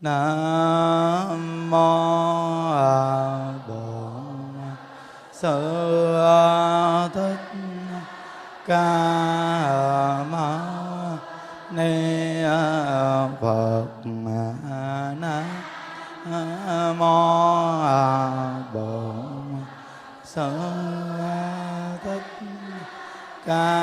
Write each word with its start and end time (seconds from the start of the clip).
nam 0.00 1.70
mô 1.70 1.96
bổn 3.68 4.76
sư 5.32 6.16
thích 7.14 7.58
ca 8.66 8.84
mâu 10.30 11.18
ni 11.70 12.42
phật 13.40 13.86
nam 15.20 15.44
mô 16.98 17.78
bổn 18.74 19.64
sư 20.24 20.50
thích 22.04 22.46
ca 23.46 23.75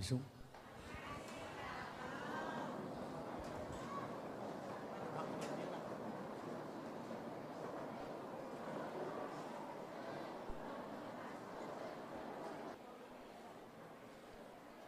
ngồi 0.00 0.04
xuống 0.04 0.20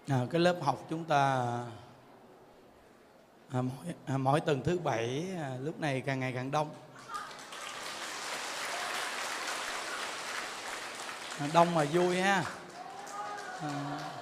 à, 0.09 0.27
cái 0.31 0.41
lớp 0.41 0.57
học 0.63 0.87
chúng 0.91 1.05
ta 1.05 1.19
à, 3.51 3.63
mỗi, 3.63 3.95
à, 4.07 4.17
mỗi 4.17 4.41
tuần 4.41 4.63
thứ 4.65 4.79
bảy 4.79 5.27
à, 5.37 5.57
lúc 5.61 5.81
này 5.81 6.01
càng 6.01 6.21
ngày 6.21 6.33
càng 6.33 6.51
đông. 6.51 6.75
À, 11.39 11.49
đông 11.55 11.75
mà 11.75 11.85
vui 11.85 12.21
ha. 12.21 12.45
À, 13.61 14.22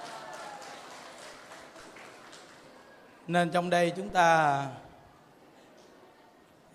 nên 3.31 3.49
trong 3.49 3.69
đây 3.69 3.93
chúng 3.95 4.09
ta 4.09 4.67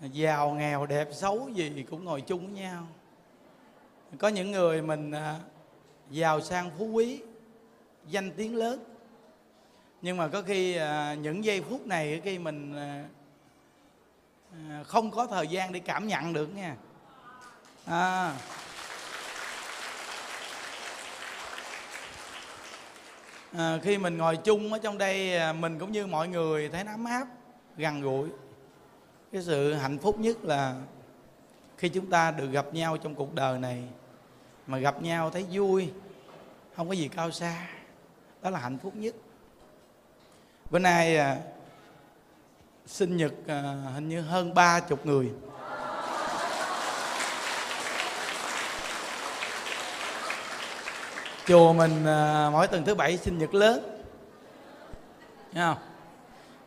giàu 0.01 0.49
nghèo 0.49 0.85
đẹp 0.85 1.07
xấu 1.11 1.49
gì 1.49 1.85
cũng 1.89 2.05
ngồi 2.05 2.21
chung 2.21 2.45
với 2.45 2.61
nhau. 2.61 2.87
Có 4.17 4.27
những 4.27 4.51
người 4.51 4.81
mình 4.81 5.11
à, 5.11 5.39
giàu 6.09 6.41
sang 6.41 6.71
phú 6.77 6.85
quý 6.85 7.21
danh 8.07 8.31
tiếng 8.31 8.55
lớn. 8.55 8.83
Nhưng 10.01 10.17
mà 10.17 10.27
có 10.27 10.41
khi 10.41 10.75
à, 10.75 11.13
những 11.13 11.45
giây 11.45 11.61
phút 11.61 11.87
này 11.87 12.21
khi 12.23 12.39
mình 12.39 12.75
à, 12.75 13.03
không 14.83 15.11
có 15.11 15.27
thời 15.27 15.47
gian 15.47 15.71
để 15.71 15.79
cảm 15.79 16.07
nhận 16.07 16.33
được 16.33 16.55
nha. 16.55 16.75
À, 17.85 18.33
à, 23.51 23.79
khi 23.83 23.97
mình 23.97 24.17
ngồi 24.17 24.37
chung 24.37 24.73
ở 24.73 24.79
trong 24.79 24.97
đây 24.97 25.37
à, 25.37 25.53
mình 25.53 25.79
cũng 25.79 25.91
như 25.91 26.07
mọi 26.07 26.27
người 26.27 26.69
thấy 26.69 26.83
nó 26.83 26.91
ấm 26.91 27.05
áp 27.05 27.27
gần 27.77 28.01
gũi. 28.01 28.29
Cái 29.31 29.41
sự 29.41 29.73
hạnh 29.73 29.97
phúc 29.97 30.19
nhất 30.19 30.43
là 30.43 30.75
khi 31.77 31.89
chúng 31.89 32.09
ta 32.09 32.31
được 32.31 32.47
gặp 32.51 32.73
nhau 32.73 32.97
trong 32.97 33.15
cuộc 33.15 33.33
đời 33.33 33.59
này. 33.59 33.83
Mà 34.67 34.77
gặp 34.77 35.01
nhau 35.01 35.29
thấy 35.29 35.45
vui 35.51 35.91
không 36.75 36.87
có 36.87 36.93
gì 36.93 37.07
cao 37.07 37.31
xa 37.31 37.67
đó 38.41 38.49
là 38.49 38.59
hạnh 38.59 38.77
phúc 38.77 38.95
nhất. 38.95 39.15
Bữa 40.69 40.79
nay 40.79 41.17
à, 41.17 41.37
sinh 42.85 43.17
nhật 43.17 43.33
à, 43.47 43.61
hình 43.93 44.09
như 44.09 44.21
hơn 44.21 44.53
ba 44.53 44.79
chục 44.79 45.05
người. 45.05 45.31
Chùa 51.47 51.73
mình 51.73 52.05
à, 52.05 52.49
mỗi 52.51 52.67
tuần 52.67 52.85
thứ 52.85 52.95
bảy 52.95 53.17
sinh 53.17 53.37
nhật 53.37 53.53
lớn. 53.53 54.01
Thấy 55.53 55.63
không? 55.63 55.77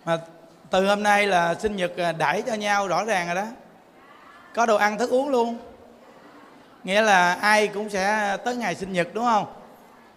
Mà 0.05 0.19
từ 0.71 0.87
hôm 0.87 1.03
nay 1.03 1.27
là 1.27 1.55
sinh 1.55 1.77
nhật 1.77 1.97
à, 1.97 2.13
đãi 2.13 2.43
cho 2.43 2.55
nhau 2.55 2.89
rõ 2.89 3.05
ràng 3.05 3.27
rồi 3.27 3.35
đó. 3.37 3.47
Có 4.55 4.67
đồ 4.67 4.77
ăn 4.77 4.99
thức 4.99 5.11
uống 5.11 5.29
luôn. 5.29 5.59
Nghĩa 6.85 7.03
là 7.03 7.35
ai 7.35 7.69
cũng 7.69 7.91
sẽ 7.91 8.37
tới 8.45 8.57
ngày 8.57 8.75
sinh 8.75 8.93
nhật 8.93 9.09
đúng 9.13 9.25
không? 9.25 9.47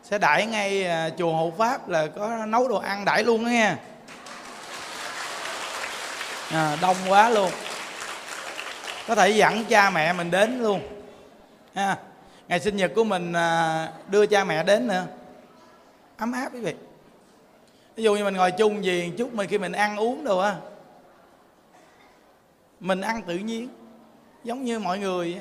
Sẽ 0.03 0.18
đãi 0.18 0.46
ngay 0.46 0.88
à, 0.88 1.09
chùa 1.18 1.34
hộ 1.34 1.53
pháp 1.57 1.90
là 1.90 2.07
có 2.07 2.45
nấu 2.45 2.68
đồ 2.68 2.78
ăn 2.78 3.06
đãi 3.06 3.24
luôn 3.24 3.44
đó 3.45 3.50
nghe. 3.50 3.75
À, 6.51 6.78
đông 6.81 6.97
quá 7.07 7.30
luôn. 7.30 7.51
Có 9.07 9.16
thể 9.16 9.30
dẫn 9.30 9.66
cha 9.66 9.90
mẹ 9.90 10.13
mình 10.13 10.31
đến 10.31 10.62
luôn. 10.62 10.81
Ha 11.75 11.97
ngày 12.48 12.59
sinh 12.59 12.78
nhật 12.78 12.92
của 12.96 13.04
mình 13.04 13.34
à, 13.34 13.90
đưa 14.09 14.26
cha 14.26 14.44
mẹ 14.44 14.64
đến 14.64 14.88
nữa. 14.88 15.06
Ấm 16.18 16.31
áp 16.31 16.50
quý 16.54 16.59
vị. 16.59 16.74
Ví 17.96 18.04
dụ 18.04 18.16
như 18.16 18.24
mình 18.24 18.34
ngồi 18.34 18.52
chung 18.52 18.86
gì 18.86 19.08
một 19.08 19.14
chút 19.18 19.34
mình 19.34 19.48
khi 19.50 19.58
mình 19.58 19.72
ăn 19.72 19.98
uống 19.98 20.24
đồ 20.24 20.40
á, 20.40 20.56
mình 22.80 23.02
ăn 23.02 23.22
tự 23.22 23.36
nhiên. 23.36 23.70
Giống 24.44 24.64
như 24.64 24.80
mọi 24.80 25.00
người 25.00 25.40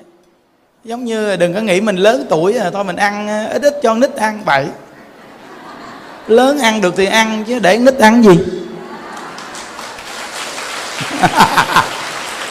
giống 0.84 1.04
như 1.04 1.36
đừng 1.36 1.54
có 1.54 1.60
nghĩ 1.60 1.80
mình 1.80 1.96
lớn 1.96 2.26
tuổi 2.30 2.52
rồi 2.52 2.70
thôi 2.72 2.84
mình 2.84 2.96
ăn 2.96 3.28
à, 3.28 3.48
ít 3.52 3.62
ít 3.62 3.74
cho 3.82 3.94
nít 3.94 4.16
ăn 4.16 4.42
bậy. 4.44 4.66
Lớn 6.26 6.58
ăn 6.58 6.80
được 6.80 6.94
thì 6.96 7.06
ăn 7.06 7.44
chứ 7.44 7.58
để 7.58 7.78
nít 7.78 7.98
ăn 7.98 8.22
gì? 8.22 8.38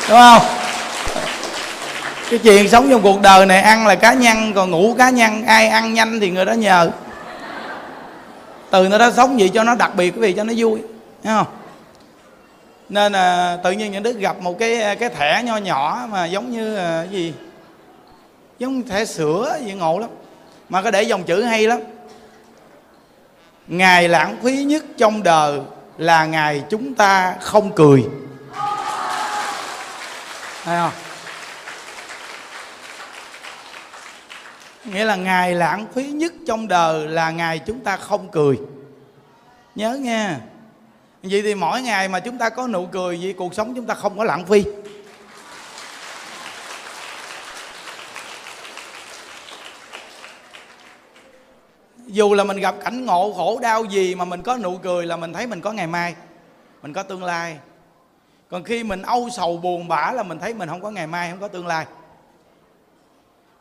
Đúng 0.10 0.20
không? 0.20 0.61
Cái 2.32 2.40
chuyện 2.40 2.70
sống 2.70 2.88
trong 2.90 3.02
cuộc 3.02 3.22
đời 3.22 3.46
này 3.46 3.62
ăn 3.62 3.88
là 3.88 3.96
cá 3.96 4.14
nhân 4.14 4.54
còn 4.54 4.72
ngủ 4.72 4.96
cá 4.98 5.10
nhân 5.10 5.46
ai 5.46 5.68
ăn 5.68 5.94
nhanh 5.94 6.20
thì 6.20 6.30
người 6.30 6.46
đó 6.46 6.54
nhờ. 6.54 6.92
Từ 8.70 8.88
nó 8.88 8.98
đó 8.98 9.12
sống 9.12 9.38
vậy 9.38 9.52
cho 9.54 9.64
nó 9.64 9.76
đặc 9.76 9.96
biệt 9.96 10.12
cái 10.12 10.22
gì 10.22 10.34
cho 10.38 10.44
nó 10.44 10.54
vui 10.58 10.80
thấy 11.24 11.34
không? 11.34 11.48
Nên 12.90 13.14
à, 13.14 13.58
tự 13.64 13.72
nhiên 13.72 13.92
những 13.92 14.04
đức 14.04 14.18
gặp 14.18 14.40
một 14.40 14.60
cái 14.60 14.96
cái 15.00 15.10
thẻ 15.10 15.44
nho 15.44 15.58
nhỏ 15.58 16.08
mà 16.12 16.26
giống 16.26 16.52
như 16.52 16.76
à, 16.76 17.04
gì? 17.04 17.34
Giống 18.60 18.84
thẻ 18.84 19.06
sữa 19.06 19.58
gì 19.66 19.74
ngộ 19.74 20.00
lắm. 20.00 20.10
Mà 20.70 20.82
có 20.82 20.92
để 20.92 21.04
dòng 21.04 21.24
chữ 21.24 21.44
hay 21.44 21.68
lắm. 21.68 21.80
Ngày 23.68 24.08
lãng 24.08 24.38
phí 24.44 24.64
nhất 24.64 24.84
trong 24.98 25.24
đời 25.24 25.60
là 25.98 26.26
ngày 26.26 26.64
chúng 26.70 26.96
ta 26.96 27.36
không 27.42 27.72
cười. 27.76 28.04
Thấy 30.64 30.78
không? 30.78 31.11
Nghĩa 34.86 35.06
là 35.06 35.16
ngày 35.16 35.56
lãng 35.56 35.86
phí 35.94 36.08
nhất 36.08 36.34
trong 36.48 36.68
đời 36.68 37.08
là 37.08 37.32
ngày 37.32 37.60
chúng 37.60 37.80
ta 37.80 37.98
không 37.98 38.30
cười. 38.32 38.60
Nhớ 39.76 39.94
nha 39.94 40.40
vậy 41.24 41.42
thì 41.42 41.56
mỗi 41.56 41.82
ngày 41.82 42.08
mà 42.08 42.20
chúng 42.20 42.38
ta 42.38 42.50
có 42.50 42.68
nụ 42.68 42.86
cười 42.92 43.20
vậy 43.22 43.34
cuộc 43.38 43.54
sống 43.54 43.76
chúng 43.76 43.86
ta 43.86 43.94
không 43.94 44.18
có 44.18 44.24
lãng 44.24 44.46
phí. 44.46 44.64
Dù 52.08 52.34
là 52.34 52.44
mình 52.44 52.58
gặp 52.58 52.76
cảnh 52.84 53.06
ngộ 53.06 53.34
khổ, 53.34 53.60
đau 53.62 53.86
gì 53.86 54.16
mà 54.16 54.26
mình 54.26 54.42
có 54.42 54.58
nụ 54.58 54.78
cười 54.78 55.06
là 55.06 55.18
mình 55.18 55.34
thấy 55.34 55.48
mình 55.48 55.62
có 55.62 55.72
ngày 55.72 55.88
mai, 55.88 56.16
mình 56.82 56.94
có 56.94 57.04
tương 57.04 57.24
lai. 57.24 57.58
Còn 58.50 58.64
khi 58.64 58.84
mình 58.84 59.02
âu 59.02 59.30
sầu 59.30 59.58
buồn 59.58 59.88
bã 59.88 60.12
là 60.12 60.24
mình 60.24 60.40
thấy 60.40 60.54
mình 60.54 60.70
không 60.70 60.82
có 60.82 60.90
ngày 60.90 61.08
mai, 61.08 61.32
không 61.32 61.40
có 61.40 61.48
tương 61.48 61.68
lai 61.68 61.86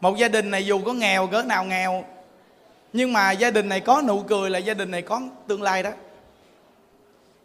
một 0.00 0.16
gia 0.16 0.28
đình 0.28 0.50
này 0.50 0.66
dù 0.66 0.80
có 0.84 0.92
nghèo 0.92 1.26
cỡ 1.26 1.42
nào 1.42 1.64
nghèo 1.64 2.04
nhưng 2.92 3.12
mà 3.12 3.30
gia 3.30 3.50
đình 3.50 3.68
này 3.68 3.80
có 3.80 4.02
nụ 4.06 4.22
cười 4.22 4.50
là 4.50 4.58
gia 4.58 4.74
đình 4.74 4.90
này 4.90 5.02
có 5.02 5.20
tương 5.46 5.62
lai 5.62 5.82
đó. 5.82 5.90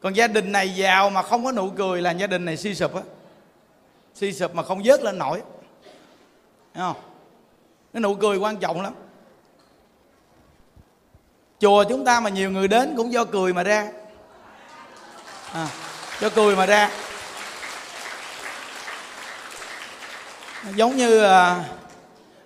Còn 0.02 0.14
gia 0.14 0.28
đình 0.28 0.52
này 0.52 0.76
giàu 0.76 1.10
mà 1.10 1.22
không 1.22 1.46
có 1.46 1.52
nụ 1.52 1.70
cười 1.70 2.02
là 2.02 2.12
gia 2.12 2.28
đình 2.28 2.46
này 2.46 2.58
suy 2.58 2.76
sụp 2.76 2.96
á. 2.96 3.02
Suy 4.16 4.34
sụp 4.34 4.56
mà 4.56 4.64
không 4.64 4.82
vớt 4.86 5.04
lên 5.04 5.18
nổi. 5.18 5.42
Thấy 6.74 6.84
không? 6.84 6.96
Cái 7.94 8.02
nụ 8.02 8.16
cười 8.16 8.38
quan 8.38 8.58
trọng 8.58 8.82
lắm. 8.82 8.94
Chùa 11.60 11.84
chúng 11.84 12.06
ta 12.06 12.20
mà 12.20 12.30
nhiều 12.30 12.52
người 12.52 12.68
đến 12.68 12.94
cũng 12.98 13.14
do 13.14 13.26
cười 13.26 13.54
mà 13.54 13.64
ra. 13.64 13.92
À, 15.54 15.68
do 16.20 16.30
cười 16.30 16.56
mà 16.56 16.66
ra. 16.66 16.92
Giống 20.76 20.96
như 20.96 21.24
à, 21.24 21.64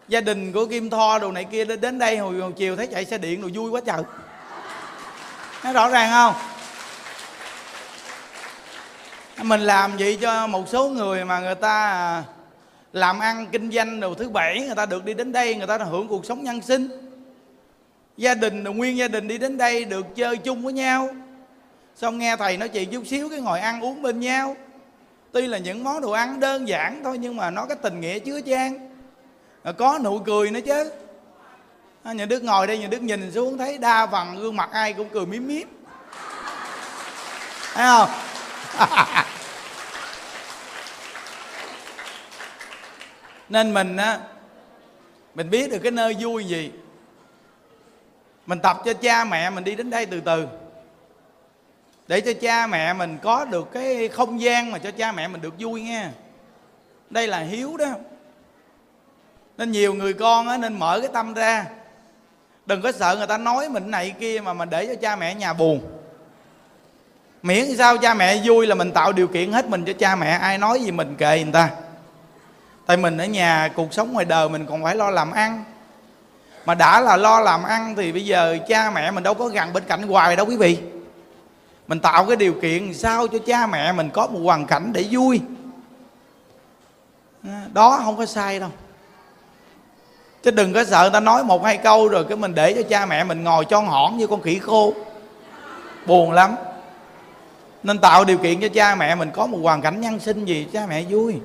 gia 0.09 0.21
đình 0.21 0.51
của 0.51 0.65
kim 0.65 0.89
tho 0.89 1.19
đồ 1.19 1.31
này 1.31 1.43
kia 1.43 1.65
đến 1.65 1.99
đây 1.99 2.17
hồi, 2.17 2.39
hồi 2.39 2.51
chiều 2.55 2.75
thấy 2.75 2.87
chạy 2.87 3.05
xe 3.05 3.17
điện 3.17 3.41
đồ 3.41 3.49
vui 3.53 3.71
quá 3.71 3.81
trời. 3.85 4.03
Nó 5.63 5.73
rõ 5.73 5.89
ràng 5.89 6.11
không? 6.11 6.33
Mình 9.47 9.61
làm 9.61 9.97
vậy 9.97 10.17
cho 10.21 10.47
một 10.47 10.69
số 10.69 10.89
người 10.89 11.25
mà 11.25 11.39
người 11.39 11.55
ta 11.55 11.89
à, 11.89 12.23
làm 12.93 13.19
ăn 13.19 13.47
kinh 13.51 13.71
doanh 13.71 13.99
đồ 13.99 14.13
thứ 14.13 14.29
bảy 14.29 14.61
người 14.65 14.75
ta 14.75 14.85
được 14.85 15.05
đi 15.05 15.13
đến 15.13 15.31
đây 15.31 15.55
người 15.55 15.67
ta 15.67 15.77
hưởng 15.77 16.07
cuộc 16.07 16.25
sống 16.25 16.43
nhân 16.43 16.61
sinh. 16.61 16.89
Gia 18.17 18.33
đình 18.33 18.63
nguyên 18.63 18.97
gia 18.97 19.07
đình 19.07 19.27
đi 19.27 19.37
đến 19.37 19.57
đây 19.57 19.85
được 19.85 20.15
chơi 20.15 20.37
chung 20.37 20.61
với 20.61 20.73
nhau. 20.73 21.09
Xong 21.95 22.17
nghe 22.17 22.35
thầy 22.35 22.57
nói 22.57 22.69
chuyện 22.69 22.91
chút 22.91 23.07
xíu 23.07 23.29
cái 23.29 23.39
ngồi 23.39 23.59
ăn 23.59 23.81
uống 23.81 24.01
bên 24.01 24.19
nhau. 24.19 24.55
Tuy 25.31 25.47
là 25.47 25.57
những 25.57 25.83
món 25.83 26.01
đồ 26.01 26.11
ăn 26.11 26.39
đơn 26.39 26.67
giản 26.67 27.01
thôi 27.03 27.17
nhưng 27.17 27.35
mà 27.35 27.49
nó 27.49 27.65
cái 27.65 27.77
tình 27.81 28.01
nghĩa 28.01 28.19
chứa 28.19 28.41
chan 28.41 28.88
có 29.63 29.99
nụ 30.03 30.19
cười 30.19 30.51
nữa 30.51 30.59
chứ. 30.65 30.91
À, 32.03 32.13
nhà 32.13 32.25
đức 32.25 32.43
ngồi 32.43 32.67
đây, 32.67 32.77
nhà 32.77 32.87
đức 32.87 33.01
nhìn 33.01 33.31
xuống 33.31 33.57
thấy 33.57 33.77
đa 33.77 34.07
phần 34.07 34.35
gương 34.35 34.55
mặt 34.55 34.69
ai 34.71 34.93
cũng 34.93 35.09
cười 35.09 35.25
miếm 35.25 35.47
miếm. 35.47 35.67
Thấy 37.73 37.85
không? 37.85 38.09
Nên 43.49 43.73
mình 43.73 43.97
á, 43.97 44.19
mình 45.35 45.49
biết 45.49 45.71
được 45.71 45.79
cái 45.83 45.91
nơi 45.91 46.15
vui 46.19 46.45
gì. 46.45 46.71
Mình 48.45 48.59
tập 48.59 48.77
cho 48.85 48.93
cha 48.93 49.25
mẹ 49.25 49.49
mình 49.49 49.63
đi 49.63 49.75
đến 49.75 49.89
đây 49.89 50.05
từ 50.05 50.19
từ. 50.19 50.47
Để 52.07 52.21
cho 52.21 52.31
cha 52.41 52.67
mẹ 52.67 52.93
mình 52.93 53.17
có 53.21 53.45
được 53.45 53.67
cái 53.71 54.07
không 54.07 54.41
gian 54.41 54.71
mà 54.71 54.79
cho 54.79 54.91
cha 54.91 55.11
mẹ 55.11 55.27
mình 55.27 55.41
được 55.41 55.53
vui 55.59 55.81
nghe. 55.81 56.07
Đây 57.09 57.27
là 57.27 57.39
hiếu 57.39 57.77
đó 57.77 57.93
nên 59.59 59.71
nhiều 59.71 59.93
người 59.93 60.13
con 60.13 60.47
á, 60.47 60.57
nên 60.57 60.79
mở 60.79 60.99
cái 60.99 61.09
tâm 61.13 61.33
ra. 61.33 61.65
Đừng 62.65 62.81
có 62.81 62.91
sợ 62.91 63.15
người 63.17 63.27
ta 63.27 63.37
nói 63.37 63.69
mình 63.69 63.91
này 63.91 64.13
kia 64.19 64.41
mà 64.43 64.53
mình 64.53 64.69
để 64.69 64.85
cho 64.85 64.93
cha 65.01 65.15
mẹ 65.15 65.35
nhà 65.35 65.53
buồn. 65.53 65.81
Miễn 67.43 67.77
sao 67.77 67.97
cha 67.97 68.13
mẹ 68.13 68.41
vui 68.45 68.67
là 68.67 68.75
mình 68.75 68.91
tạo 68.91 69.11
điều 69.11 69.27
kiện 69.27 69.51
hết 69.51 69.69
mình 69.69 69.85
cho 69.85 69.93
cha 69.99 70.15
mẹ 70.15 70.29
ai 70.29 70.57
nói 70.57 70.79
gì 70.79 70.91
mình 70.91 71.15
kệ 71.15 71.43
người 71.43 71.53
ta. 71.53 71.69
Tại 72.85 72.97
mình 72.97 73.17
ở 73.17 73.25
nhà 73.25 73.69
cuộc 73.75 73.93
sống 73.93 74.13
ngoài 74.13 74.25
đời 74.25 74.49
mình 74.49 74.65
còn 74.65 74.83
phải 74.83 74.95
lo 74.95 75.09
làm 75.09 75.31
ăn. 75.31 75.63
Mà 76.65 76.75
đã 76.75 77.01
là 77.01 77.17
lo 77.17 77.39
làm 77.39 77.63
ăn 77.63 77.95
thì 77.95 78.11
bây 78.11 78.25
giờ 78.25 78.57
cha 78.67 78.91
mẹ 78.91 79.11
mình 79.11 79.23
đâu 79.23 79.33
có 79.33 79.47
gần 79.47 79.73
bên 79.73 79.83
cạnh 79.87 80.07
hoài 80.07 80.35
đâu 80.35 80.45
quý 80.45 80.57
vị. 80.57 80.79
Mình 81.87 81.99
tạo 81.99 82.25
cái 82.25 82.35
điều 82.35 82.53
kiện 82.61 82.93
sao 82.93 83.27
cho 83.27 83.39
cha 83.45 83.67
mẹ 83.67 83.91
mình 83.91 84.09
có 84.09 84.27
một 84.27 84.39
hoàn 84.43 84.65
cảnh 84.65 84.93
để 84.93 85.05
vui. 85.11 85.41
Đó 87.73 88.01
không 88.03 88.17
có 88.17 88.25
sai 88.25 88.59
đâu 88.59 88.69
chứ 90.43 90.51
đừng 90.51 90.73
có 90.73 90.83
sợ 90.83 91.01
người 91.01 91.11
ta 91.13 91.19
nói 91.19 91.43
một 91.43 91.65
hai 91.65 91.77
câu 91.77 92.07
rồi 92.07 92.25
cái 92.29 92.37
mình 92.37 92.55
để 92.55 92.73
cho 92.73 92.81
cha 92.89 93.05
mẹ 93.05 93.23
mình 93.23 93.43
ngồi 93.43 93.65
cho 93.65 93.79
hỏn 93.79 94.17
như 94.17 94.27
con 94.27 94.41
khỉ 94.41 94.59
khô. 94.59 94.93
Buồn 96.05 96.31
lắm. 96.31 96.55
Nên 97.83 97.97
tạo 97.97 98.25
điều 98.25 98.37
kiện 98.37 98.61
cho 98.61 98.67
cha 98.73 98.95
mẹ 98.95 99.15
mình 99.15 99.31
có 99.31 99.47
một 99.47 99.57
hoàn 99.63 99.81
cảnh 99.81 100.01
nhân 100.01 100.19
sinh 100.19 100.45
gì, 100.45 100.67
cha 100.73 100.85
mẹ 100.89 101.03
vui. 101.09 101.35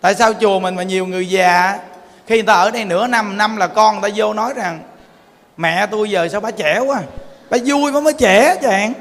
Tại 0.00 0.14
sao 0.14 0.32
chùa 0.40 0.60
mình 0.60 0.74
mà 0.74 0.82
nhiều 0.82 1.06
người 1.06 1.28
già? 1.28 1.78
Khi 2.26 2.36
người 2.36 2.46
ta 2.46 2.54
ở 2.54 2.70
đây 2.70 2.84
nửa 2.84 3.06
năm 3.06 3.36
năm 3.36 3.56
là 3.56 3.66
con 3.66 4.00
người 4.00 4.10
ta 4.10 4.14
vô 4.16 4.34
nói 4.34 4.52
rằng, 4.56 4.80
mẹ 5.56 5.86
tôi 5.86 6.10
giờ 6.10 6.28
sao 6.28 6.40
bà 6.40 6.50
trẻ 6.50 6.78
quá? 6.78 7.00
Bà 7.50 7.58
vui 7.66 7.92
mà 7.92 8.00
mới 8.00 8.12
trẻ 8.12 8.56
chàng. 8.62 8.92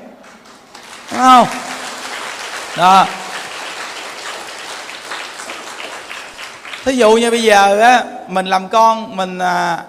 Đúng 1.11 1.19
không? 1.19 1.47
Đó. 2.77 3.05
Thí 6.85 6.95
dụ 6.95 7.11
như 7.11 7.31
bây 7.31 7.43
giờ 7.43 7.79
á 7.79 8.03
mình 8.31 8.45
làm 8.45 8.67
con 8.67 9.15
mình 9.15 9.39
à, 9.39 9.83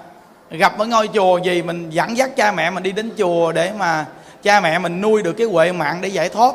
gặp 0.51 0.79
ở 0.79 0.85
ngôi 0.85 1.09
chùa 1.15 1.39
gì 1.39 1.63
mình 1.63 1.91
dẫn 1.91 2.17
dắt 2.17 2.31
cha 2.37 2.53
mẹ 2.53 2.71
mình 2.71 2.83
đi 2.83 2.93
đến 2.93 3.11
chùa 3.19 3.53
để 3.53 3.73
mà 3.79 4.07
cha 4.43 4.61
mẹ 4.61 4.79
mình 4.79 5.01
nuôi 5.01 5.23
được 5.23 5.33
cái 5.33 5.47
huệ 5.47 5.73
mạng 5.73 6.01
để 6.01 6.09
giải 6.09 6.29
thoát. 6.29 6.55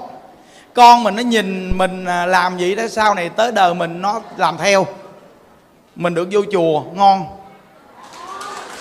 Con 0.73 1.03
mình 1.03 1.15
nó 1.15 1.21
nhìn 1.21 1.77
mình 1.77 2.05
à, 2.05 2.25
làm 2.25 2.57
gì 2.57 2.75
đó 2.75 2.83
sau 2.89 3.13
này 3.13 3.29
tới 3.29 3.51
đời 3.51 3.73
mình 3.73 4.01
nó 4.01 4.21
làm 4.37 4.57
theo. 4.57 4.87
Mình 5.95 6.13
được 6.13 6.27
vô 6.31 6.41
chùa 6.51 6.81
ngon. 6.93 7.25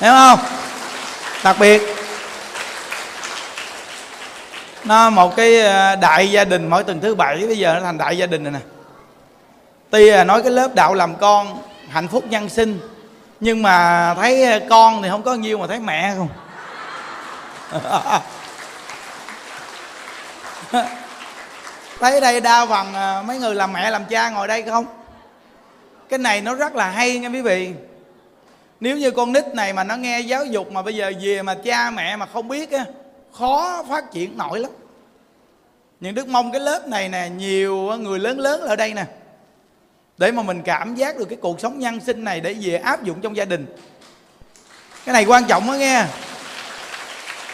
Hiểu 0.00 0.12
không? 0.12 0.38
Đặc 1.44 1.56
biệt 1.60 1.82
nó 4.84 5.10
một 5.10 5.36
cái 5.36 5.60
à, 5.60 5.96
đại 5.96 6.30
gia 6.30 6.44
đình 6.44 6.68
mỗi 6.68 6.84
tuần 6.84 7.00
thứ 7.00 7.14
bảy 7.14 7.46
bây 7.46 7.58
giờ 7.58 7.74
nó 7.74 7.80
thành 7.80 7.98
đại 7.98 8.18
gia 8.18 8.26
đình 8.26 8.44
rồi 8.44 8.52
nè. 8.52 8.60
Tuy 9.90 10.10
là 10.10 10.24
nói 10.24 10.42
cái 10.42 10.52
lớp 10.52 10.74
đạo 10.74 10.94
làm 10.94 11.14
con 11.14 11.58
hạnh 11.90 12.08
phúc 12.08 12.24
nhân 12.28 12.48
sinh 12.48 12.80
nhưng 13.40 13.62
mà 13.62 14.14
thấy 14.14 14.60
con 14.70 15.02
thì 15.02 15.08
không 15.08 15.22
có 15.22 15.34
nhiêu 15.34 15.58
mà 15.58 15.66
thấy 15.66 15.80
mẹ 15.80 16.14
không. 16.16 16.28
Thấy 22.00 22.20
đây 22.20 22.40
đa 22.40 22.66
phần 22.66 22.94
à, 22.94 23.22
mấy 23.22 23.38
người 23.38 23.54
làm 23.54 23.72
mẹ 23.72 23.90
làm 23.90 24.04
cha 24.04 24.30
ngồi 24.30 24.48
đây 24.48 24.62
không? 24.62 24.86
Cái 26.08 26.18
này 26.18 26.40
nó 26.40 26.54
rất 26.54 26.74
là 26.74 26.90
hay 26.90 27.18
nha 27.18 27.28
quý 27.28 27.40
vị. 27.40 27.72
Nếu 28.80 28.96
như 28.96 29.10
con 29.10 29.32
nít 29.32 29.54
này 29.54 29.72
mà 29.72 29.84
nó 29.84 29.96
nghe 29.96 30.20
giáo 30.20 30.44
dục 30.44 30.72
mà 30.72 30.82
bây 30.82 30.94
giờ 30.94 31.12
về 31.20 31.42
mà 31.42 31.54
cha 31.54 31.90
mẹ 31.90 32.16
mà 32.16 32.26
không 32.26 32.48
biết 32.48 32.70
á, 32.70 32.84
khó 33.32 33.84
phát 33.88 34.10
triển 34.12 34.38
nổi 34.38 34.58
lắm. 34.58 34.70
Những 36.00 36.14
đức 36.14 36.28
mong 36.28 36.52
cái 36.52 36.60
lớp 36.60 36.88
này 36.88 37.08
nè, 37.08 37.28
nhiều 37.36 37.76
người 37.76 38.18
lớn 38.18 38.38
lớn 38.38 38.60
ở 38.60 38.76
đây 38.76 38.94
nè 38.94 39.04
để 40.18 40.32
mà 40.32 40.42
mình 40.42 40.62
cảm 40.62 40.94
giác 40.94 41.16
được 41.16 41.24
cái 41.24 41.38
cuộc 41.42 41.60
sống 41.60 41.78
nhân 41.78 42.00
sinh 42.00 42.24
này 42.24 42.40
để 42.40 42.54
về 42.60 42.76
áp 42.76 43.02
dụng 43.02 43.20
trong 43.20 43.36
gia 43.36 43.44
đình. 43.44 43.66
Cái 45.04 45.12
này 45.12 45.24
quan 45.24 45.44
trọng 45.44 45.66
đó 45.66 45.72
nghe. 45.72 46.04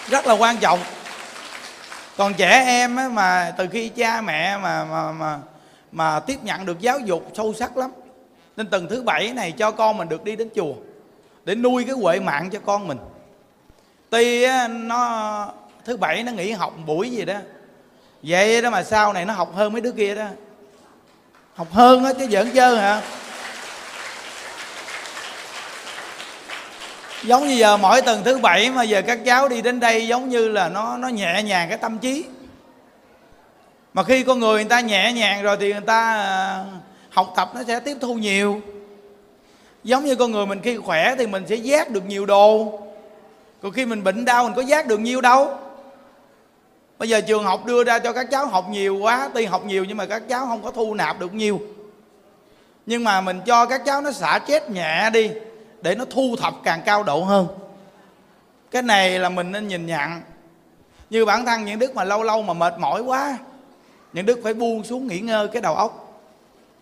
Rất 0.09 0.27
là 0.27 0.35
quan 0.35 0.57
trọng. 0.57 0.79
Còn 2.17 2.35
trẻ 2.35 2.65
em 2.67 2.97
á, 2.97 3.09
mà 3.09 3.55
từ 3.59 3.67
khi 3.73 3.89
cha 3.89 4.21
mẹ 4.21 4.57
mà 4.57 4.85
mà 4.85 5.13
mà 5.13 5.39
mà 5.93 6.21
tiếp 6.21 6.39
nhận 6.43 6.67
được 6.67 6.81
giáo 6.81 6.99
dục 6.99 7.31
sâu 7.35 7.55
sắc 7.55 7.77
lắm 7.77 7.91
nên 8.57 8.71
tuần 8.71 8.89
thứ 8.91 9.03
bảy 9.03 9.33
này 9.33 9.53
cho 9.53 9.71
con 9.71 9.97
mình 9.97 10.09
được 10.09 10.25
đi 10.25 10.37
đến 10.37 10.49
chùa 10.55 10.75
để 11.45 11.55
nuôi 11.55 11.85
cái 11.85 11.95
huệ 11.95 12.21
mạng 12.21 12.51
cho 12.51 12.59
con 12.59 12.89
mình. 12.89 12.99
Tuy 14.11 14.43
á, 14.43 14.69
nó 14.69 15.53
thứ 15.85 15.97
bảy 15.97 16.23
nó 16.23 16.33
nghỉ 16.33 16.51
học 16.51 16.75
buổi 16.87 17.11
gì 17.11 17.25
đó 17.25 17.35
vậy 18.23 18.63
đó 18.63 18.71
mà 18.71 18.83
sau 18.83 19.13
này 19.13 19.25
nó 19.25 19.35
học 19.35 19.55
hơn 19.55 19.73
mấy 19.73 19.81
đứa 19.81 19.93
kia 19.93 20.15
đó 20.15 20.27
học 21.55 21.73
hơn 21.73 22.05
á, 22.05 22.13
chứ 22.19 22.27
giỡn 22.31 22.51
chơi 22.55 22.77
hả? 22.79 23.03
Giống 27.23 27.49
như 27.49 27.55
giờ 27.55 27.77
mỗi 27.77 28.03
tuần 28.03 28.23
thứ 28.25 28.39
bảy 28.39 28.71
mà 28.71 28.83
giờ 28.83 29.03
các 29.07 29.19
cháu 29.27 29.49
đi 29.49 29.63
đến 29.63 29.81
đây 29.81 30.07
giống 30.09 30.29
như 30.29 30.49
là 30.49 30.69
nó 30.69 30.97
nó 30.97 31.09
nhẹ 31.09 31.43
nhàng 31.43 31.69
cái 31.69 31.79
tâm 31.79 31.99
trí. 31.99 32.25
Mà 33.95 34.05
khi 34.05 34.23
con 34.23 34.39
người 34.39 34.55
người 34.55 34.71
ta 34.71 34.81
nhẹ 34.81 35.13
nhàng 35.13 35.43
rồi 35.43 35.57
thì 35.61 35.73
người 35.73 35.83
ta 35.87 36.15
à, 36.15 36.65
học 37.11 37.33
tập 37.37 37.51
nó 37.55 37.61
sẽ 37.67 37.81
tiếp 37.81 37.97
thu 38.01 38.15
nhiều. 38.15 38.61
Giống 39.85 40.05
như 40.05 40.15
con 40.15 40.33
người 40.33 40.47
mình 40.47 40.61
khi 40.63 40.77
khỏe 40.77 41.15
thì 41.19 41.27
mình 41.27 41.45
sẽ 41.49 41.57
giác 41.57 41.91
được 41.91 42.07
nhiều 42.07 42.27
đồ. 42.27 42.81
Còn 43.63 43.73
khi 43.73 43.87
mình 43.87 44.05
bệnh 44.05 44.25
đau 44.25 44.45
mình 44.45 44.55
có 44.55 44.63
giác 44.63 44.87
được 44.87 45.01
nhiều 45.01 45.21
đâu 45.21 45.59
bây 47.03 47.09
giờ 47.09 47.21
trường 47.21 47.45
học 47.45 47.67
đưa 47.67 47.85
ra 47.85 47.99
cho 47.99 48.13
các 48.13 48.31
cháu 48.31 48.47
học 48.47 48.69
nhiều 48.71 48.97
quá, 48.97 49.31
tuy 49.35 49.45
học 49.45 49.65
nhiều 49.65 49.85
nhưng 49.85 49.97
mà 49.97 50.07
các 50.07 50.23
cháu 50.29 50.47
không 50.47 50.63
có 50.63 50.71
thu 50.71 50.95
nạp 50.95 51.21
được 51.21 51.35
nhiều. 51.35 51.61
Nhưng 52.87 53.05
mà 53.05 53.21
mình 53.21 53.41
cho 53.47 53.67
các 53.67 53.83
cháu 53.85 54.01
nó 54.01 54.13
xả 54.13 54.39
chết 54.47 54.71
nhẹ 54.71 55.11
đi, 55.11 55.31
để 55.81 55.95
nó 55.95 56.05
thu 56.05 56.37
thập 56.41 56.55
càng 56.65 56.83
cao 56.85 57.03
độ 57.03 57.25
hơn. 57.25 57.47
Cái 58.71 58.83
này 58.83 59.19
là 59.19 59.29
mình 59.29 59.53
nên 59.53 59.69
nhìn 59.69 59.87
nhận. 59.87 60.11
Như 61.11 61.25
bản 61.25 61.47
thân 61.47 61.65
những 61.65 61.79
đức 61.79 61.95
mà 61.95 62.05
lâu 62.05 62.23
lâu 62.23 62.43
mà 62.43 62.55
mệt 62.55 62.79
mỏi 62.79 63.03
quá, 63.03 63.39
những 64.13 64.27
đức 64.27 64.41
phải 64.43 64.55
buông 64.55 64.85
xuống 64.85 65.07
nghỉ 65.07 65.19
ngơi 65.21 65.49
cái 65.49 65.63
đầu 65.63 65.75
óc. 65.75 66.23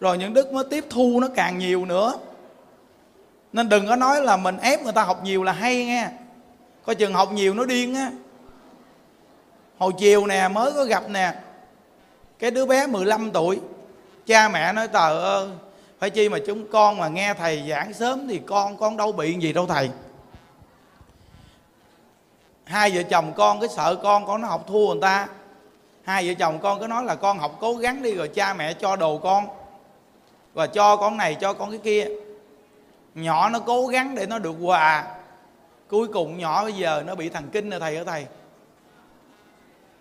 Rồi 0.01 0.19
những 0.19 0.35
đức 0.35 0.53
mới 0.53 0.65
tiếp 0.71 0.85
thu 0.91 1.21
nó 1.21 1.29
càng 1.35 1.59
nhiều 1.59 1.85
nữa. 1.85 2.15
Nên 3.53 3.69
đừng 3.69 3.89
có 3.89 3.97
nói 3.97 4.23
là 4.23 4.37
mình 4.37 4.57
ép 4.57 4.83
người 4.83 4.93
ta 4.93 5.03
học 5.03 5.25
nhiều 5.25 5.43
là 5.43 5.53
hay 5.53 5.85
nghe. 5.85 6.09
Coi 6.87 6.95
chừng 6.95 7.15
học 7.15 7.33
nhiều 7.33 7.55
nó 7.55 7.65
điên 7.65 7.95
á 7.95 8.11
hồi 9.81 9.93
chiều 9.99 10.27
nè, 10.27 10.49
mới 10.49 10.73
có 10.73 10.85
gặp 10.85 11.03
nè. 11.09 11.35
Cái 12.39 12.51
đứa 12.51 12.67
bé 12.67 12.87
15 12.87 13.31
tuổi, 13.31 13.61
cha 14.27 14.49
mẹ 14.49 14.73
nói 14.73 14.89
tờ 14.89 15.21
ơi, 15.21 15.49
phải 15.99 16.11
chi 16.11 16.29
mà 16.29 16.39
chúng 16.47 16.67
con 16.73 16.99
mà 16.99 17.09
nghe 17.09 17.35
thầy 17.35 17.65
giảng 17.69 17.93
sớm 17.95 18.29
thì 18.29 18.41
con 18.47 18.77
con 18.77 18.97
đâu 18.97 19.13
bị 19.13 19.39
gì 19.41 19.53
đâu 19.53 19.67
thầy. 19.67 19.91
Hai 22.65 22.91
vợ 22.91 23.03
chồng 23.03 23.33
con 23.37 23.61
cái 23.61 23.69
sợ 23.69 23.95
con 24.03 24.27
con 24.27 24.41
nó 24.41 24.49
học 24.49 24.65
thua 24.69 24.87
người 24.87 25.03
ta. 25.03 25.29
Hai 26.05 26.29
vợ 26.29 26.35
chồng 26.39 26.59
con 26.59 26.81
cứ 26.81 26.87
nói 26.87 27.05
là 27.05 27.15
con 27.15 27.39
học 27.39 27.57
cố 27.61 27.75
gắng 27.75 28.03
đi, 28.03 28.15
rồi 28.15 28.29
cha 28.29 28.55
mẹ 28.55 28.73
cho 28.73 28.97
đồ 28.97 29.19
con, 29.19 29.49
và 30.55 30.67
cho 30.67 30.97
con 30.97 31.17
này, 31.17 31.35
cho 31.35 31.53
con 31.53 31.71
cái 31.71 31.81
kia. 31.85 32.09
Nhỏ 33.15 33.49
nó 33.49 33.59
cố 33.59 33.87
gắng 33.87 34.15
để 34.15 34.27
nó 34.27 34.39
được 34.39 34.55
quà. 34.61 35.05
Cuối 35.89 36.09
cùng 36.09 36.39
nhỏ 36.39 36.63
bây 36.63 36.73
giờ 36.73 37.03
nó 37.07 37.15
bị 37.15 37.29
thần 37.29 37.49
kinh 37.53 37.71
rồi 37.71 37.81
thầy 37.81 37.97
ở 37.97 38.05
thầy 38.05 38.27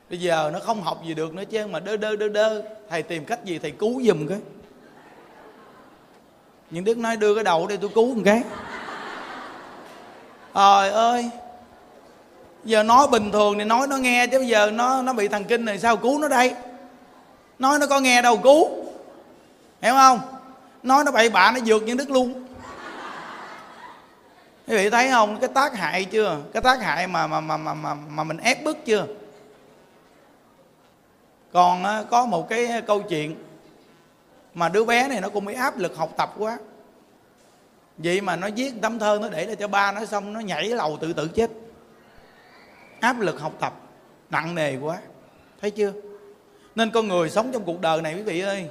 bây 0.09 0.19
giờ 0.19 0.49
nó 0.53 0.59
không 0.59 0.81
học 0.81 1.03
gì 1.05 1.13
được 1.13 1.33
nữa 1.33 1.43
chứ 1.51 1.67
mà 1.67 1.79
đơ 1.79 1.97
đơ 1.97 2.15
đơ 2.15 2.27
đơ. 2.27 2.61
Thầy 2.89 3.03
tìm 3.03 3.25
cách 3.25 3.45
gì 3.45 3.59
thầy 3.59 3.71
cứu 3.71 4.01
giùm 4.03 4.27
cái. 4.27 4.37
Những 6.69 6.83
đức 6.83 6.97
nói 6.97 7.17
đưa 7.17 7.35
cái 7.35 7.43
đầu 7.43 7.67
đây 7.67 7.77
tôi 7.77 7.89
cứu 7.95 8.15
một 8.15 8.21
cái. 8.25 8.43
Trời 10.53 10.89
ơi. 10.89 11.29
Giờ 12.63 12.83
nói 12.83 13.07
bình 13.07 13.31
thường 13.31 13.57
thì 13.59 13.65
nói 13.65 13.87
nó 13.87 13.97
nghe 13.97 14.27
chứ 14.27 14.39
bây 14.39 14.47
giờ 14.47 14.71
nó 14.71 15.01
nó 15.01 15.13
bị 15.13 15.27
thần 15.27 15.43
kinh 15.43 15.65
này 15.65 15.79
sao 15.79 15.97
cứu 15.97 16.19
nó 16.19 16.27
đây? 16.27 16.53
Nói 17.59 17.79
nó 17.79 17.87
có 17.87 17.99
nghe 17.99 18.21
đâu 18.21 18.37
cứu. 18.37 18.69
Hiểu 19.81 19.93
không? 19.93 20.19
Nói 20.83 21.03
nó 21.03 21.11
bậy 21.11 21.29
bạ 21.29 21.51
nó 21.51 21.59
vượt 21.65 21.83
những 21.83 21.97
đức 21.97 22.11
luôn. 22.11 22.45
Quý 24.67 24.75
vị 24.75 24.89
thấy 24.89 25.09
không? 25.09 25.39
Cái 25.39 25.49
tác 25.53 25.77
hại 25.77 26.05
chưa? 26.05 26.37
Cái 26.53 26.61
tác 26.61 26.81
hại 26.81 27.07
mà 27.07 27.27
mà 27.27 27.41
mà 27.41 27.57
mà 27.57 27.73
mà, 27.73 27.93
mà 27.93 28.23
mình 28.23 28.37
ép 28.37 28.63
bức 28.63 28.85
chưa? 28.85 29.05
Còn 31.51 31.83
ờ, 31.83 32.05
có 32.09 32.25
một 32.25 32.49
cái 32.49 32.65
ờ, 32.65 32.81
câu 32.81 33.01
chuyện 33.01 33.35
mà 34.53 34.69
đứa 34.69 34.85
bé 34.85 35.07
này 35.07 35.21
nó 35.21 35.29
cũng 35.29 35.45
bị 35.45 35.53
áp 35.53 35.77
lực 35.77 35.97
học 35.97 36.13
tập 36.17 36.33
quá. 36.37 36.57
Vậy 37.97 38.21
mà 38.21 38.35
nó 38.35 38.49
viết 38.55 38.73
tấm 38.81 38.99
thơ 38.99 39.19
nó 39.21 39.29
để 39.29 39.45
lại 39.45 39.55
cho 39.55 39.67
ba 39.67 39.91
nó 39.91 40.05
xong 40.05 40.33
nó 40.33 40.39
nhảy 40.39 40.69
lầu 40.69 40.97
tự 40.97 41.13
tử 41.13 41.27
chết. 41.27 41.51
Áp 42.99 43.19
lực 43.19 43.39
học 43.39 43.53
tập, 43.59 43.73
nặng 44.29 44.55
nề 44.55 44.77
quá, 44.77 44.97
thấy 45.61 45.71
chưa? 45.71 45.93
Nên 46.75 46.91
con 46.91 47.07
người 47.07 47.29
sống 47.29 47.51
trong 47.53 47.63
cuộc 47.63 47.81
đời 47.81 48.01
này 48.01 48.15
quý 48.15 48.21
vị 48.21 48.39
ơi, 48.39 48.69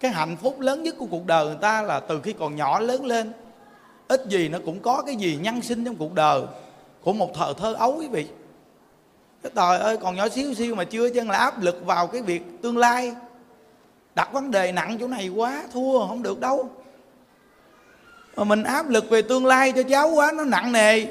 cái 0.00 0.10
hạnh 0.10 0.36
phúc 0.36 0.60
lớn 0.60 0.82
nhất 0.82 0.94
của 0.98 1.06
cuộc 1.10 1.26
đời 1.26 1.46
người 1.46 1.56
ta 1.60 1.82
là 1.82 2.00
từ 2.00 2.20
khi 2.20 2.32
còn 2.32 2.56
nhỏ 2.56 2.80
lớn 2.80 3.06
lên, 3.06 3.32
ít 4.08 4.26
gì 4.28 4.48
nó 4.48 4.58
cũng 4.64 4.80
có 4.80 5.02
cái 5.06 5.16
gì 5.16 5.38
nhân 5.42 5.62
sinh 5.62 5.84
trong 5.84 5.96
cuộc 5.96 6.14
đời 6.14 6.42
của 7.02 7.12
một 7.12 7.30
thời 7.34 7.54
thơ 7.54 7.74
ấu 7.74 7.96
quý 7.98 8.08
vị 8.08 8.26
cái 9.42 9.52
trời 9.54 9.78
ơi, 9.78 9.96
còn 9.96 10.16
nhỏ 10.16 10.28
xíu 10.28 10.54
xíu 10.54 10.74
mà 10.74 10.84
chưa 10.84 11.10
chân 11.10 11.30
là 11.30 11.38
áp 11.38 11.62
lực 11.62 11.86
vào 11.86 12.06
cái 12.06 12.22
việc 12.22 12.42
tương 12.62 12.78
lai. 12.78 13.14
Đặt 14.14 14.32
vấn 14.32 14.50
đề 14.50 14.72
nặng 14.72 14.96
chỗ 15.00 15.08
này 15.08 15.28
quá, 15.28 15.64
thua, 15.72 16.06
không 16.06 16.22
được 16.22 16.40
đâu. 16.40 16.70
Mà 18.36 18.44
mình 18.44 18.62
áp 18.62 18.88
lực 18.88 19.10
về 19.10 19.22
tương 19.22 19.46
lai 19.46 19.72
cho 19.72 19.82
cháu 19.82 20.10
quá, 20.10 20.32
nó 20.32 20.44
nặng 20.44 20.72
nề. 20.72 21.06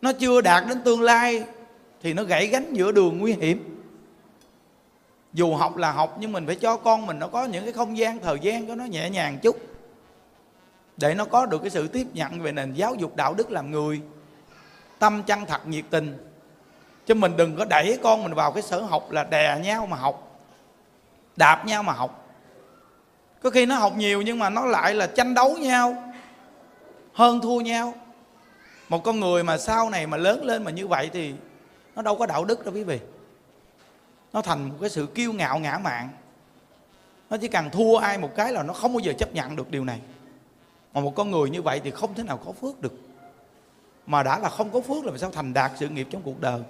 Nó 0.00 0.12
chưa 0.12 0.40
đạt 0.40 0.64
đến 0.68 0.80
tương 0.84 1.02
lai 1.02 1.44
thì 2.02 2.12
nó 2.12 2.22
gãy 2.22 2.46
gánh 2.46 2.74
giữa 2.74 2.92
đường 2.92 3.18
nguy 3.18 3.32
hiểm. 3.32 3.84
Dù 5.32 5.54
học 5.54 5.76
là 5.76 5.92
học, 5.92 6.16
nhưng 6.20 6.32
mình 6.32 6.46
phải 6.46 6.56
cho 6.56 6.76
con 6.76 7.06
mình 7.06 7.18
nó 7.18 7.26
có 7.26 7.44
những 7.44 7.64
cái 7.64 7.72
không 7.72 7.98
gian, 7.98 8.18
thời 8.18 8.38
gian 8.42 8.66
cho 8.66 8.74
nó 8.74 8.84
nhẹ 8.84 9.10
nhàng 9.10 9.38
chút. 9.42 9.56
Để 10.96 11.14
nó 11.14 11.24
có 11.24 11.46
được 11.46 11.58
cái 11.58 11.70
sự 11.70 11.88
tiếp 11.88 12.06
nhận 12.14 12.40
về 12.40 12.52
nền 12.52 12.72
giáo 12.72 12.94
dục 12.94 13.16
đạo 13.16 13.34
đức 13.34 13.50
làm 13.50 13.70
người. 13.70 14.00
Tâm 14.98 15.22
chân 15.26 15.46
thật 15.46 15.66
nhiệt 15.66 15.84
tình 15.90 16.33
chứ 17.06 17.14
mình 17.14 17.36
đừng 17.36 17.56
có 17.56 17.64
đẩy 17.64 17.98
con 18.02 18.22
mình 18.22 18.34
vào 18.34 18.52
cái 18.52 18.62
sở 18.62 18.80
học 18.80 19.10
là 19.10 19.24
đè 19.24 19.60
nhau 19.62 19.86
mà 19.86 19.96
học, 19.96 20.40
đạp 21.36 21.66
nhau 21.66 21.82
mà 21.82 21.92
học. 21.92 22.20
Có 23.42 23.50
khi 23.50 23.66
nó 23.66 23.74
học 23.74 23.92
nhiều 23.96 24.22
nhưng 24.22 24.38
mà 24.38 24.50
nó 24.50 24.64
lại 24.64 24.94
là 24.94 25.06
tranh 25.06 25.34
đấu 25.34 25.56
nhau, 25.56 26.12
hơn 27.12 27.40
thua 27.40 27.60
nhau. 27.60 27.94
Một 28.88 29.04
con 29.04 29.20
người 29.20 29.44
mà 29.44 29.58
sau 29.58 29.90
này 29.90 30.06
mà 30.06 30.16
lớn 30.16 30.44
lên 30.44 30.64
mà 30.64 30.70
như 30.70 30.86
vậy 30.86 31.10
thì 31.12 31.34
nó 31.96 32.02
đâu 32.02 32.16
có 32.16 32.26
đạo 32.26 32.44
đức 32.44 32.64
đâu 32.64 32.74
quý 32.74 32.84
vị. 32.84 33.00
Nó 34.32 34.42
thành 34.42 34.68
một 34.68 34.74
cái 34.80 34.90
sự 34.90 35.06
kiêu 35.06 35.32
ngạo 35.32 35.58
ngã 35.58 35.78
mạn. 35.78 36.08
Nó 37.30 37.36
chỉ 37.36 37.48
cần 37.48 37.70
thua 37.70 37.96
ai 37.96 38.18
một 38.18 38.30
cái 38.36 38.52
là 38.52 38.62
nó 38.62 38.74
không 38.74 38.92
bao 38.92 39.00
giờ 39.00 39.12
chấp 39.18 39.34
nhận 39.34 39.56
được 39.56 39.70
điều 39.70 39.84
này. 39.84 40.00
Mà 40.94 41.00
một 41.00 41.14
con 41.14 41.30
người 41.30 41.50
như 41.50 41.62
vậy 41.62 41.80
thì 41.84 41.90
không 41.90 42.14
thể 42.14 42.22
nào 42.22 42.40
có 42.46 42.52
phước 42.52 42.80
được. 42.80 42.92
Mà 44.06 44.22
đã 44.22 44.38
là 44.38 44.48
không 44.48 44.70
có 44.70 44.80
phước 44.80 45.04
là 45.04 45.18
sao 45.18 45.30
thành 45.30 45.54
đạt 45.54 45.72
sự 45.76 45.88
nghiệp 45.88 46.06
trong 46.10 46.22
cuộc 46.22 46.40
đời? 46.40 46.60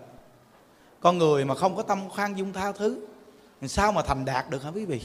Con 1.05 1.19
người 1.19 1.45
mà 1.45 1.55
không 1.55 1.77
có 1.77 1.83
tâm 1.83 2.09
khoan 2.09 2.39
dung 2.39 2.53
tha 2.53 2.73
thứ, 2.73 2.99
làm 3.61 3.69
sao 3.69 3.93
mà 3.93 4.03
thành 4.03 4.25
đạt 4.25 4.51
được 4.51 4.63
hả 4.63 4.71
quý 4.75 4.85
vị? 4.85 5.01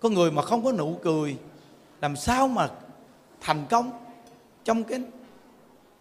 Con 0.00 0.14
người 0.14 0.30
mà 0.30 0.42
không 0.42 0.64
có 0.64 0.72
nụ 0.72 0.98
cười, 1.02 1.36
làm 2.00 2.16
sao 2.16 2.48
mà 2.48 2.68
thành 3.40 3.66
công 3.70 3.90
trong 4.64 4.84
cái 4.84 5.00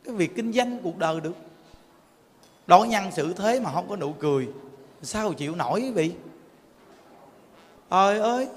cái 0.04 0.16
việc 0.16 0.36
kinh 0.36 0.54
doanh 0.54 0.80
cuộc 0.84 0.98
đời 0.98 1.20
được? 1.22 1.36
Đối 2.68 2.88
nhân 2.88 3.12
xử 3.12 3.34
thế 3.34 3.60
mà 3.60 3.72
không 3.74 3.90
có 3.90 3.96
nụ 3.96 4.14
cười 4.20 4.48
sao 5.02 5.34
chịu 5.34 5.56
nổi 5.56 5.82
quý 5.82 5.92
vị? 5.92 6.12
Trời 7.90 8.20
ơi, 8.20 8.48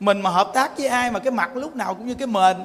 mình 0.00 0.20
mà 0.20 0.30
hợp 0.30 0.50
tác 0.54 0.78
với 0.78 0.86
ai 0.86 1.10
mà 1.10 1.18
cái 1.18 1.30
mặt 1.30 1.56
lúc 1.56 1.76
nào 1.76 1.94
cũng 1.94 2.06
như 2.06 2.14
cái 2.14 2.26
mền? 2.26 2.56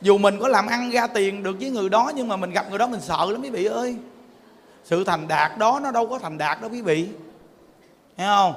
Dù 0.00 0.18
mình 0.18 0.38
có 0.40 0.48
làm 0.48 0.66
ăn 0.66 0.90
ra 0.90 1.06
tiền 1.06 1.42
được 1.42 1.56
với 1.60 1.70
người 1.70 1.88
đó 1.88 2.12
nhưng 2.14 2.28
mà 2.28 2.36
mình 2.36 2.50
gặp 2.50 2.66
người 2.70 2.78
đó 2.78 2.86
mình 2.86 3.00
sợ 3.00 3.26
lắm 3.30 3.42
quý 3.42 3.50
vị 3.50 3.64
ơi 3.64 3.96
sự 4.88 5.04
thành 5.04 5.28
đạt 5.28 5.58
đó 5.58 5.80
nó 5.82 5.90
đâu 5.90 6.06
có 6.08 6.18
thành 6.18 6.38
đạt 6.38 6.60
đó 6.60 6.68
quý 6.68 6.82
vị. 6.82 7.08
Thấy 8.16 8.26
không? 8.26 8.54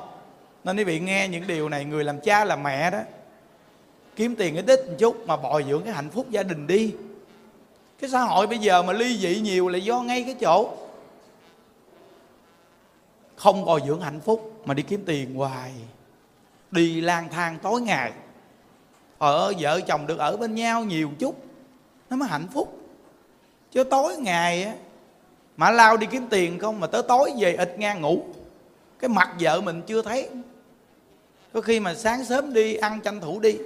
Nên 0.64 0.78
quý 0.78 0.84
vị 0.84 1.00
nghe 1.00 1.28
những 1.28 1.48
điều 1.48 1.70
này, 1.70 1.86
người 1.86 2.04
làm 2.04 2.20
cha 2.20 2.46
làm 2.46 2.64
mẹ 2.64 2.92
đó, 2.92 3.00
kiếm 4.16 4.36
tiền 4.36 4.54
cái 4.54 4.64
đích 4.64 4.80
một 4.88 4.94
chút 5.00 5.28
mà 5.28 5.38
bồi 5.38 5.66
dưỡng 5.70 5.84
cái 5.84 5.94
hạnh 5.94 6.10
phúc 6.10 6.26
gia 6.30 6.44
đình 6.44 6.68
đi. 6.68 6.94
Cái 8.00 8.10
xã 8.10 8.22
hội 8.22 8.48
bây 8.48 8.58
giờ 8.58 8.82
mà 8.82 8.94
ly 8.94 9.18
dị 9.18 9.40
nhiều 9.42 9.68
là 9.68 9.78
do 9.78 10.02
ngay 10.02 10.24
cái 10.24 10.36
chỗ 10.40 10.70
không 13.36 13.66
bồi 13.66 13.82
dưỡng 13.88 14.02
hạnh 14.02 14.20
phúc 14.20 14.62
mà 14.66 14.74
đi 14.74 14.84
kiếm 14.84 15.04
tiền 15.06 15.36
hoài. 15.36 15.74
Đi 16.72 17.02
lang 17.02 17.30
thang 17.30 17.58
tối 17.62 17.82
ngày. 17.82 18.12
Ở 19.18 19.54
vợ 19.60 19.82
chồng 19.82 20.08
được 20.08 20.20
ở 20.20 20.38
bên 20.38 20.56
nhau 20.56 20.84
nhiều 20.84 21.12
chút, 21.20 21.44
nó 22.10 22.18
mới 22.18 22.30
hạnh 22.30 22.48
phúc. 22.54 22.80
Chứ 23.72 23.84
tối 23.84 24.18
ngày 24.18 24.64
á 24.64 24.74
mà 25.62 25.72
lao 25.72 25.98
đi 25.98 26.08
kiếm 26.12 26.28
tiền 26.30 26.60
không, 26.60 26.80
mà 26.80 26.88
tới 26.88 27.04
tối 27.08 27.32
về 27.40 27.56
ịt 27.56 27.70
ngang 27.78 28.02
ngủ. 28.02 28.24
Cái 29.00 29.10
mặt 29.10 29.30
vợ 29.40 29.62
mình 29.62 29.82
chưa 29.82 30.02
thấy. 30.02 30.30
Có 31.54 31.62
khi 31.62 31.80
mà 31.80 31.96
sáng 31.96 32.26
sớm 32.26 32.54
đi 32.54 32.76
ăn 32.76 33.02
tranh 33.02 33.22
thủ 33.22 33.40
đi. 33.40 33.58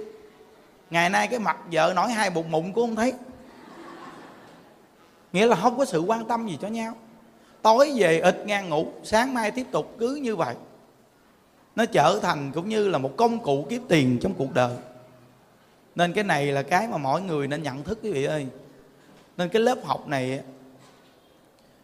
Ngày 0.90 1.10
nay 1.10 1.28
cái 1.28 1.38
mặt 1.38 1.56
vợ 1.72 1.92
nổi 1.96 2.10
hai 2.10 2.30
bụng 2.30 2.50
mụn 2.50 2.72
cũng 2.72 2.86
không 2.86 2.96
thấy. 2.96 3.12
Nghĩa 5.32 5.46
là 5.46 5.56
không 5.56 5.78
có 5.78 5.84
sự 5.84 6.00
quan 6.00 6.24
tâm 6.28 6.48
gì 6.48 6.58
cho 6.62 6.68
nhau. 6.68 6.94
Tối 7.62 7.92
về 7.96 8.20
ịt 8.20 8.36
ngang 8.46 8.68
ngủ, 8.68 8.86
sáng 9.04 9.34
mai 9.34 9.50
tiếp 9.50 9.66
tục 9.70 9.94
cứ 9.98 10.14
như 10.14 10.36
vậy. 10.36 10.54
Nó 11.76 11.86
trở 11.86 12.18
thành 12.22 12.52
cũng 12.54 12.68
như 12.68 12.88
là 12.88 12.98
một 12.98 13.16
công 13.16 13.38
cụ 13.38 13.66
kiếm 13.68 13.84
tiền 13.88 14.18
trong 14.20 14.34
cuộc 14.34 14.54
đời. 14.54 14.76
Nên 15.94 16.12
cái 16.12 16.24
này 16.24 16.46
là 16.46 16.62
cái 16.62 16.88
mà 16.88 16.98
mọi 16.98 17.22
người 17.22 17.48
nên 17.48 17.62
nhận 17.62 17.82
thức 17.82 17.98
quý 18.02 18.12
vị 18.12 18.24
ơi. 18.24 18.46
Nên 19.36 19.48
cái 19.48 19.62
lớp 19.62 19.78
học 19.84 20.08
này 20.08 20.40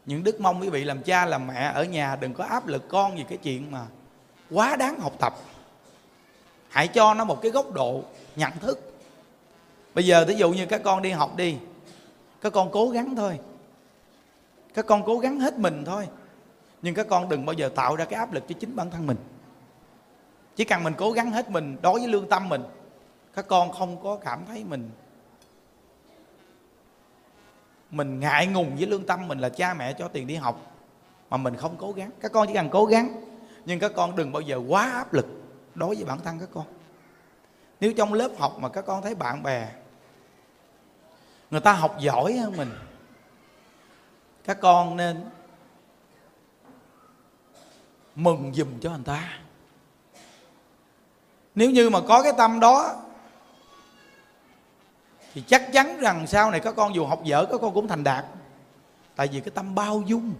những 0.06 0.24
đức 0.24 0.40
mong 0.40 0.60
quý 0.60 0.68
vị 0.68 0.84
làm 0.84 1.02
cha, 1.02 1.26
làm 1.26 1.46
mẹ 1.46 1.72
ở 1.74 1.84
nhà, 1.84 2.16
đừng 2.16 2.34
có 2.34 2.44
áp 2.44 2.66
lực 2.66 2.88
con 2.88 3.16
vì 3.16 3.24
cái 3.28 3.38
chuyện 3.38 3.70
mà 3.70 3.86
quá 4.50 4.76
đáng 4.76 5.00
học 5.00 5.12
tập. 5.18 5.34
Hãy 6.68 6.88
cho 6.88 7.14
nó 7.14 7.24
một 7.24 7.42
cái 7.42 7.50
góc 7.50 7.72
độ 7.72 8.02
nhận 8.36 8.52
thức. 8.60 8.92
Bây 9.94 10.06
giờ 10.06 10.24
ví 10.28 10.34
dụ 10.34 10.50
như 10.50 10.66
các 10.66 10.80
con 10.84 11.02
đi 11.02 11.10
học 11.10 11.36
đi, 11.36 11.56
các 12.40 12.52
con 12.52 12.70
cố 12.72 12.88
gắng 12.88 13.16
thôi. 13.16 13.38
Các 14.74 14.86
con 14.86 15.04
cố 15.04 15.18
gắng 15.18 15.40
hết 15.40 15.58
mình 15.58 15.84
thôi. 15.84 16.08
Nhưng 16.82 16.94
các 16.94 17.06
con 17.10 17.28
đừng 17.28 17.46
bao 17.46 17.52
giờ 17.52 17.70
tạo 17.74 17.96
ra 17.96 18.04
cái 18.04 18.18
áp 18.18 18.32
lực 18.32 18.44
cho 18.48 18.54
chính 18.60 18.76
bản 18.76 18.90
thân 18.90 19.06
mình. 19.06 19.16
Chỉ 20.56 20.64
cần 20.64 20.84
mình 20.84 20.94
cố 20.96 21.12
gắng 21.12 21.30
hết 21.30 21.50
mình, 21.50 21.76
đối 21.82 22.00
với 22.00 22.08
lương 22.08 22.28
tâm 22.28 22.48
mình, 22.48 22.62
các 23.34 23.46
con 23.46 23.72
không 23.72 24.02
có 24.02 24.16
cảm 24.16 24.44
thấy 24.48 24.64
mình 24.64 24.90
mình 27.92 28.20
ngại 28.20 28.46
ngùng 28.46 28.76
với 28.76 28.86
lương 28.86 29.06
tâm 29.06 29.28
mình 29.28 29.38
là 29.38 29.48
cha 29.48 29.74
mẹ 29.74 29.92
cho 29.92 30.08
tiền 30.08 30.26
đi 30.26 30.34
học. 30.34 30.72
Mà 31.30 31.36
mình 31.36 31.56
không 31.56 31.76
cố 31.78 31.92
gắng. 31.92 32.10
Các 32.20 32.32
con 32.32 32.48
chỉ 32.48 32.54
cần 32.54 32.68
cố 32.72 32.84
gắng. 32.84 33.24
Nhưng 33.64 33.78
các 33.78 33.92
con 33.96 34.16
đừng 34.16 34.32
bao 34.32 34.40
giờ 34.40 34.60
quá 34.68 34.90
áp 34.90 35.12
lực 35.14 35.26
đối 35.74 35.94
với 35.94 36.04
bản 36.04 36.18
thân 36.24 36.38
các 36.38 36.48
con. 36.54 36.64
Nếu 37.80 37.92
trong 37.92 38.12
lớp 38.12 38.30
học 38.38 38.56
mà 38.58 38.68
các 38.68 38.86
con 38.86 39.02
thấy 39.02 39.14
bạn 39.14 39.42
bè, 39.42 39.68
người 41.50 41.60
ta 41.60 41.72
học 41.72 41.96
giỏi 42.00 42.32
hơn 42.32 42.56
mình, 42.56 42.70
các 44.44 44.60
con 44.60 44.96
nên 44.96 45.24
mừng 48.14 48.54
giùm 48.54 48.80
cho 48.80 48.90
người 48.90 49.04
ta. 49.04 49.38
Nếu 51.54 51.70
như 51.70 51.90
mà 51.90 52.00
có 52.08 52.22
cái 52.22 52.32
tâm 52.36 52.60
đó 52.60 53.02
thì 55.34 55.42
chắc 55.46 55.72
chắn 55.72 55.98
rằng 56.00 56.26
sau 56.26 56.50
này 56.50 56.60
các 56.60 56.76
con 56.76 56.94
dù 56.94 57.06
học 57.06 57.24
dở 57.24 57.46
các 57.50 57.60
con 57.60 57.74
cũng 57.74 57.88
thành 57.88 58.04
đạt. 58.04 58.24
Tại 59.16 59.28
vì 59.32 59.40
cái 59.40 59.50
tâm 59.54 59.74
bao 59.74 60.02
dung, 60.06 60.34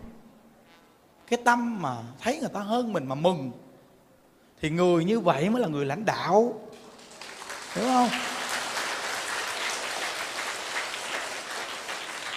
cái 1.29 1.39
tâm 1.45 1.83
mà 1.83 1.97
thấy 2.21 2.39
người 2.39 2.49
ta 2.55 2.61
hơn 2.61 2.93
mình 2.93 3.07
mà 3.07 3.15
mừng, 3.15 3.53
thì 4.61 4.71
người 4.71 5.05
như 5.05 5.21
vậy 5.21 5.51
mới 5.51 5.63
là 5.63 5.69
người 5.69 5.87
lãnh 5.87 6.05
đạo. 6.05 6.61
Hiểu 7.75 7.85
không? 7.85 8.09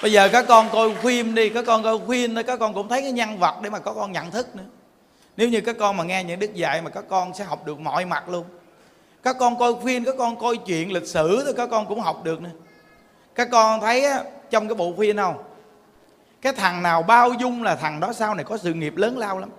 Bây 0.01 0.11
giờ 0.11 0.29
các 0.31 0.45
con 0.47 0.69
coi 0.71 0.95
phim 0.95 1.35
đi 1.35 1.49
các 1.49 1.65
con 1.67 1.83
coi 1.83 1.99
phim 2.07 2.35
các 2.47 2.59
con 2.59 2.73
cũng 2.73 2.89
thấy 2.89 3.01
cái 3.01 3.11
nhân 3.11 3.37
vật 3.39 3.55
để 3.61 3.69
mà 3.69 3.79
có 3.79 3.93
con 3.93 4.11
nhận 4.11 4.31
thức 4.31 4.55
nữa. 4.55 4.63
Nếu 5.37 5.49
như 5.49 5.61
các 5.61 5.75
con 5.79 5.97
mà 5.97 6.03
nghe 6.03 6.23
những 6.23 6.39
đức 6.39 6.53
dạy 6.53 6.81
mà 6.81 6.89
các 6.89 7.05
con 7.09 7.33
sẽ 7.33 7.43
học 7.43 7.65
được 7.65 7.79
mọi 7.79 8.05
mặt 8.05 8.29
luôn 8.29 8.45
các 9.25 9.35
con 9.39 9.59
coi 9.59 9.73
phim 9.85 10.05
các 10.05 10.15
con 10.17 10.39
coi 10.39 10.57
chuyện 10.57 10.91
lịch 10.91 11.07
sử 11.07 11.43
thì 11.45 11.51
các 11.57 11.69
con 11.71 11.87
cũng 11.87 11.99
học 11.99 12.23
được 12.23 12.41
nữa 12.41 12.49
các 13.35 13.47
con 13.51 13.81
thấy 13.81 14.05
á, 14.05 14.23
trong 14.49 14.67
cái 14.67 14.75
bộ 14.75 14.93
phim 14.97 15.17
không 15.17 15.43
cái 16.41 16.53
thằng 16.53 16.83
nào 16.83 17.03
bao 17.03 17.33
dung 17.33 17.63
là 17.63 17.75
thằng 17.75 17.99
đó 17.99 18.13
sau 18.13 18.35
này 18.35 18.43
có 18.45 18.57
sự 18.57 18.73
nghiệp 18.73 18.97
lớn 18.97 19.17
lao 19.17 19.39
lắm. 19.39 19.49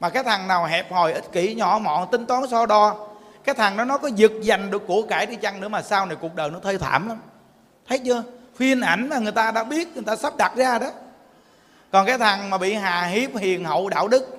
Mà 0.00 0.08
cái 0.08 0.24
thằng 0.24 0.48
nào 0.48 0.64
hẹp 0.64 0.92
hòi 0.92 1.12
ích 1.12 1.32
kỷ 1.32 1.54
nhỏ 1.54 1.78
mọn 1.82 2.10
tính 2.10 2.26
toán 2.26 2.42
so 2.50 2.66
đo 2.66 3.08
cái 3.44 3.54
thằng 3.54 3.76
đó 3.76 3.84
nó 3.84 3.98
có 3.98 4.08
giật 4.08 4.32
giành 4.42 4.70
được 4.70 4.82
của 4.86 5.02
cải 5.02 5.26
đi 5.26 5.36
chăng 5.36 5.60
nữa 5.60 5.68
mà 5.68 5.82
sau 5.82 6.06
này 6.06 6.16
cuộc 6.20 6.34
đời 6.34 6.50
nó 6.50 6.58
thê 6.58 6.78
thảm 6.78 7.08
lắm. 7.08 7.18
Thấy 7.88 7.98
chưa? 7.98 8.22
Phim 8.56 8.80
ảnh 8.80 9.08
mà 9.08 9.18
người 9.18 9.32
ta 9.32 9.50
đã 9.50 9.64
biết 9.64 9.88
người 9.94 10.04
ta 10.06 10.16
sắp 10.16 10.36
đặt 10.36 10.56
ra 10.56 10.78
đó. 10.78 10.90
Còn 11.92 12.06
cái 12.06 12.18
thằng 12.18 12.50
mà 12.50 12.58
bị 12.58 12.74
hà 12.74 13.06
hiếp 13.06 13.36
hiền 13.36 13.64
hậu 13.64 13.88
đạo 13.88 14.08
đức 14.08 14.35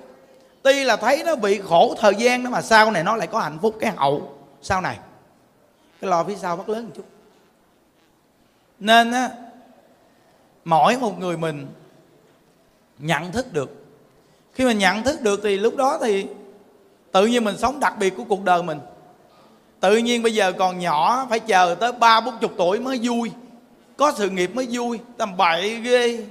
tuy 0.68 0.84
là 0.84 0.96
thấy 0.96 1.22
nó 1.26 1.36
bị 1.36 1.60
khổ 1.60 1.94
thời 1.98 2.14
gian 2.14 2.44
đó 2.44 2.50
mà 2.50 2.62
sau 2.62 2.90
này 2.90 3.04
nó 3.04 3.16
lại 3.16 3.26
có 3.26 3.38
hạnh 3.38 3.58
phúc, 3.62 3.76
cái 3.80 3.92
hậu 3.96 4.34
sau 4.62 4.80
này. 4.80 4.98
Cái 6.00 6.10
lo 6.10 6.24
phía 6.24 6.36
sau 6.36 6.56
bắt 6.56 6.68
lớn 6.68 6.84
một 6.84 6.90
chút. 6.96 7.04
Nên 8.78 9.12
á, 9.12 9.30
mỗi 10.64 10.96
một 10.96 11.18
người 11.18 11.36
mình 11.36 11.66
nhận 12.98 13.32
thức 13.32 13.52
được. 13.52 13.84
Khi 14.52 14.64
mình 14.64 14.78
nhận 14.78 15.02
thức 15.02 15.20
được 15.20 15.40
thì 15.42 15.56
lúc 15.56 15.76
đó 15.76 15.98
thì 16.02 16.26
tự 17.12 17.26
nhiên 17.26 17.44
mình 17.44 17.56
sống 17.58 17.80
đặc 17.80 17.98
biệt 17.98 18.16
của 18.16 18.24
cuộc 18.28 18.44
đời 18.44 18.62
mình. 18.62 18.80
Tự 19.80 19.96
nhiên 19.96 20.22
bây 20.22 20.34
giờ 20.34 20.52
còn 20.52 20.78
nhỏ, 20.78 21.26
phải 21.30 21.40
chờ 21.40 21.76
tới 21.80 21.92
ba, 21.92 22.20
bốn 22.20 22.38
chục 22.38 22.52
tuổi 22.56 22.80
mới 22.80 23.00
vui. 23.02 23.32
Có 23.96 24.12
sự 24.16 24.30
nghiệp 24.30 24.54
mới 24.54 24.68
vui, 24.70 24.98
tầm 25.16 25.36
bậy 25.36 25.80
ghê. 25.80 26.24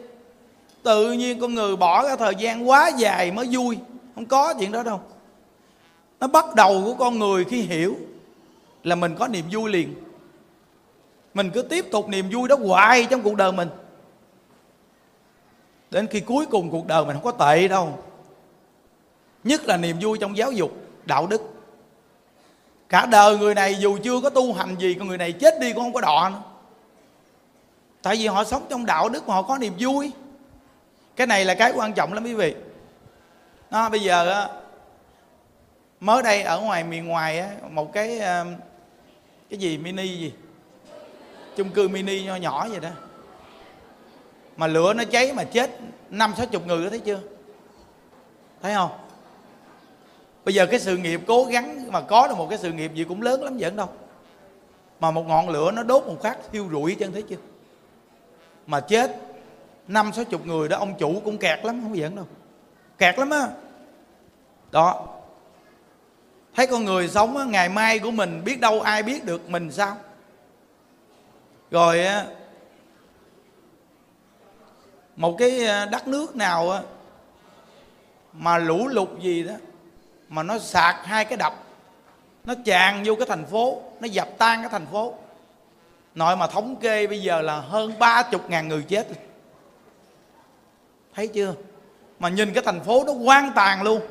Tự 0.84 1.12
nhiên 1.12 1.40
con 1.40 1.54
người 1.54 1.76
bỏ 1.76 2.08
ra 2.08 2.16
thời 2.16 2.36
gian 2.36 2.70
quá 2.70 2.92
dài 2.98 3.32
mới 3.32 3.48
vui 3.52 3.78
không 4.18 4.26
có 4.26 4.54
chuyện 4.60 4.72
đó 4.72 4.84
đâu. 4.84 5.02
Nó 6.20 6.28
bắt 6.28 6.56
đầu 6.56 6.82
của 6.86 6.94
con 6.94 7.20
người 7.20 7.46
khi 7.46 7.62
hiểu 7.62 7.96
là 8.84 8.96
mình 8.96 9.16
có 9.20 9.28
niềm 9.28 9.46
vui 9.52 9.72
liền. 9.72 9.96
Mình 11.34 11.52
cứ 11.54 11.62
tiếp 11.62 11.86
tục 11.92 12.10
niềm 12.10 12.30
vui 12.32 12.48
đó 12.48 12.56
hoài 12.66 13.08
trong 13.10 13.22
cuộc 13.22 13.36
đời 13.36 13.52
mình. 13.52 13.70
Đến 15.92 16.08
khi 16.08 16.20
cuối 16.20 16.46
cùng 16.46 16.70
cuộc 16.70 16.88
đời 16.88 17.06
mình 17.06 17.14
không 17.14 17.24
có 17.24 17.32
tệ 17.32 17.68
đâu. 17.68 18.00
Nhất 19.44 19.66
là 19.66 19.78
niềm 19.78 19.98
vui 20.02 20.18
trong 20.18 20.38
giáo 20.38 20.52
dục, 20.52 20.72
đạo 21.06 21.28
đức. 21.28 21.42
Cả 22.90 23.06
đời 23.06 23.38
người 23.38 23.56
này 23.56 23.76
dù 23.80 23.98
chưa 24.04 24.22
có 24.22 24.30
tu 24.30 24.54
hành 24.54 24.76
gì, 24.80 24.94
con 24.94 25.08
người 25.08 25.18
này 25.18 25.32
chết 25.32 25.60
đi 25.60 25.74
cũng 25.74 25.84
không 25.84 25.94
có 25.94 26.02
đọ 26.02 26.30
nữa. 26.30 26.42
Tại 28.02 28.16
vì 28.16 28.28
họ 28.28 28.44
sống 28.44 28.66
trong 28.70 28.86
đạo 28.86 29.10
đức 29.10 29.28
mà 29.28 29.34
họ 29.34 29.42
có 29.42 29.58
niềm 29.58 29.74
vui. 29.80 30.12
Cái 31.16 31.28
này 31.28 31.46
là 31.46 31.56
cái 31.56 31.74
quan 31.76 31.94
trọng 31.94 32.14
lắm 32.14 32.24
quý 32.24 32.34
vị 32.34 32.56
nó 33.72 33.90
bây 33.90 34.00
giờ 34.00 34.48
mới 36.00 36.24
đây 36.24 36.42
ở 36.42 36.62
ngoài 36.62 36.84
miền 36.84 37.08
ngoài 37.08 37.40
á, 37.40 37.50
một 37.70 37.94
cái 37.94 38.20
ờ, 38.20 38.46
cái 39.50 39.60
gì 39.60 39.78
mini 39.78 40.08
gì? 40.08 40.34
Chung 41.56 41.70
cư 41.70 41.88
mini 41.88 42.24
nho 42.24 42.36
nhỏ 42.36 42.68
vậy 42.70 42.80
đó. 42.80 42.90
Mà 44.58 44.68
lửa 44.68 44.94
nó 44.94 45.04
cháy 45.04 45.34
mà 45.34 45.44
chết 45.44 45.72
năm 46.10 46.34
sáu 46.38 46.46
chục 46.46 46.68
người 46.68 46.84
đó 46.84 46.90
thấy 46.90 47.00
chưa? 47.00 47.20
Thấy 48.62 48.74
không? 48.74 48.92
Bây 50.46 50.54
giờ 50.54 50.66
cái 50.66 50.80
sự 50.80 50.98
nghiệp 50.98 51.22
cố 51.28 51.44
gắng 51.44 51.92
mà 51.92 52.02
có 52.02 52.28
được 52.28 52.38
một 52.38 52.48
cái 52.50 52.58
sự 52.58 52.72
nghiệp 52.72 52.92
gì 52.94 53.04
cũng 53.04 53.22
lớn 53.22 53.44
lắm 53.44 53.58
vẫn 53.60 53.76
đâu. 53.76 53.90
Mà 55.00 55.12
một 55.12 55.28
ngọn 55.28 55.50
lửa 55.50 55.72
nó 55.72 55.84
đốt 55.84 56.04
một 56.06 56.22
phát 56.22 56.38
thiêu 56.52 56.68
rụi 56.72 56.96
chân 56.96 57.12
thấy 57.12 57.22
chưa? 57.22 57.36
Mà 58.68 58.80
chết 58.80 59.16
năm 59.88 60.12
sáu 60.14 60.26
chục 60.26 60.46
người 60.46 60.70
đó 60.70 60.78
ông 60.78 60.96
chủ 60.98 61.22
cũng 61.26 61.38
kẹt 61.38 61.66
lắm 61.66 61.80
không 61.84 61.96
giỡn 61.96 62.16
đâu 62.16 62.26
kẹt 62.98 63.20
lắm 63.20 63.30
á. 63.30 63.48
Đó. 64.72 65.08
Thấy 66.56 66.68
con 66.68 66.86
người 66.86 67.10
sống 67.10 67.38
á, 67.38 67.44
ngày 67.44 67.70
mai 67.70 68.00
của 68.00 68.12
mình 68.12 68.44
biết 68.44 68.60
đâu 68.60 68.82
ai 68.82 69.04
biết 69.04 69.26
được 69.26 69.50
mình 69.50 69.72
sao? 69.72 69.98
Rồi 71.72 72.06
á 72.06 72.26
một 75.16 75.36
cái 75.38 75.66
ờ, 75.66 75.86
đất 75.86 76.08
nước 76.08 76.36
nào 76.36 76.72
á 76.72 76.82
mà 78.34 78.58
lũ 78.58 78.88
lụt 78.88 79.10
gì 79.20 79.44
đó 79.44 79.54
mà 80.30 80.44
nó 80.44 80.60
sạc 80.60 80.96
hai 81.06 81.26
cái 81.26 81.38
đập 81.38 81.54
nó 82.46 82.54
tràn 82.66 83.04
vô 83.06 83.16
cái 83.16 83.28
thành 83.28 83.46
phố 83.46 83.82
nó 84.00 84.08
dập 84.08 84.28
tan 84.38 84.62
cái 84.62 84.70
thành 84.70 84.86
phố. 84.86 85.14
Nội 86.16 86.38
mà 86.38 86.48
thống 86.48 86.76
kê 86.76 87.08
bây 87.08 87.22
giờ 87.22 87.42
là 87.42 87.60
hơn 87.60 88.00
ba 88.00 88.24
chục 88.24 88.50
ngàn 88.50 88.68
người 88.68 88.84
chết. 88.88 89.08
Thấy 91.16 91.28
chưa? 91.28 91.56
Mà 92.20 92.30
nhìn 92.30 92.54
cái 92.54 92.64
thành 92.64 92.84
phố 92.84 93.04
nó 93.08 93.12
quan 93.14 93.52
tàn 93.56 93.84
luôn. 93.84 94.02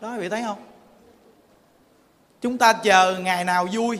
Đó, 0.00 0.12
quý 0.14 0.18
vị 0.20 0.28
thấy 0.28 0.42
không? 0.42 0.58
Chúng 2.40 2.58
ta 2.58 2.72
chờ 2.72 3.18
ngày 3.18 3.44
nào 3.44 3.68
vui. 3.72 3.98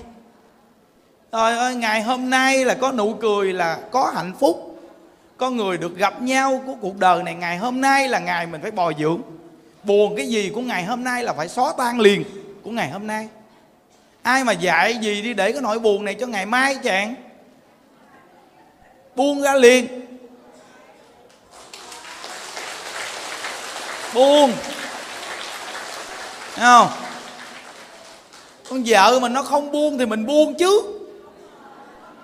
Trời 1.33 1.59
ơi, 1.59 1.75
ngày 1.75 2.03
hôm 2.03 2.31
nay 2.31 2.65
là 2.65 2.75
có 2.75 2.93
nụ 2.93 3.15
cười, 3.15 3.53
là 3.53 3.81
có 3.91 4.13
hạnh 4.15 4.33
phúc. 4.41 4.67
Có 5.37 5.51
người 5.51 5.79
được 5.79 5.97
gặp 5.97 6.23
nhau 6.23 6.63
của 6.67 6.75
cuộc 6.81 6.97
đời 6.97 7.23
này, 7.23 7.35
ngày 7.35 7.57
hôm 7.57 7.81
nay 7.81 8.09
là 8.09 8.19
ngày 8.19 8.47
mình 8.47 8.63
phải 8.63 8.71
bồi 8.71 8.95
dưỡng. 8.99 9.21
Buồn 9.85 10.17
cái 10.17 10.29
gì 10.29 10.51
của 10.55 10.61
ngày 10.61 10.85
hôm 10.85 11.05
nay 11.05 11.25
là 11.25 11.33
phải 11.33 11.49
xóa 11.49 11.73
tan 11.79 12.01
liền 12.01 12.25
của 12.63 12.71
ngày 12.71 12.91
hôm 12.91 13.07
nay. 13.07 13.29
Ai 14.23 14.45
mà 14.45 14.53
dạy 14.53 14.95
gì 14.95 15.23
đi 15.23 15.35
để 15.35 15.53
cái 15.53 15.63
nỗi 15.63 15.79
buồn 15.79 16.05
này 16.05 16.15
cho 16.15 16.27
ngày 16.27 16.47
mai 16.47 16.75
chàng? 16.83 17.15
Buông 19.17 19.43
ra 19.43 19.55
liền. 19.55 20.10
Buông. 24.15 24.53
Thấy 26.57 26.65
không? 26.65 26.89
Con 28.71 28.83
vợ 28.87 29.19
mình 29.21 29.33
nó 29.33 29.43
không 29.43 29.73
buông 29.73 29.99
thì 29.99 30.07
mình 30.07 30.27
buông 30.27 30.55
chứ. 30.55 30.83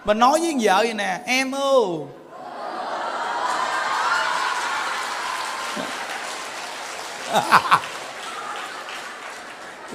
Mình 0.04 0.18
nói 0.18 0.38
với 0.40 0.54
vợ 0.60 0.76
vậy 0.76 0.94
nè, 0.94 1.20
em 1.26 1.54
ơi. 1.54 1.84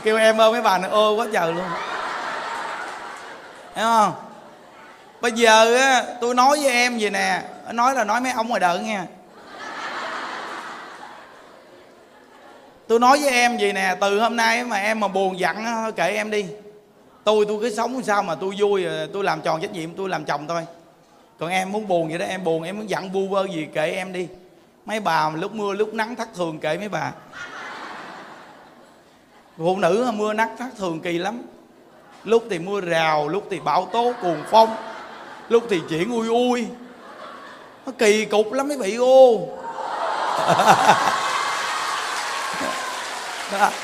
Kêu 0.03 0.17
em 0.17 0.41
ơi, 0.41 0.51
mấy 0.51 0.61
bà 0.61 0.77
này 0.77 0.89
ô 0.89 1.15
quá 1.15 1.27
trời 1.33 1.53
luôn. 1.53 1.65
Thấy 3.75 3.83
không? 3.83 4.13
Bây 5.21 5.31
giờ 5.31 5.75
á, 5.75 6.03
tôi 6.21 6.35
nói 6.35 6.57
với 6.57 6.71
em 6.71 6.97
vậy 6.99 7.09
nè, 7.09 7.41
nói 7.71 7.95
là 7.95 8.03
nói 8.03 8.21
mấy 8.21 8.31
ông 8.31 8.47
ngoài 8.47 8.59
đợi 8.59 8.79
nghe. 8.79 8.99
Tôi 12.91 12.99
nói 12.99 13.19
với 13.19 13.29
em 13.29 13.57
gì 13.57 13.71
nè, 13.71 13.95
từ 14.01 14.19
hôm 14.19 14.35
nay 14.35 14.63
mà 14.63 14.77
em 14.77 14.99
mà 14.99 15.07
buồn 15.07 15.39
giận 15.39 15.57
kệ 15.95 16.11
em 16.11 16.31
đi. 16.31 16.45
Tôi 17.23 17.45
tôi 17.47 17.57
cứ 17.61 17.75
sống 17.75 18.03
sao 18.03 18.23
mà 18.23 18.35
tôi 18.35 18.55
vui 18.57 18.85
à, 18.85 19.05
tôi 19.13 19.23
làm 19.23 19.41
tròn 19.41 19.61
trách 19.61 19.71
nhiệm, 19.71 19.93
tôi 19.93 20.09
làm 20.09 20.25
chồng 20.25 20.47
thôi. 20.47 20.65
Còn 21.39 21.49
em 21.49 21.71
muốn 21.71 21.87
buồn 21.87 22.09
vậy 22.09 22.17
đó, 22.17 22.25
em 22.25 22.43
buồn, 22.43 22.63
em 22.63 22.77
muốn 22.77 22.89
giận 22.89 23.11
vu 23.11 23.27
vơ 23.27 23.47
gì, 23.47 23.67
kệ 23.73 23.91
em 23.91 24.13
đi. 24.13 24.27
Mấy 24.85 24.99
bà 24.99 25.29
lúc 25.29 25.53
mưa, 25.53 25.73
lúc 25.73 25.93
nắng 25.93 26.15
thất 26.15 26.27
thường 26.35 26.59
kệ 26.59 26.77
mấy 26.77 26.89
bà. 26.89 27.11
Phụ 29.57 29.77
nữ 29.77 30.11
mưa 30.13 30.33
nắng 30.33 30.55
thất 30.57 30.69
thường 30.77 30.99
kỳ 30.99 31.17
lắm. 31.17 31.41
Lúc 32.23 32.43
thì 32.49 32.59
mưa 32.59 32.81
rào, 32.81 33.27
lúc 33.27 33.47
thì 33.49 33.59
bão 33.59 33.85
tố, 33.91 34.13
cuồng 34.21 34.43
phong. 34.51 34.75
Lúc 35.49 35.63
thì 35.69 35.81
chuyển 35.89 36.11
ui 36.11 36.27
ui. 36.27 36.67
Nó 37.85 37.91
kỳ 37.97 38.25
cục 38.25 38.53
lắm 38.53 38.67
mấy 38.67 38.77
vị 38.77 38.95
ô. 38.95 39.47
đó. 43.51 43.69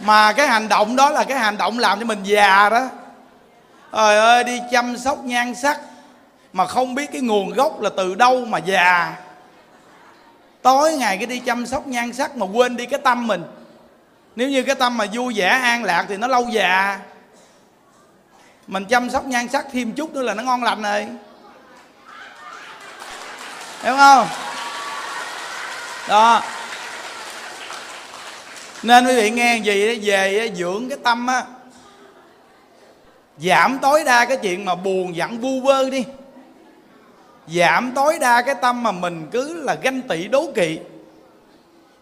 mà 0.00 0.32
cái 0.32 0.48
hành 0.48 0.68
động 0.68 0.96
đó 0.96 1.10
là 1.10 1.24
cái 1.24 1.38
hành 1.38 1.58
động 1.58 1.78
làm 1.78 1.98
cho 2.00 2.04
mình 2.04 2.22
già 2.22 2.68
đó. 2.68 2.88
Trời 3.92 4.18
ơi, 4.18 4.44
đi 4.44 4.60
chăm 4.72 4.98
sóc 4.98 5.24
nhan 5.24 5.54
sắc 5.54 5.80
mà 6.52 6.66
không 6.66 6.94
biết 6.94 7.06
cái 7.12 7.20
nguồn 7.20 7.52
gốc 7.52 7.80
là 7.80 7.90
từ 7.96 8.14
đâu 8.14 8.44
mà 8.44 8.58
già. 8.58 9.16
Tối 10.62 10.96
ngày 10.96 11.16
cái 11.16 11.26
đi 11.26 11.38
chăm 11.38 11.66
sóc 11.66 11.86
nhan 11.86 12.12
sắc 12.12 12.36
mà 12.36 12.46
quên 12.46 12.76
đi 12.76 12.86
cái 12.86 13.00
tâm 13.04 13.26
mình. 13.26 13.44
Nếu 14.36 14.48
như 14.48 14.62
cái 14.62 14.74
tâm 14.74 14.96
mà 14.96 15.04
vui 15.12 15.34
vẻ, 15.36 15.48
an 15.48 15.84
lạc 15.84 16.04
thì 16.08 16.16
nó 16.16 16.26
lâu 16.26 16.48
già. 16.48 16.98
Mình 18.66 18.84
chăm 18.84 19.10
sóc 19.10 19.26
nhan 19.26 19.48
sắc 19.48 19.66
thêm 19.72 19.92
chút 19.92 20.14
nữa 20.14 20.22
là 20.22 20.34
nó 20.34 20.42
ngon 20.42 20.62
lành 20.62 20.82
rồi. 20.82 21.06
Hiểu 23.82 23.96
không? 23.96 24.47
Đó. 26.08 26.42
Nên 28.82 29.06
quý 29.06 29.16
vị 29.16 29.30
nghe 29.30 29.56
gì 29.56 30.00
về 30.02 30.52
dưỡng 30.56 30.88
cái 30.88 30.98
tâm 31.04 31.26
á. 31.26 31.44
Giảm 33.38 33.78
tối 33.78 34.04
đa 34.04 34.24
cái 34.24 34.36
chuyện 34.36 34.64
mà 34.64 34.74
buồn 34.74 35.16
giận 35.16 35.38
vu 35.38 35.60
vơ 35.60 35.90
đi. 35.90 36.04
Giảm 37.46 37.92
tối 37.94 38.18
đa 38.20 38.42
cái 38.42 38.54
tâm 38.54 38.82
mà 38.82 38.92
mình 38.92 39.28
cứ 39.32 39.62
là 39.62 39.74
ganh 39.82 40.02
tị 40.02 40.28
đố 40.28 40.52
kỵ. 40.54 40.78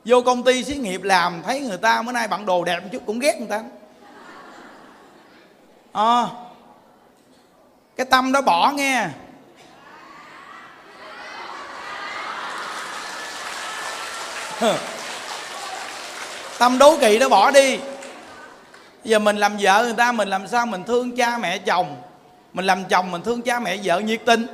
Vô 0.05 0.23
công 0.23 0.43
ty 0.43 0.65
xí 0.65 0.75
nghiệp 0.75 1.03
làm 1.03 1.43
thấy 1.43 1.61
người 1.61 1.79
ta 1.79 2.03
bữa 2.03 2.13
nay 2.13 2.29
bạn 2.29 2.47
đồ 2.47 2.65
đẹp 2.65 2.81
một 2.81 2.89
chút 2.93 3.03
cũng 3.07 3.19
ghét 3.19 3.37
người 3.39 3.49
ta. 3.49 3.63
À, 5.93 6.27
cái 7.97 8.07
tâm 8.07 8.33
đó 8.33 8.41
bỏ 8.41 8.73
nghe. 8.73 9.09
tâm 16.59 16.79
đố 16.79 16.97
kỵ 17.01 17.19
nó 17.19 17.29
bỏ 17.29 17.51
đi. 17.51 17.79
Giờ 19.05 19.19
mình 19.19 19.37
làm 19.37 19.57
vợ 19.61 19.85
người 19.85 19.95
ta, 19.97 20.13
mình 20.13 20.29
làm 20.29 20.49
sao 20.49 20.67
mình 20.67 20.85
thương 20.85 21.17
cha 21.17 21.39
mẹ 21.39 21.59
chồng? 21.59 21.97
Mình 22.53 22.65
làm 22.65 22.85
chồng 22.85 23.11
mình 23.11 23.23
thương 23.23 23.43
cha 23.43 23.61
mẹ 23.61 23.77
vợ 23.85 24.01
nhiệt 24.01 24.21
tình. 24.25 24.47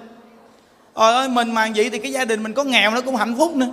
Ôi 0.95 1.13
ơi, 1.15 1.29
mình 1.29 1.55
mà 1.55 1.69
vậy 1.77 1.91
thì 1.91 1.99
cái 1.99 2.13
gia 2.13 2.25
đình 2.25 2.43
mình 2.43 2.55
có 2.55 2.65
nghèo 2.65 2.91
nó 2.91 3.01
cũng 3.01 3.17
hạnh 3.17 3.35
phúc 3.39 3.57
nữa. 3.57 3.71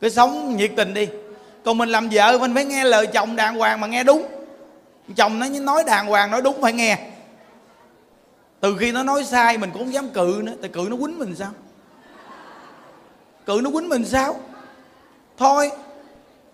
Cứ 0.00 0.08
sống 0.08 0.56
nhiệt 0.56 0.72
tình 0.76 0.94
đi. 0.94 1.08
Còn 1.64 1.78
mình 1.78 1.88
làm 1.88 2.08
vợ, 2.12 2.38
mình 2.38 2.54
phải 2.54 2.64
nghe 2.64 2.84
lời 2.84 3.06
chồng 3.06 3.36
đàng 3.36 3.56
hoàng 3.56 3.80
mà 3.80 3.86
nghe 3.86 4.04
đúng. 4.04 4.26
Chồng 5.16 5.38
nó 5.38 5.46
nói 5.48 5.84
đàng 5.86 6.06
hoàng, 6.06 6.30
nói 6.30 6.42
đúng 6.42 6.62
phải 6.62 6.72
nghe. 6.72 6.98
Từ 8.60 8.76
khi 8.76 8.92
nó 8.92 9.02
nói 9.02 9.24
sai, 9.24 9.58
mình 9.58 9.70
cũng 9.70 9.82
không 9.82 9.92
dám 9.92 10.08
cự 10.08 10.40
nữa. 10.44 10.52
Tại 10.60 10.70
cự 10.70 10.86
nó 10.90 10.96
quýnh 10.96 11.18
mình 11.18 11.34
sao? 11.34 11.50
Cự 13.46 13.60
nó 13.62 13.70
quýnh 13.70 13.88
mình 13.88 14.04
sao? 14.04 14.36
Thôi, 15.38 15.70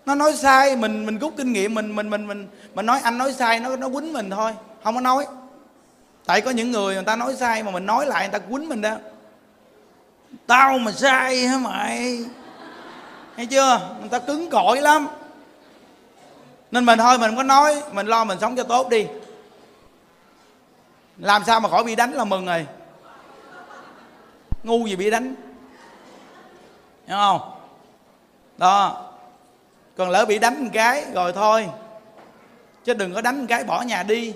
nó 0.05 0.15
nói 0.15 0.33
sai, 0.33 0.75
mình 0.75 1.05
mình 1.05 1.19
rút 1.19 1.33
kinh 1.37 1.53
nghiệm, 1.53 1.73
mình 1.73 1.95
mình 1.95 2.09
mình 2.09 2.27
mình 2.27 2.47
mình 2.73 2.85
nói 2.85 2.99
anh 3.03 3.17
nói 3.17 3.33
sai, 3.33 3.59
nó 3.59 3.75
nó 3.75 3.89
quýnh 3.89 4.13
mình 4.13 4.29
thôi, 4.29 4.51
không 4.83 4.95
có 4.95 5.01
nói. 5.01 5.25
Tại 6.25 6.41
có 6.41 6.51
những 6.51 6.71
người 6.71 6.93
người 6.93 7.03
ta 7.03 7.15
nói 7.15 7.35
sai 7.35 7.63
mà 7.63 7.71
mình 7.71 7.85
nói 7.85 8.05
lại, 8.05 8.29
người 8.29 8.39
ta 8.39 8.45
quýnh 8.45 8.69
mình 8.69 8.81
đó. 8.81 8.95
Tao 10.47 10.77
mà 10.77 10.91
sai 10.91 11.47
hả 11.47 11.57
mày? 11.57 12.25
Hay 13.35 13.45
chưa? 13.45 13.95
Người 13.99 14.09
ta 14.09 14.19
cứng 14.19 14.49
cỏi 14.49 14.81
lắm. 14.81 15.07
Nên 16.71 16.85
mình 16.85 16.99
thôi, 16.99 17.17
mình 17.17 17.29
không 17.29 17.37
có 17.37 17.43
nói, 17.43 17.83
mình 17.91 18.07
lo 18.07 18.23
mình 18.23 18.37
sống 18.41 18.55
cho 18.55 18.63
tốt 18.63 18.89
đi. 18.89 19.07
Làm 21.17 21.43
sao 21.43 21.59
mà 21.59 21.69
khỏi 21.69 21.83
bị 21.83 21.95
đánh 21.95 22.13
là 22.13 22.23
mừng 22.23 22.45
rồi. 22.45 22.67
Ngu 24.63 24.87
gì 24.87 24.95
bị 24.95 25.09
đánh. 25.09 25.35
Hiểu 27.07 27.17
không? 27.17 27.52
Đó. 28.57 29.09
Còn 29.97 30.09
lỡ 30.09 30.25
bị 30.25 30.39
đánh 30.39 30.63
một 30.63 30.69
cái, 30.73 31.05
rồi 31.13 31.33
thôi. 31.33 31.69
Chứ 32.83 32.93
đừng 32.93 33.13
có 33.13 33.21
đánh 33.21 33.39
một 33.39 33.45
cái 33.49 33.63
bỏ 33.63 33.81
nhà 33.81 34.03
đi. 34.03 34.33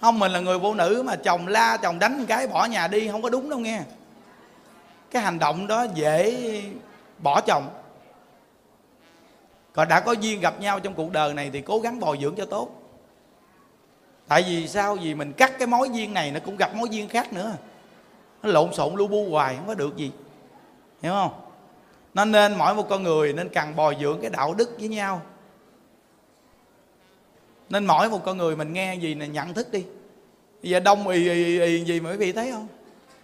Không, 0.00 0.18
mình 0.18 0.32
là 0.32 0.40
người 0.40 0.58
phụ 0.58 0.74
nữ 0.74 1.02
mà 1.06 1.16
chồng 1.16 1.46
la, 1.46 1.76
chồng 1.76 1.98
đánh 1.98 2.18
một 2.18 2.24
cái 2.28 2.46
bỏ 2.46 2.64
nhà 2.64 2.88
đi, 2.88 3.08
không 3.08 3.22
có 3.22 3.30
đúng 3.30 3.50
đâu 3.50 3.58
nghe. 3.58 3.80
Cái 5.10 5.22
hành 5.22 5.38
động 5.38 5.66
đó 5.66 5.86
dễ 5.94 6.62
bỏ 7.18 7.40
chồng. 7.40 7.68
Còn 9.72 9.88
đã 9.88 10.00
có 10.00 10.12
duyên 10.12 10.40
gặp 10.40 10.60
nhau 10.60 10.80
trong 10.80 10.94
cuộc 10.94 11.12
đời 11.12 11.34
này 11.34 11.50
thì 11.52 11.60
cố 11.60 11.78
gắng 11.78 12.00
bồi 12.00 12.18
dưỡng 12.22 12.34
cho 12.34 12.44
tốt. 12.44 12.68
Tại 14.28 14.42
vì 14.42 14.68
sao? 14.68 14.94
Vì 14.94 15.14
mình 15.14 15.32
cắt 15.32 15.58
cái 15.58 15.66
mối 15.66 15.90
duyên 15.92 16.14
này, 16.14 16.30
nó 16.30 16.40
cũng 16.44 16.56
gặp 16.56 16.74
mối 16.74 16.88
duyên 16.88 17.08
khác 17.08 17.32
nữa. 17.32 17.52
Nó 18.42 18.50
lộn 18.50 18.74
xộn 18.74 18.94
lu 18.94 19.08
bu 19.08 19.30
hoài, 19.30 19.56
không 19.56 19.66
có 19.66 19.74
được 19.74 19.96
gì. 19.96 20.12
Hiểu 21.02 21.12
không? 21.12 21.41
Nên 22.14 22.32
nên 22.32 22.58
mỗi 22.58 22.74
một 22.74 22.88
con 22.88 23.02
người 23.02 23.32
nên 23.32 23.48
cần 23.48 23.76
bồi 23.76 23.96
dưỡng 24.00 24.20
cái 24.20 24.30
đạo 24.30 24.54
đức 24.54 24.70
với 24.78 24.88
nhau. 24.88 25.22
Nên 27.68 27.86
mỗi 27.86 28.08
một 28.08 28.24
con 28.24 28.36
người 28.36 28.56
mình 28.56 28.72
nghe 28.72 28.94
gì 28.94 29.14
là 29.14 29.26
nhận 29.26 29.54
thức 29.54 29.72
đi. 29.72 29.84
Bây 30.62 30.70
giờ 30.70 30.80
đông 30.80 31.08
ì 31.08 31.28
ì 31.30 31.60
ì 31.60 31.84
gì 31.84 32.00
mà 32.00 32.10
quý 32.10 32.16
vị 32.16 32.32
thấy 32.32 32.52
không? 32.52 32.68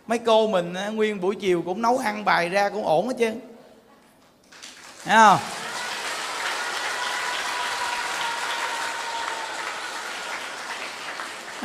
Mấy 0.07 0.19
cô 0.19 0.49
mình 0.49 0.75
nguyên 0.95 1.21
buổi 1.21 1.37
chiều 1.37 1.63
cũng 1.63 1.83
nấu 1.83 1.99
ăn 1.99 2.25
bài 2.25 2.49
ra 2.49 2.69
cũng 2.69 2.87
ổn 2.87 3.09
hết 3.09 3.15
chứ 3.19 3.33
thấy 5.05 5.17
không? 5.17 5.39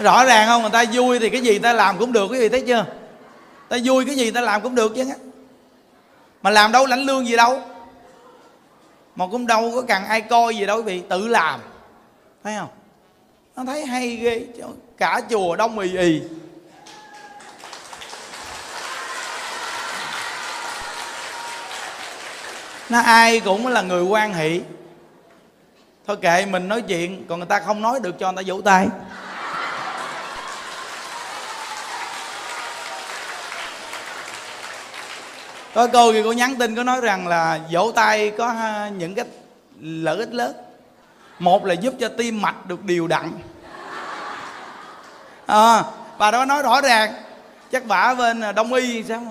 Rõ 0.04 0.26
ràng 0.26 0.48
không? 0.48 0.62
Người 0.62 0.72
ta 0.72 0.84
vui 0.94 1.20
thì 1.20 1.30
cái 1.30 1.42
gì 1.42 1.60
ta 1.60 1.74
làm 1.74 1.98
cũng 1.98 2.14
được, 2.14 2.28
quý 2.32 2.40
vị 2.40 2.50
thấy 2.50 2.64
chưa? 2.68 2.86
Ta 3.70 3.78
vui 3.84 4.06
cái 4.06 4.16
gì 4.16 4.32
ta 4.32 4.42
làm 4.42 4.62
cũng 4.62 4.76
được 4.76 4.96
chứ 4.96 5.06
mà 6.44 6.50
làm 6.50 6.72
đâu 6.72 6.86
lãnh 6.86 7.06
lương 7.06 7.28
gì 7.28 7.36
đâu. 7.36 7.62
Mà 9.16 9.26
cũng 9.32 9.48
đâu 9.48 9.72
có 9.76 9.82
cần 9.82 10.06
ai 10.06 10.22
coi 10.22 10.56
gì 10.56 10.66
đâu 10.66 10.78
quý 10.78 10.84
vị 10.84 11.04
tự 11.10 11.28
làm. 11.28 11.60
Thấy 12.44 12.56
không? 12.60 12.70
Nó 13.56 13.66
thấy 13.66 13.86
hay 13.86 14.16
ghê. 14.16 14.46
Cả 14.98 15.22
chùa 15.30 15.56
đông 15.56 15.80
ì 15.80 15.98
ì. 15.98 16.22
Nó 22.90 23.00
ai 23.00 23.40
cũng 23.40 23.68
là 23.68 23.82
người 23.82 24.04
quan 24.04 24.34
hệ 24.34 24.60
thôi 26.08 26.18
kệ, 26.22 26.46
mình 26.46 26.68
nói 26.68 26.82
chuyện, 26.82 27.26
còn 27.30 27.40
người 27.40 27.48
ta 27.48 27.60
không 27.60 27.82
nói 27.82 28.00
được 28.00 28.20
cho 28.20 28.32
người 28.32 28.44
ta 28.44 28.48
vỗ 28.54 28.62
tay. 28.62 28.88
Có 35.74 35.88
cô 35.94 36.14
thì 36.14 36.24
cô 36.24 36.32
nhắn 36.32 36.56
tin 36.56 36.76
có 36.76 36.84
nói 36.84 37.02
rằng 37.02 37.28
là 37.28 37.60
vỗ 37.72 37.92
tay 37.96 38.32
có 38.38 38.56
những 38.98 39.16
cái 39.16 39.26
lợi 39.82 40.18
ích 40.18 40.34
lớn. 40.34 40.56
Một 41.40 41.66
là 41.66 41.74
giúp 41.74 41.94
cho 42.00 42.10
tim 42.10 42.42
mạch 42.42 42.66
được 42.66 42.84
điều 42.84 43.08
đặn. 43.08 43.32
À, 45.46 45.84
bà 46.18 46.32
đó 46.32 46.46
nói 46.46 46.64
rõ 46.64 46.82
ràng 46.82 47.14
chắc 47.72 47.86
bả 47.86 48.14
bên 48.14 48.42
à, 48.42 48.52
đông 48.52 48.74
y 48.74 49.04
sao 49.04 49.22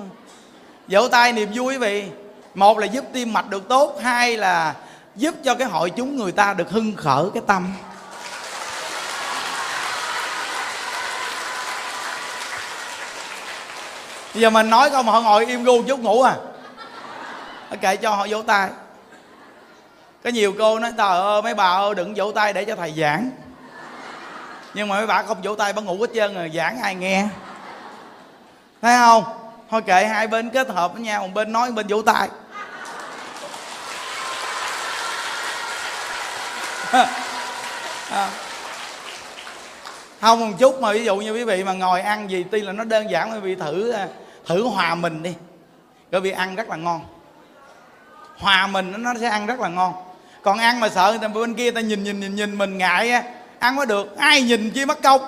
vỗ 0.88 1.08
tay 1.08 1.32
niềm 1.32 1.48
vui 1.54 1.74
quý 1.74 1.78
vị. 1.78 2.04
Một 2.54 2.78
là 2.78 2.86
giúp 2.86 3.04
tim 3.12 3.32
mạch 3.32 3.50
được 3.50 3.68
tốt. 3.68 3.98
Hai 4.02 4.36
là 4.36 4.74
giúp 5.16 5.34
cho 5.44 5.54
cái 5.54 5.68
hội 5.68 5.90
chúng 5.90 6.16
người 6.16 6.32
ta 6.32 6.54
được 6.54 6.70
hưng 6.70 6.96
khởi 6.96 7.24
cái 7.34 7.42
tâm. 7.46 7.72
Bây 14.34 14.42
giờ 14.42 14.50
mình 14.50 14.70
nói 14.70 14.90
không 14.90 15.06
họ 15.06 15.20
ngồi 15.20 15.46
im 15.46 15.64
ru 15.64 15.82
chút 15.82 16.00
ngủ 16.00 16.22
à. 16.22 16.36
Kệ 17.80 17.96
cho 17.96 18.10
họ 18.10 18.26
vỗ 18.30 18.42
tay. 18.42 18.68
Có 20.24 20.30
nhiều 20.30 20.54
cô 20.58 20.78
nói 20.78 20.92
trời 20.98 21.18
ơi 21.18 21.42
mấy 21.42 21.54
bà 21.54 21.64
ơi 21.64 21.94
đừng 21.94 22.14
vỗ 22.16 22.32
tay 22.32 22.52
để 22.52 22.64
cho 22.64 22.76
thầy 22.76 22.94
giảng. 22.96 23.30
Nhưng 24.74 24.88
mà 24.88 24.96
mấy 24.96 25.06
bà 25.06 25.22
không 25.22 25.42
vỗ 25.42 25.54
tay 25.54 25.72
bà 25.72 25.82
ngủ 25.82 26.00
hết 26.00 26.10
trơn 26.14 26.34
rồi 26.34 26.50
giảng 26.54 26.80
ai 26.82 26.94
nghe. 26.94 27.28
Thấy 28.82 28.96
không? 28.98 29.24
Thôi 29.70 29.82
kệ 29.82 30.04
hai 30.04 30.26
bên 30.26 30.50
kết 30.50 30.68
hợp 30.68 30.92
với 30.92 31.02
nhau 31.02 31.22
một 31.22 31.28
bên 31.34 31.52
nói 31.52 31.68
một 31.68 31.74
bên 31.74 31.86
vỗ 31.86 32.02
tay. 32.02 32.28
À. 38.10 38.28
không 40.20 40.50
một 40.50 40.56
chút 40.58 40.80
mà 40.80 40.92
ví 40.92 41.04
dụ 41.04 41.16
như 41.16 41.32
quý 41.32 41.44
vị 41.44 41.64
mà 41.64 41.72
ngồi 41.72 42.00
ăn 42.00 42.30
gì 42.30 42.44
tuy 42.50 42.60
là 42.60 42.72
nó 42.72 42.84
đơn 42.84 43.10
giản 43.10 43.32
quý 43.32 43.38
vị 43.38 43.54
thử 43.54 43.90
à, 43.90 44.08
thử 44.46 44.62
hòa 44.62 44.94
mình 44.94 45.22
đi. 45.22 45.34
Bởi 46.10 46.20
vị 46.20 46.30
ăn 46.30 46.56
rất 46.56 46.68
là 46.68 46.76
ngon. 46.76 47.00
Hòa 48.38 48.66
mình, 48.66 48.94
nó 48.98 49.14
sẽ 49.20 49.28
ăn 49.28 49.46
rất 49.46 49.60
là 49.60 49.68
ngon. 49.68 49.94
Còn 50.42 50.58
ăn 50.58 50.80
mà 50.80 50.88
sợ 50.88 51.10
người 51.10 51.18
ta 51.18 51.28
bên 51.28 51.54
kia 51.54 51.70
ta 51.70 51.80
nhìn 51.80 52.04
nhìn 52.04 52.20
nhìn 52.20 52.34
nhìn 52.34 52.58
mình 52.58 52.78
ngại 52.78 53.10
á, 53.10 53.22
ăn 53.58 53.76
mới 53.76 53.86
được. 53.86 54.16
Ai 54.16 54.42
nhìn 54.42 54.70
chi 54.70 54.84
mất 54.84 55.02
công. 55.02 55.20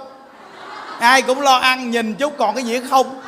Ai 0.99 1.23
cũng 1.23 1.41
lo 1.41 1.57
ăn, 1.57 1.91
nhìn 1.91 2.15
chút 2.15 2.33
còn 2.39 2.55
cái 2.55 2.65
gì 2.65 2.81
không. 2.91 3.21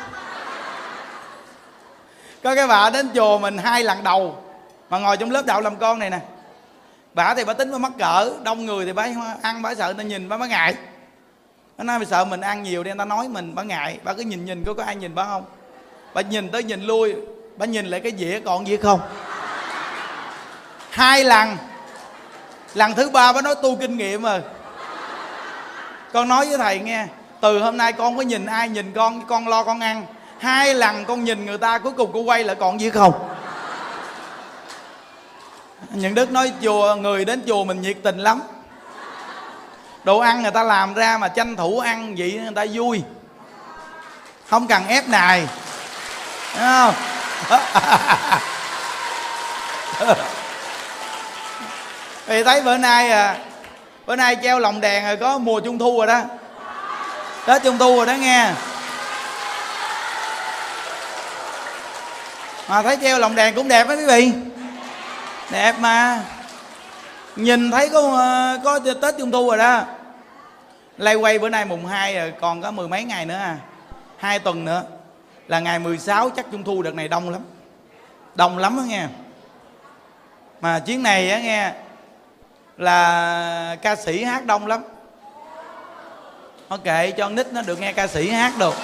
Có 2.43 2.55
cái 2.55 2.67
bà 2.67 2.89
đến 2.89 3.09
chùa 3.15 3.37
mình 3.37 3.57
hai 3.57 3.83
lần 3.83 4.03
đầu, 4.03 4.43
mà 4.89 4.97
ngồi 4.97 5.17
trong 5.17 5.31
lớp 5.31 5.45
đạo 5.45 5.61
làm 5.61 5.75
con 5.75 5.99
này 5.99 6.09
nè. 6.09 6.19
Bà 7.13 7.35
thì 7.35 7.43
bà 7.45 7.53
tính 7.53 7.71
bà 7.71 7.77
mắc 7.77 7.91
cỡ, 7.99 8.31
đông 8.43 8.65
người 8.65 8.85
thì 8.85 8.93
bà 8.93 9.07
ăn, 9.41 9.61
bà 9.61 9.75
sợ 9.75 9.85
người 9.85 9.93
ta 9.93 10.03
nhìn, 10.03 10.29
bà 10.29 10.37
mới 10.37 10.49
ngại. 10.49 10.75
Nó 11.77 11.83
nói 11.83 11.99
bà 11.99 12.05
sợ 12.05 12.25
mình 12.25 12.41
ăn 12.41 12.63
nhiều 12.63 12.83
đi, 12.83 12.89
người 12.89 12.97
ta 12.97 13.05
nói 13.05 13.27
mình, 13.27 13.55
bà 13.55 13.63
ngại. 13.63 13.99
Bà 14.03 14.13
cứ 14.13 14.23
nhìn 14.23 14.45
nhìn 14.45 14.63
có 14.63 14.73
có 14.73 14.83
ai 14.83 14.95
nhìn 14.95 15.15
bà 15.15 15.25
không 15.25 15.45
bà 16.13 16.21
nhìn 16.21 16.49
tới 16.49 16.63
nhìn 16.63 16.83
lui, 16.83 17.15
bà 17.57 17.65
nhìn 17.65 17.85
lại 17.85 17.99
cái 17.99 18.11
dĩa 18.17 18.39
còn 18.45 18.67
gì 18.67 18.77
không? 18.77 18.99
Hai 20.89 21.23
lần. 21.23 21.57
Lần 22.73 22.93
thứ 22.93 23.09
ba 23.09 23.33
bà 23.33 23.41
nói 23.41 23.55
tu 23.63 23.75
kinh 23.75 23.97
nghiệm 23.97 24.23
rồi. 24.23 24.41
Con 26.13 26.27
nói 26.27 26.45
với 26.45 26.57
thầy 26.57 26.79
nghe, 26.79 27.05
từ 27.41 27.59
hôm 27.59 27.77
nay 27.77 27.93
con 27.93 28.17
có 28.17 28.21
nhìn 28.21 28.45
ai 28.45 28.69
nhìn 28.69 28.93
con 28.93 29.25
con 29.25 29.47
lo 29.47 29.63
con 29.63 29.79
ăn. 29.79 30.05
Hai 30.39 30.75
lần 30.75 31.05
con 31.05 31.23
nhìn 31.23 31.45
người 31.45 31.57
ta, 31.57 31.77
cuối 31.77 31.91
cùng 31.91 32.09
cô 32.13 32.19
quay 32.19 32.43
lại 32.43 32.55
còn 32.59 32.79
gì 32.79 32.89
không? 32.89 33.13
Những 35.89 36.15
đức 36.15 36.31
nói, 36.31 36.51
chùa, 36.61 36.95
người 36.95 37.25
đến 37.25 37.41
chùa 37.47 37.63
mình 37.63 37.81
nhiệt 37.81 37.97
tình 38.03 38.17
lắm. 38.17 38.41
Đồ 40.03 40.19
ăn 40.19 40.41
người 40.41 40.51
ta 40.51 40.63
làm 40.63 40.93
ra 40.93 41.17
mà 41.17 41.27
tranh 41.27 41.55
thủ 41.55 41.79
ăn 41.79 42.15
vậy 42.17 42.39
người 42.43 42.53
ta 42.55 42.65
vui. 42.73 43.03
Không 44.49 44.67
cần 44.67 44.87
ép 44.87 45.09
nài. 45.09 45.47
Đúng 46.55 46.63
không 46.63 46.93
thì 52.27 52.43
thấy 52.43 52.61
bữa 52.61 52.77
nay 52.77 53.11
à 53.11 53.35
bữa 54.05 54.15
nay 54.15 54.37
treo 54.43 54.59
lồng 54.59 54.81
đèn 54.81 55.05
rồi 55.05 55.17
có 55.17 55.37
mùa 55.37 55.59
trung 55.59 55.79
thu 55.79 55.97
rồi 55.97 56.07
đó. 56.07 56.21
Tết 57.45 57.63
trung 57.63 57.77
thu 57.77 57.95
rồi 57.97 58.05
đó 58.05 58.13
nghe. 58.13 58.51
Mà 62.67 62.81
thấy 62.81 62.97
treo 63.01 63.19
lồng 63.19 63.35
đèn 63.35 63.55
cũng 63.55 63.67
đẹp 63.67 63.87
đó 63.87 63.95
quý 63.95 64.05
vị. 64.05 64.31
Đẹp 65.49 65.75
mà. 65.79 66.19
Nhìn 67.35 67.71
thấy 67.71 67.89
có 67.89 67.99
ờ, 68.17 68.59
có 68.63 68.79
tết 69.01 69.15
trung 69.17 69.31
thu 69.31 69.47
rồi 69.47 69.57
đó. 69.57 69.81
Lay 70.97 71.15
quay 71.15 71.39
bữa 71.39 71.49
nay 71.49 71.65
mùng 71.65 71.85
2 71.85 72.15
rồi, 72.15 72.33
còn 72.41 72.61
có 72.61 72.71
mười 72.71 72.87
mấy 72.87 73.03
ngày 73.03 73.25
nữa 73.25 73.37
à. 73.37 73.57
Hai 74.17 74.39
tuần 74.39 74.65
nữa 74.65 74.83
là 75.47 75.59
ngày 75.59 75.79
16 75.79 76.29
chắc 76.29 76.45
trung 76.51 76.63
thu 76.63 76.81
đợt 76.81 76.95
này 76.95 77.07
đông 77.07 77.29
lắm. 77.29 77.41
Đông 78.35 78.57
lắm 78.57 78.77
đó 78.77 78.81
nghe. 78.81 79.07
Mà 80.61 80.79
chuyến 80.79 81.03
này 81.03 81.31
á 81.31 81.39
nghe 81.39 81.71
là 82.77 83.77
ca 83.81 83.95
sĩ 83.95 84.23
hát 84.23 84.45
đông 84.45 84.67
lắm. 84.67 84.83
Nó 86.69 86.77
kệ 86.77 87.11
cho 87.11 87.29
nít 87.29 87.53
nó 87.53 87.61
được 87.61 87.79
nghe 87.79 87.93
ca 87.93 88.07
sĩ 88.07 88.29
hát 88.29 88.53
được. 88.59 88.75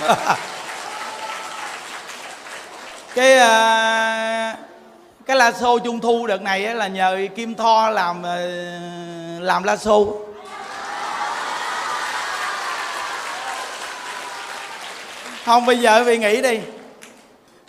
Cái 3.14 3.36
uh, 3.36 4.58
cái 5.26 5.36
la 5.36 5.52
xô 5.52 5.78
trung 5.78 6.00
thu 6.00 6.26
đợt 6.26 6.42
này 6.42 6.60
là 6.60 6.86
nhờ 6.86 7.26
kim 7.36 7.54
tho 7.54 7.90
làm 7.90 8.18
uh, 8.20 9.42
làm 9.42 9.62
la 9.62 9.76
xô. 9.76 10.31
Không 15.44 15.66
bây 15.66 15.78
giờ 15.78 16.04
vì 16.04 16.18
nghĩ 16.18 16.42
đi. 16.42 16.60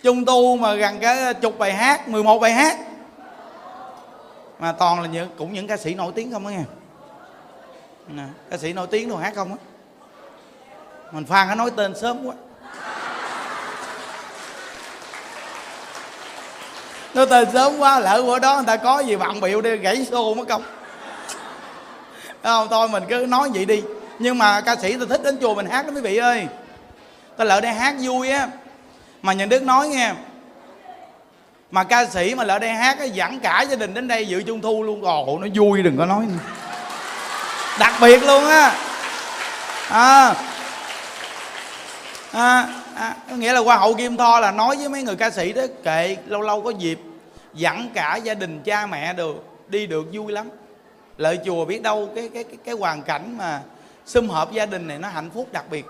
Chung 0.02 0.24
tu 0.24 0.56
mà 0.56 0.74
gần 0.74 1.00
cái 1.00 1.34
chục 1.34 1.58
bài 1.58 1.72
hát 1.72 2.08
11 2.08 2.38
bài 2.38 2.52
hát. 2.52 2.78
Mà 4.58 4.72
toàn 4.72 5.02
là 5.02 5.08
những 5.08 5.28
cũng 5.38 5.52
những 5.52 5.66
ca 5.66 5.76
sĩ 5.76 5.94
nổi 5.94 6.12
tiếng 6.14 6.32
không 6.32 6.46
á 6.46 6.52
nghe. 6.52 6.62
Nè, 8.08 8.22
ca 8.50 8.56
sĩ 8.56 8.72
nổi 8.72 8.86
tiếng 8.86 9.08
đâu 9.08 9.18
hát 9.18 9.32
không 9.36 9.50
á. 9.50 9.56
Mình 11.12 11.24
phan 11.24 11.48
nó 11.48 11.54
nói 11.54 11.70
tên 11.76 11.94
sớm 12.00 12.26
quá. 12.26 12.34
Nó 17.14 17.24
tên 17.24 17.48
sớm 17.52 17.78
quá 17.78 18.00
lỡ 18.00 18.22
bữa 18.26 18.38
đó 18.38 18.56
người 18.56 18.64
ta 18.66 18.76
có 18.76 19.00
gì 19.00 19.16
bạn 19.16 19.40
biểu 19.40 19.60
đi 19.60 19.76
gãy 19.76 20.06
xô 20.10 20.34
mất 20.34 20.48
công. 20.48 20.62
Không? 22.42 22.68
Thôi 22.70 22.88
mình 22.88 23.02
cứ 23.08 23.26
nói 23.28 23.50
vậy 23.54 23.64
đi. 23.64 23.82
Nhưng 24.18 24.38
mà 24.38 24.60
ca 24.60 24.76
sĩ 24.76 24.96
tôi 24.96 25.06
thích 25.06 25.20
đến 25.24 25.38
chùa 25.40 25.54
mình 25.54 25.66
hát 25.66 25.86
đó 25.86 25.92
quý 25.94 26.00
vị 26.00 26.16
ơi 26.16 26.46
ta 27.36 27.44
lỡ 27.44 27.60
đây 27.60 27.72
hát 27.72 27.94
vui 28.00 28.30
á 28.30 28.48
mà 29.22 29.32
nhà 29.32 29.46
đức 29.46 29.62
nói 29.62 29.88
nghe 29.88 30.12
mà 31.70 31.84
ca 31.84 32.06
sĩ 32.06 32.34
mà 32.34 32.44
lỡ 32.44 32.58
đây 32.58 32.70
hát 32.70 32.98
á 32.98 33.04
dẫn 33.04 33.40
cả 33.40 33.62
gia 33.62 33.76
đình 33.76 33.94
đến 33.94 34.08
đây 34.08 34.28
dự 34.28 34.42
trung 34.42 34.60
thu 34.60 34.82
luôn. 34.82 35.02
Ồ 35.02 35.38
nó 35.40 35.46
vui 35.54 35.82
đừng 35.82 35.96
có 35.98 36.06
nói 36.06 36.24
nữa. 36.28 36.38
đặc 37.78 37.92
biệt 38.00 38.22
luôn 38.22 38.44
á. 38.44 38.74
À, 39.88 40.34
à, 42.32 42.68
à, 42.94 43.16
có 43.30 43.36
nghĩa 43.36 43.52
là 43.52 43.60
qua 43.60 43.76
hậu 43.76 43.94
kim 43.94 44.16
tho 44.16 44.40
là 44.40 44.50
nói 44.50 44.76
với 44.76 44.88
mấy 44.88 45.02
người 45.02 45.16
ca 45.16 45.30
sĩ 45.30 45.52
đó 45.52 45.62
kệ 45.84 46.16
lâu 46.26 46.40
lâu 46.40 46.62
có 46.62 46.70
dịp 46.70 47.00
dẫn 47.54 47.90
cả 47.94 48.16
gia 48.16 48.34
đình 48.34 48.62
cha 48.64 48.86
mẹ 48.86 49.12
được 49.12 49.44
đi 49.68 49.86
được 49.86 50.06
vui 50.12 50.32
lắm. 50.32 50.48
Lợi 51.16 51.38
chùa 51.44 51.64
biết 51.64 51.82
đâu 51.82 52.08
cái 52.14 52.30
cái 52.34 52.44
cái, 52.44 52.56
cái 52.64 52.74
hoàn 52.74 53.02
cảnh 53.02 53.38
mà 53.38 53.60
sum 54.06 54.28
họp 54.28 54.52
gia 54.52 54.66
đình 54.66 54.88
này 54.88 54.98
nó 54.98 55.08
hạnh 55.08 55.30
phúc 55.34 55.48
đặc 55.52 55.64
biệt 55.70 55.84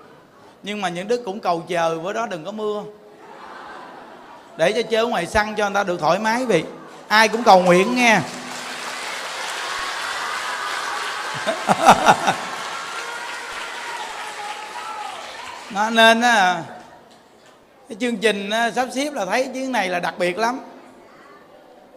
nhưng 0.66 0.81
mà 0.81 0.88
những 0.88 1.09
đức 1.09 1.22
cũng 1.24 1.40
cầu 1.40 1.64
chờ, 1.68 1.98
bữa 1.98 2.12
đó 2.12 2.27
đừng 2.27 2.44
có 2.44 2.53
mưa. 2.53 2.83
Để 4.57 4.72
cho 4.72 4.83
chơi 4.83 5.07
ngoài 5.07 5.27
sân 5.27 5.55
cho 5.55 5.64
người 5.64 5.74
ta 5.74 5.85
được 5.85 6.00
thoải 6.00 6.18
mái 6.18 6.46
vì 6.46 6.64
ai 7.09 7.29
cũng 7.29 7.44
cầu 7.44 7.62
nguyện 7.62 7.96
nghe. 7.96 8.20
Nó 15.70 15.90
nên 15.90 16.20
á, 16.20 16.62
cái 17.88 17.96
chương 18.00 18.16
trình 18.16 18.50
sắp 18.74 18.88
xếp 18.94 19.12
là 19.12 19.27
thấy 19.27 19.48
chuyến 19.55 19.72
này 19.72 19.88
là 19.88 20.00
đặc 20.00 20.14
biệt 20.18 20.38
lắm. 20.38 20.61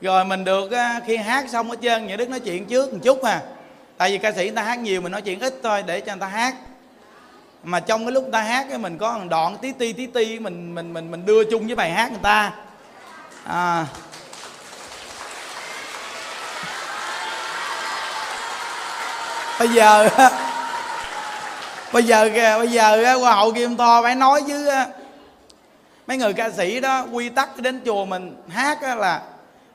Rồi 0.01 0.25
mình 0.25 0.43
được 0.43 0.71
khi 1.05 1.17
hát 1.17 1.45
xong 1.49 1.69
hết 1.69 1.77
trơn 1.81 2.07
những 2.07 2.17
đức 2.17 2.29
nói 2.29 2.39
chuyện 2.39 2.65
trước 2.65 2.93
một 2.93 2.99
chút 3.03 3.23
à. 3.23 3.41
Tại 3.97 4.11
vì 4.11 4.17
ca 4.17 4.31
sĩ 4.31 4.41
người 4.43 4.55
ta 4.55 4.61
hát 4.61 4.79
nhiều, 4.79 5.01
mình 5.01 5.11
nói 5.11 5.21
chuyện 5.21 5.39
ít 5.39 5.59
thôi, 5.63 5.83
để 5.87 5.99
cho 6.01 6.13
người 6.13 6.21
ta 6.21 6.27
hát 6.27 6.55
mà 7.67 7.79
trong 7.79 8.05
cái 8.05 8.11
lúc 8.11 8.23
người 8.23 8.31
ta 8.31 8.41
hát 8.41 8.65
cái 8.69 8.77
mình 8.77 8.97
có 8.97 9.17
một 9.17 9.25
đoạn 9.29 9.57
tí 9.61 9.71
ti 9.71 9.93
tí 9.93 10.05
ti 10.05 10.39
mình 10.39 10.75
mình 10.75 10.93
mình 10.93 11.11
mình 11.11 11.25
đưa 11.25 11.43
chung 11.43 11.65
với 11.65 11.75
bài 11.75 11.91
hát 11.91 12.11
người 12.11 12.19
ta. 12.23 12.51
À, 13.43 13.85
bây 19.59 19.67
giờ 19.67 20.09
bây 21.93 22.03
giờ 22.03 22.29
bây 22.57 22.67
giờ 22.67 23.15
qua 23.21 23.35
hậu 23.35 23.51
kim 23.51 23.77
to 23.77 24.01
phải 24.01 24.15
nói 24.15 24.41
với 24.47 24.85
mấy 26.07 26.17
người 26.17 26.33
ca 26.33 26.49
sĩ 26.49 26.79
đó 26.79 27.05
quy 27.11 27.29
tắc 27.29 27.57
đến 27.57 27.81
chùa 27.85 28.05
mình 28.05 28.35
hát 28.49 28.83
là 28.83 29.21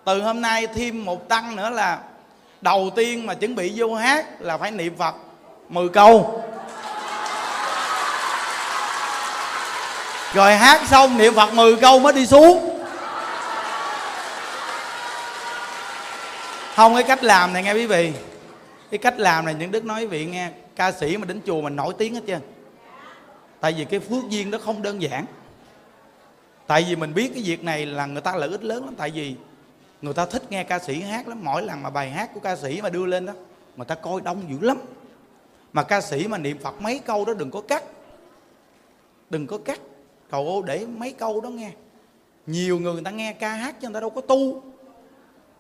từ 0.05 0.23
hôm 0.23 0.41
nay 0.41 0.67
thêm 0.67 1.05
một 1.05 1.29
tăng 1.29 1.57
nữa 1.57 1.71
là 1.71 1.99
đầu 2.61 2.91
tiên 2.97 3.27
mà 3.27 3.35
chuẩn 3.35 3.55
bị 3.55 3.73
vô 3.77 3.95
hát 3.95 4.27
là 4.39 4.59
phải 4.59 4.71
niệm 4.71 4.97
phật 4.99 5.15
10 5.69 5.89
câu. 5.89 6.42
Rồi 10.35 10.57
hát 10.57 10.89
xong 10.89 11.19
niệm 11.19 11.35
phật 11.35 11.55
10 11.55 11.77
câu 11.77 11.99
mới 11.99 12.13
đi 12.13 12.27
xuống. 12.27 12.79
Không, 16.75 16.95
cái 16.95 17.03
cách 17.03 17.25
làm 17.25 17.53
này 17.53 17.63
nghe 17.63 17.73
quý 17.73 17.87
vị. 17.87 18.13
Cái 18.91 18.99
cách 18.99 19.19
làm 19.19 19.45
này 19.45 19.55
những 19.55 19.71
đức 19.71 19.85
nói 19.85 20.01
quý 20.01 20.07
vị 20.07 20.27
nghe, 20.27 20.51
ca 20.77 20.93
sĩ 20.93 21.17
mà 21.17 21.25
đến 21.25 21.41
chùa 21.47 21.61
mình 21.61 21.77
nổi 21.77 21.95
tiếng 21.99 22.15
hết 22.15 22.21
trơn. 22.27 22.41
Tại 23.61 23.73
vì 23.73 23.85
cái 23.85 24.01
phước 24.01 24.29
duyên 24.29 24.51
đó 24.51 24.59
không 24.65 24.83
đơn 24.83 25.03
giản. 25.03 25.25
Tại 26.67 26.87
vì 26.89 26.97
mình 26.97 27.15
biết 27.15 27.31
cái 27.35 27.43
việc 27.47 27.65
này 27.65 27.87
là 27.87 28.07
người 28.07 28.21
ta 28.21 28.37
lợi 28.37 28.49
ích 28.49 28.65
lớn 28.65 28.85
lắm. 28.85 28.95
Tại 28.97 29.11
vì 29.11 29.35
người 30.03 30.15
ta 30.15 30.27
thích 30.27 30.43
nghe 30.51 30.65
ca 30.65 30.79
sĩ 30.79 31.01
hát 31.01 31.29
lắm. 31.29 31.39
Mỗi 31.45 31.63
lần 31.63 31.83
mà 31.83 31.91
bài 31.91 32.11
hát 32.11 32.31
của 32.35 32.41
ca 32.41 32.57
sĩ 32.57 32.81
mà 32.83 32.89
đưa 32.89 33.07
lên 33.07 33.27
đó, 33.27 33.33
người 33.77 33.87
ta 33.87 33.95
coi 33.95 34.21
đông 34.21 34.43
dữ 34.49 34.67
lắm. 34.67 34.79
Mà 35.73 35.83
ca 35.83 36.01
sĩ 36.01 36.27
mà 36.27 36.39
niệm 36.39 36.59
phật 36.63 36.83
mấy 36.83 36.99
câu 36.99 37.25
đó 37.25 37.35
đừng 37.35 37.51
có 37.51 37.61
cắt. 37.61 37.83
Đừng 39.31 39.47
có 39.47 39.59
cắt 39.59 39.79
cậu 40.33 40.63
để 40.67 40.87
mấy 40.99 41.13
câu 41.13 41.41
đó 41.41 41.49
nghe. 41.49 41.71
Nhiều 42.47 42.79
người 42.79 42.93
người 42.93 43.03
ta 43.05 43.11
nghe 43.11 43.33
ca 43.33 43.49
hát 43.49 43.81
chứ 43.81 43.89
người 43.89 43.95
ta 43.95 44.01
đâu 44.01 44.11
có 44.11 44.21
tu. 44.21 44.63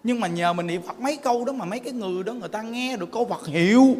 Nhưng 0.04 0.20
mà 0.20 0.28
nhờ 0.28 0.52
mình 0.52 0.66
niệm 0.66 0.82
phật 0.82 1.00
mấy 1.00 1.16
câu 1.16 1.44
đó 1.44 1.52
mà 1.52 1.64
mấy 1.64 1.78
cái 1.78 1.92
người 1.92 2.22
đó 2.22 2.32
người 2.32 2.48
ta 2.48 2.62
nghe 2.62 2.96
được 2.96 3.12
câu 3.12 3.26
phật 3.26 3.46
hiệu. 3.46 3.96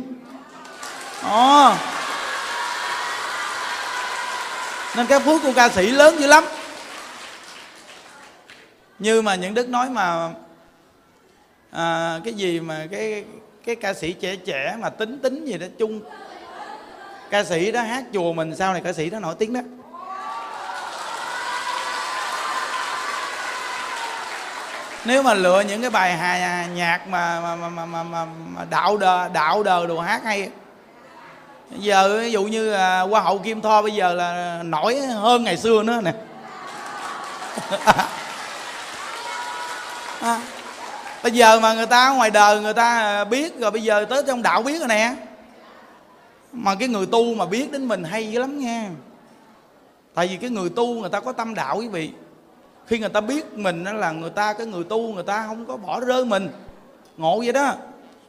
À. 1.23 1.79
nên 4.97 5.07
cái 5.07 5.21
phước 5.21 5.43
của 5.43 5.53
ca 5.57 5.69
sĩ 5.69 5.87
lớn 5.91 6.15
dữ 6.19 6.27
lắm. 6.27 6.45
Như 8.99 9.23
mà 9.23 9.35
những 9.35 9.55
đức 9.55 9.69
nói 9.69 9.91
mà 9.91 10.31
à, 11.71 12.21
cái 12.25 12.35
gì 12.35 12.61
mà 12.61 12.87
cái 12.91 13.25
cái 13.65 13.77
ca 13.77 13.95
sĩ 13.95 14.13
trẻ 14.13 14.37
trẻ 14.37 14.77
mà 14.81 14.91
tính 14.91 15.19
tính 15.23 15.45
gì 15.45 15.59
đó 15.59 15.67
chung. 15.79 16.01
Ca 17.31 17.45
sĩ 17.45 17.73
đó 17.73 17.83
hát 17.83 18.05
chùa 18.13 18.33
mình 18.33 18.57
sau 18.57 18.73
này 18.73 18.83
ca 18.85 18.93
sĩ 18.93 19.11
đó 19.11 19.21
nổi 19.21 19.35
tiếng 19.39 19.53
đó. 19.53 19.61
Nếu 25.05 25.23
mà 25.23 25.35
lựa 25.35 25.61
những 25.69 25.81
cái 25.81 25.91
bài 25.91 26.17
hà 26.17 26.67
nhạc 26.67 27.09
mà 27.09 27.41
mà 27.41 27.57
mà 27.57 27.69
mà, 27.69 27.87
mà, 27.87 28.03
mà, 28.03 28.25
mà 28.25 28.65
đạo 28.71 28.97
đờ 28.97 29.29
đạo 29.29 29.63
đờ 29.63 29.87
đồ 29.87 30.01
hát 30.01 30.25
hay 30.25 30.51
giờ 31.79 32.19
ví 32.21 32.33
dụ 32.33 32.45
như 32.45 32.73
à, 32.73 33.01
hoa 33.01 33.21
hậu 33.21 33.39
kim 33.39 33.61
tho 33.61 33.83
bây 33.83 33.93
giờ 33.93 34.15
là 34.15 34.61
nổi 34.65 34.97
hơn 35.01 35.45
ngày 35.45 35.57
xưa 35.57 35.83
nữa 35.83 36.01
nè. 36.05 36.13
À, 40.21 40.41
bây 41.23 41.33
giờ 41.33 41.61
mà 41.61 41.75
người 41.75 41.87
ta 41.87 42.11
ngoài 42.11 42.31
đời 42.31 42.61
người 42.61 42.75
ta 42.75 42.99
à, 42.99 43.25
biết 43.25 43.59
rồi 43.59 43.71
bây 43.71 43.83
giờ 43.83 44.07
tới 44.11 44.23
trong 44.27 44.43
đạo 44.43 44.63
biết 44.63 44.79
rồi 44.79 44.89
nè. 44.89 45.15
Mà 46.53 46.75
cái 46.75 46.89
người 46.89 47.07
tu 47.07 47.35
mà 47.35 47.47
biết 47.47 47.73
đến 47.73 47.89
mình 47.89 48.05
hay 48.05 48.33
lắm 48.33 48.59
nha. 48.59 48.91
Tại 50.15 50.27
vì 50.29 50.37
cái 50.37 50.51
người 50.51 50.71
tu 50.77 50.87
người 50.87 51.11
ta 51.11 51.21
có 51.21 51.33
tâm 51.33 51.55
đạo 51.55 51.77
quý 51.77 51.89
vị 51.89 52.11
khi 52.87 52.99
người 52.99 53.09
ta 53.09 53.21
biết 53.21 53.53
mình 53.53 53.85
là 53.85 54.13
người 54.13 54.31
ta 54.31 54.53
cái 54.53 54.67
người 54.67 54.85
tu 54.85 55.15
người 55.15 55.25
ta 55.25 55.45
không 55.47 55.67
có 55.67 55.77
bỏ 55.77 56.01
rơi 56.01 56.25
mình. 56.25 56.49
Ngộ 57.17 57.39
vậy 57.39 57.53
đó. 57.53 57.75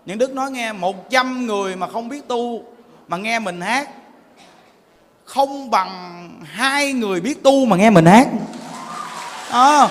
Những 0.05 0.17
đức 0.17 0.33
nói 0.33 0.51
nghe 0.51 0.73
một 0.73 1.09
trăm 1.09 1.45
người 1.45 1.75
mà 1.75 1.87
không 1.87 2.09
biết 2.09 2.27
tu 2.27 2.63
mà 3.07 3.17
nghe 3.17 3.39
mình 3.39 3.61
hát 3.61 3.89
không 5.25 5.69
bằng 5.69 6.29
hai 6.45 6.93
người 6.93 7.21
biết 7.21 7.43
tu 7.43 7.65
mà 7.65 7.75
nghe 7.75 7.89
mình 7.89 8.05
hát. 8.05 8.27
À, 9.51 9.89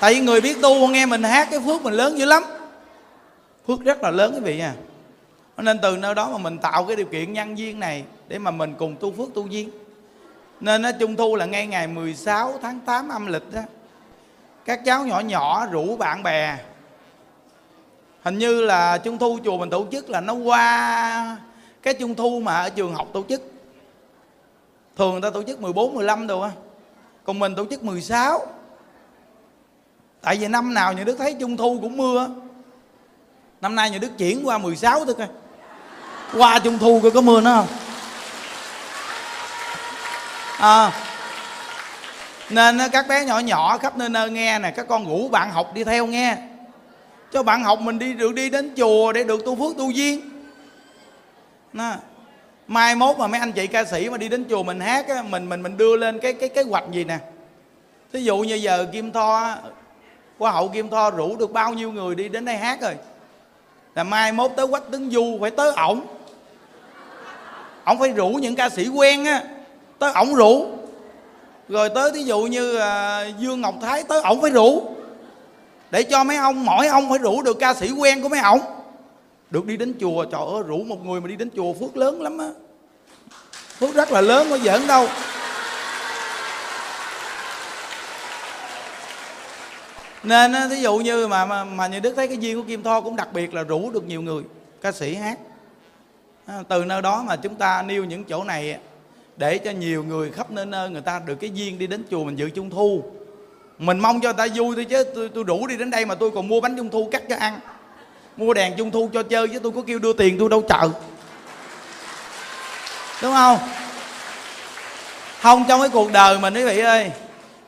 tại 0.00 0.14
vì 0.14 0.20
người 0.20 0.40
biết 0.40 0.62
tu 0.62 0.88
nghe 0.88 1.06
mình 1.06 1.22
hát 1.22 1.48
cái 1.50 1.60
phước 1.66 1.82
mình 1.82 1.94
lớn 1.94 2.18
dữ 2.18 2.24
lắm. 2.24 2.42
Phước 3.66 3.80
rất 3.80 4.02
là 4.02 4.10
lớn 4.10 4.32
quý 4.34 4.40
vị 4.40 4.58
nha. 4.58 4.74
Nên 5.56 5.78
từ 5.82 5.96
nơi 5.96 6.14
đó 6.14 6.28
mà 6.32 6.38
mình 6.38 6.58
tạo 6.58 6.84
cái 6.84 6.96
điều 6.96 7.06
kiện 7.06 7.32
nhân 7.32 7.58
duyên 7.58 7.80
này 7.80 8.04
để 8.28 8.38
mà 8.38 8.50
mình 8.50 8.74
cùng 8.78 8.96
tu 9.00 9.12
phước 9.12 9.34
tu 9.34 9.46
duyên 9.46 9.70
nên 10.60 10.82
nó 10.82 10.92
trung 10.92 11.16
thu 11.16 11.36
là 11.36 11.44
ngay 11.44 11.66
ngày 11.66 11.86
16 11.86 12.58
tháng 12.62 12.80
8 12.80 13.08
âm 13.08 13.26
lịch 13.26 13.52
đó. 13.52 13.60
Các 14.64 14.80
cháu 14.84 15.06
nhỏ 15.06 15.20
nhỏ 15.20 15.66
rủ 15.66 15.96
bạn 15.96 16.22
bè. 16.22 16.58
Hình 18.22 18.38
như 18.38 18.64
là 18.64 18.98
trung 18.98 19.18
thu 19.18 19.38
chùa 19.44 19.58
mình 19.58 19.70
tổ 19.70 19.86
chức 19.92 20.10
là 20.10 20.20
nó 20.20 20.34
qua 20.34 21.36
cái 21.82 21.94
trung 21.94 22.14
thu 22.14 22.40
mà 22.40 22.62
ở 22.62 22.70
trường 22.70 22.94
học 22.94 23.08
tổ 23.12 23.24
chức. 23.28 23.42
Thường 24.96 25.12
người 25.12 25.20
ta 25.20 25.30
tổ 25.30 25.42
chức 25.42 25.60
14, 25.60 25.94
15 25.94 26.26
đồ 26.26 26.40
á. 26.40 26.50
Còn 27.24 27.38
mình 27.38 27.54
tổ 27.54 27.66
chức 27.70 27.82
16 27.82 28.46
tại 30.20 30.36
vì 30.36 30.48
năm 30.48 30.74
nào 30.74 30.92
nhà 30.92 31.04
đức 31.04 31.16
thấy 31.18 31.36
trung 31.40 31.56
thu 31.56 31.78
cũng 31.82 31.96
mưa 31.96 32.28
năm 33.60 33.74
nay 33.74 33.90
nhà 33.90 33.98
đức 33.98 34.18
chuyển 34.18 34.40
qua 34.44 34.58
16 34.58 35.04
thôi 35.04 35.14
coi. 35.18 35.28
Qua 36.36 36.58
trung 36.58 36.78
thu 36.78 37.00
coi 37.02 37.10
có 37.10 37.20
mưa 37.20 37.40
nữa 37.40 37.54
không? 37.56 37.66
À, 40.60 40.92
nên 42.50 42.78
các 42.92 43.08
bé 43.08 43.24
nhỏ 43.24 43.38
nhỏ 43.38 43.78
khắp 43.78 43.96
nơi 43.96 44.08
nơi 44.08 44.30
nghe 44.30 44.58
nè 44.58 44.70
các 44.70 44.86
con 44.88 45.04
ngủ 45.04 45.28
bạn 45.28 45.50
học 45.50 45.74
đi 45.74 45.84
theo 45.84 46.06
nghe. 46.06 46.36
Cho 47.32 47.42
bạn 47.42 47.64
học 47.64 47.80
mình 47.80 47.98
đi 47.98 48.14
được 48.14 48.34
đi 48.34 48.50
đến 48.50 48.74
chùa 48.76 49.12
để 49.12 49.24
được 49.24 49.44
tu 49.44 49.56
phước 49.56 49.76
tu 49.78 49.90
duyên. 49.90 50.20
Nè. 51.72 51.92
mai 52.66 52.94
mốt 52.94 53.18
mà 53.18 53.26
mấy 53.26 53.40
anh 53.40 53.52
chị 53.52 53.66
ca 53.66 53.84
sĩ 53.84 54.08
mà 54.08 54.18
đi 54.18 54.28
đến 54.28 54.44
chùa 54.50 54.62
mình 54.62 54.80
hát 54.80 55.08
á, 55.08 55.22
mình 55.22 55.48
mình 55.48 55.62
mình 55.62 55.76
đưa 55.76 55.96
lên 55.96 56.18
cái 56.18 56.32
cái 56.32 56.48
kế 56.48 56.62
hoạch 56.62 56.84
gì 56.92 57.04
nè. 57.04 57.18
Thí 58.12 58.22
dụ 58.22 58.38
như 58.38 58.54
giờ 58.54 58.86
kim 58.92 59.12
tho 59.12 59.56
qua 60.38 60.50
hậu 60.50 60.68
kim 60.68 60.90
tho 60.90 61.10
rủ 61.10 61.36
được 61.36 61.52
bao 61.52 61.74
nhiêu 61.74 61.92
người 61.92 62.14
đi 62.14 62.28
đến 62.28 62.44
đây 62.44 62.56
hát 62.56 62.80
rồi? 62.80 62.94
Là 63.94 64.04
mai 64.04 64.32
mốt 64.32 64.50
tới 64.56 64.66
quách 64.66 64.90
tấn 64.92 65.10
du 65.10 65.38
phải 65.40 65.50
tới 65.50 65.72
ổng. 65.72 66.06
Ổng 67.84 67.98
phải 67.98 68.12
rủ 68.12 68.28
những 68.28 68.56
ca 68.56 68.68
sĩ 68.68 68.88
quen 68.88 69.24
á 69.24 69.42
tới 70.00 70.12
ổng 70.12 70.34
rủ. 70.34 70.66
Rồi 71.68 71.88
tới 71.88 72.12
thí 72.12 72.22
dụ 72.22 72.40
như 72.40 72.76
à, 72.76 73.24
dương 73.38 73.60
ngọc 73.60 73.74
thái 73.80 74.02
tới 74.02 74.22
ổng 74.22 74.40
phải 74.40 74.50
rủ. 74.50 74.96
Để 75.90 76.02
cho 76.02 76.24
mấy 76.24 76.36
ông 76.36 76.64
mỗi 76.64 76.86
ông 76.86 77.10
phải 77.10 77.18
rủ 77.18 77.42
được 77.42 77.56
ca 77.60 77.74
sĩ 77.74 77.90
quen 77.90 78.22
của 78.22 78.28
mấy 78.28 78.40
ổng, 78.40 78.60
được 79.50 79.66
đi 79.66 79.76
đến 79.76 79.94
chùa 80.00 80.24
trời 80.24 80.40
ơi 80.54 80.62
rủ 80.66 80.76
một 80.76 81.04
người 81.04 81.20
mà 81.20 81.28
đi 81.28 81.36
đến 81.36 81.50
chùa 81.56 81.72
phước 81.80 81.96
lớn 81.96 82.22
lắm 82.22 82.38
á. 82.38 82.48
Phước 83.78 83.94
rất 83.94 84.12
là 84.12 84.20
lớn 84.20 84.46
có 84.50 84.58
giỡn 84.58 84.86
đâu. 84.86 85.08
Nên 90.22 90.52
thí 90.70 90.76
dụ 90.76 90.96
như 90.96 91.26
mà, 91.26 91.46
mà 91.46 91.64
mà 91.64 91.86
như 91.86 92.00
đức 92.00 92.12
thấy 92.16 92.28
cái 92.28 92.36
duyên 92.36 92.56
của 92.56 92.68
kim 92.68 92.82
tho 92.82 93.00
cũng 93.00 93.16
đặc 93.16 93.32
biệt 93.32 93.54
là 93.54 93.62
rủ 93.62 93.90
được 93.90 94.04
nhiều 94.06 94.22
người 94.22 94.42
ca 94.82 94.92
sĩ 94.92 95.14
hát. 95.14 95.38
Từ 96.68 96.84
nơi 96.84 97.02
đó 97.02 97.24
mà 97.26 97.36
chúng 97.36 97.54
ta 97.54 97.82
nêu 97.82 98.04
những 98.04 98.24
chỗ 98.24 98.44
này 98.44 98.78
để 99.40 99.58
cho 99.58 99.70
nhiều 99.70 100.04
người 100.04 100.30
khắp 100.30 100.50
nơi 100.50 100.66
nơi 100.66 100.90
người 100.90 101.02
ta 101.02 101.20
được 101.26 101.34
cái 101.34 101.50
duyên 101.54 101.78
đi 101.78 101.86
đến 101.86 102.04
chùa 102.10 102.24
mình 102.24 102.36
dự 102.36 102.50
trung 102.50 102.70
thu. 102.70 103.02
Mình 103.78 103.98
mong 103.98 104.20
cho 104.20 104.32
người 104.32 104.48
ta 104.48 104.54
vui 104.54 104.76
thôi 104.76 104.86
chứ 104.90 105.04
tôi, 105.14 105.28
tôi 105.34 105.44
đủ 105.44 105.66
đi 105.66 105.76
đến 105.76 105.90
đây 105.90 106.06
mà 106.06 106.14
tôi 106.14 106.30
còn 106.30 106.48
mua 106.48 106.60
bánh 106.60 106.76
trung 106.76 106.90
thu 106.90 107.08
cắt 107.12 107.22
cho 107.28 107.36
ăn. 107.36 107.60
Mua 108.36 108.54
đèn 108.54 108.74
trung 108.76 108.90
thu 108.90 109.10
cho 109.12 109.22
chơi 109.22 109.48
chứ 109.48 109.58
tôi 109.58 109.72
có 109.72 109.82
kêu 109.86 109.98
đưa 109.98 110.12
tiền 110.12 110.36
tôi 110.38 110.48
đâu 110.48 110.62
chợ 110.68 110.88
đúng 113.22 113.32
không? 113.32 113.58
Không 115.40 115.64
trong 115.68 115.80
cái 115.80 115.88
cuộc 115.88 116.12
đời 116.12 116.38
mình 116.38 116.54
quý 116.54 116.64
vị 116.64 116.78
ơi 116.78 117.10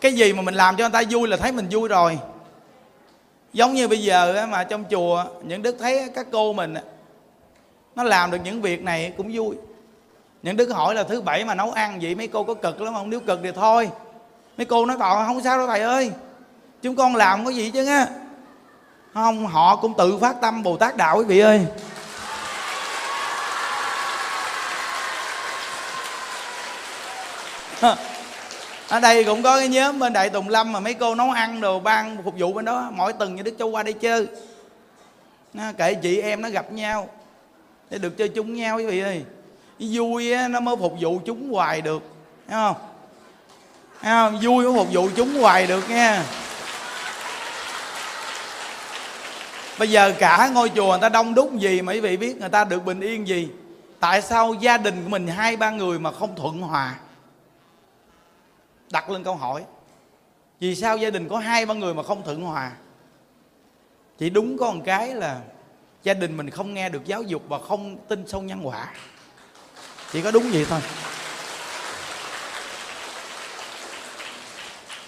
cái 0.01 0.13
gì 0.13 0.33
mà 0.33 0.43
mình 0.43 0.55
làm 0.55 0.77
cho 0.77 0.85
người 0.85 1.03
ta 1.03 1.03
vui 1.11 1.29
là 1.29 1.37
thấy 1.37 1.53
mình 1.53 1.67
vui 1.71 1.89
rồi. 1.89 2.19
Giống 3.53 3.75
như 3.75 3.89
bây 3.89 3.99
giờ 3.99 4.47
mà 4.51 4.65
trong 4.65 4.85
chùa 4.91 5.25
những 5.43 5.63
đức 5.63 5.77
thấy 5.81 6.09
các 6.15 6.27
cô 6.33 6.53
mình 6.53 6.75
nó 7.97 8.03
làm 8.03 8.31
được 8.31 8.39
những 8.45 8.63
việc 8.63 8.83
này 8.83 9.13
cũng 9.17 9.31
vui 9.33 9.57
những 10.43 10.57
đức 10.57 10.71
hỏi 10.71 10.95
là 10.95 11.03
thứ 11.03 11.21
bảy 11.21 11.45
mà 11.45 11.55
nấu 11.55 11.71
ăn 11.71 11.99
vậy, 12.03 12.15
mấy 12.15 12.29
cô 12.29 12.45
có 12.45 12.55
cực 12.55 12.81
lắm 12.81 12.95
không? 12.95 13.11
Nếu 13.11 13.21
cực 13.21 13.41
thì 13.43 13.53
thôi. 13.53 13.91
Mấy 14.57 14.65
cô 14.65 14.87
nói 14.87 14.97
tỏ 15.01 15.25
không 15.27 15.43
sao 15.43 15.59
đâu, 15.59 15.67
thầy 15.67 15.81
ơi. 15.81 16.11
Chúng 16.83 16.97
con 16.97 17.17
làm 17.17 17.45
có 17.45 17.51
gì 17.51 17.71
chứ 17.71 17.87
á. 17.87 18.07
Không, 19.15 19.47
họ 19.47 19.77
cũng 19.77 19.95
tự 19.99 20.19
phát 20.19 20.41
tâm 20.41 20.63
bồ 20.63 20.77
tát 20.77 20.97
đạo 20.97 21.17
quý 21.19 21.25
vị 21.25 21.41
ơi. 21.41 21.67
Ở 28.89 29.01
đây 29.01 29.25
cũng 29.25 29.43
có 29.43 29.59
cái 29.59 29.69
nhóm 29.69 29.99
bên 29.99 30.13
đại 30.13 30.31
tùng 30.31 30.49
lâm 30.49 30.73
mà 30.73 30.81
mấy 30.81 30.95
cô 30.95 31.15
nấu 31.15 31.31
ăn 31.31 31.61
đồ 31.61 31.81
ban 31.81 32.23
phục 32.25 32.35
vụ 32.39 32.53
bên 32.53 32.65
đó, 32.65 32.91
mỗi 32.93 33.13
tuần 33.13 33.35
như 33.35 33.43
đức 33.43 33.55
châu 33.59 33.69
qua 33.69 33.83
đây 33.83 33.93
chơi. 33.93 34.27
Nó 35.55 35.65
kể 35.79 35.95
chị 35.95 36.21
em 36.21 36.43
nó 36.43 36.49
gặp 36.49 36.73
nhau, 36.73 37.09
để 37.91 37.99
được 37.99 38.19
chơi 38.19 38.29
chung 38.29 38.55
nhau 38.55 38.77
quý 38.77 38.87
vị 38.87 39.01
ơi 39.01 39.25
vui 39.92 40.33
á, 40.33 40.49
nó 40.49 40.61
mới 40.61 40.77
phục 40.77 40.95
vụ 41.01 41.21
chúng 41.25 41.53
hoài 41.53 41.81
được 41.81 42.03
thấy 42.49 42.57
không? 42.57 42.77
Thấy 44.01 44.11
không? 44.11 44.40
Vui 44.42 44.64
mới 44.64 44.75
phục 44.75 44.88
vụ 44.92 45.09
chúng 45.16 45.40
hoài 45.40 45.66
được 45.66 45.90
nha. 45.90 46.25
Bây 49.79 49.90
giờ 49.90 50.14
cả 50.18 50.51
ngôi 50.55 50.71
chùa 50.77 50.90
người 50.90 50.99
ta 51.01 51.09
đông 51.09 51.35
đúc 51.35 51.59
gì 51.59 51.83
mà 51.83 51.92
quý 51.92 52.01
vị 52.01 52.16
biết 52.16 52.37
người 52.37 52.49
ta 52.49 52.64
được 52.64 52.85
bình 52.85 53.01
yên 53.01 53.29
gì? 53.29 53.49
Tại 54.01 54.23
sao 54.23 54.55
gia 54.55 54.79
đình 54.79 55.03
của 55.05 55.09
mình 55.09 55.27
hai 55.27 55.57
ba 55.57 55.71
người 55.71 55.99
mà 55.99 56.12
không 56.12 56.37
thuận 56.37 56.61
hòa? 56.61 56.95
Đặt 58.90 59.11
lên 59.11 59.25
câu 59.25 59.35
hỏi. 59.35 59.64
Vì 60.61 60.75
sao 60.75 60.97
gia 60.97 61.11
đình 61.11 61.29
có 61.29 61.38
hai 61.38 61.66
ba 61.66 61.75
người 61.75 61.95
mà 61.95 62.03
không 62.03 62.23
thuận 62.25 62.42
hòa? 62.42 62.73
Chỉ 64.18 64.31
đúng 64.31 64.59
có 64.59 64.71
một 64.71 64.83
cái 64.85 65.14
là 65.14 65.40
gia 66.03 66.14
đình 66.14 66.37
mình 66.37 66.51
không 66.51 66.75
nghe 66.75 66.88
được 66.88 67.05
giáo 67.05 67.23
dục 67.23 67.42
và 67.49 67.59
không 67.59 67.97
tin 68.09 68.25
sâu 68.27 68.42
nhân 68.42 68.66
quả 68.66 68.88
chỉ 70.12 70.22
có 70.22 70.31
đúng 70.31 70.51
vậy 70.53 70.66
thôi. 70.68 70.81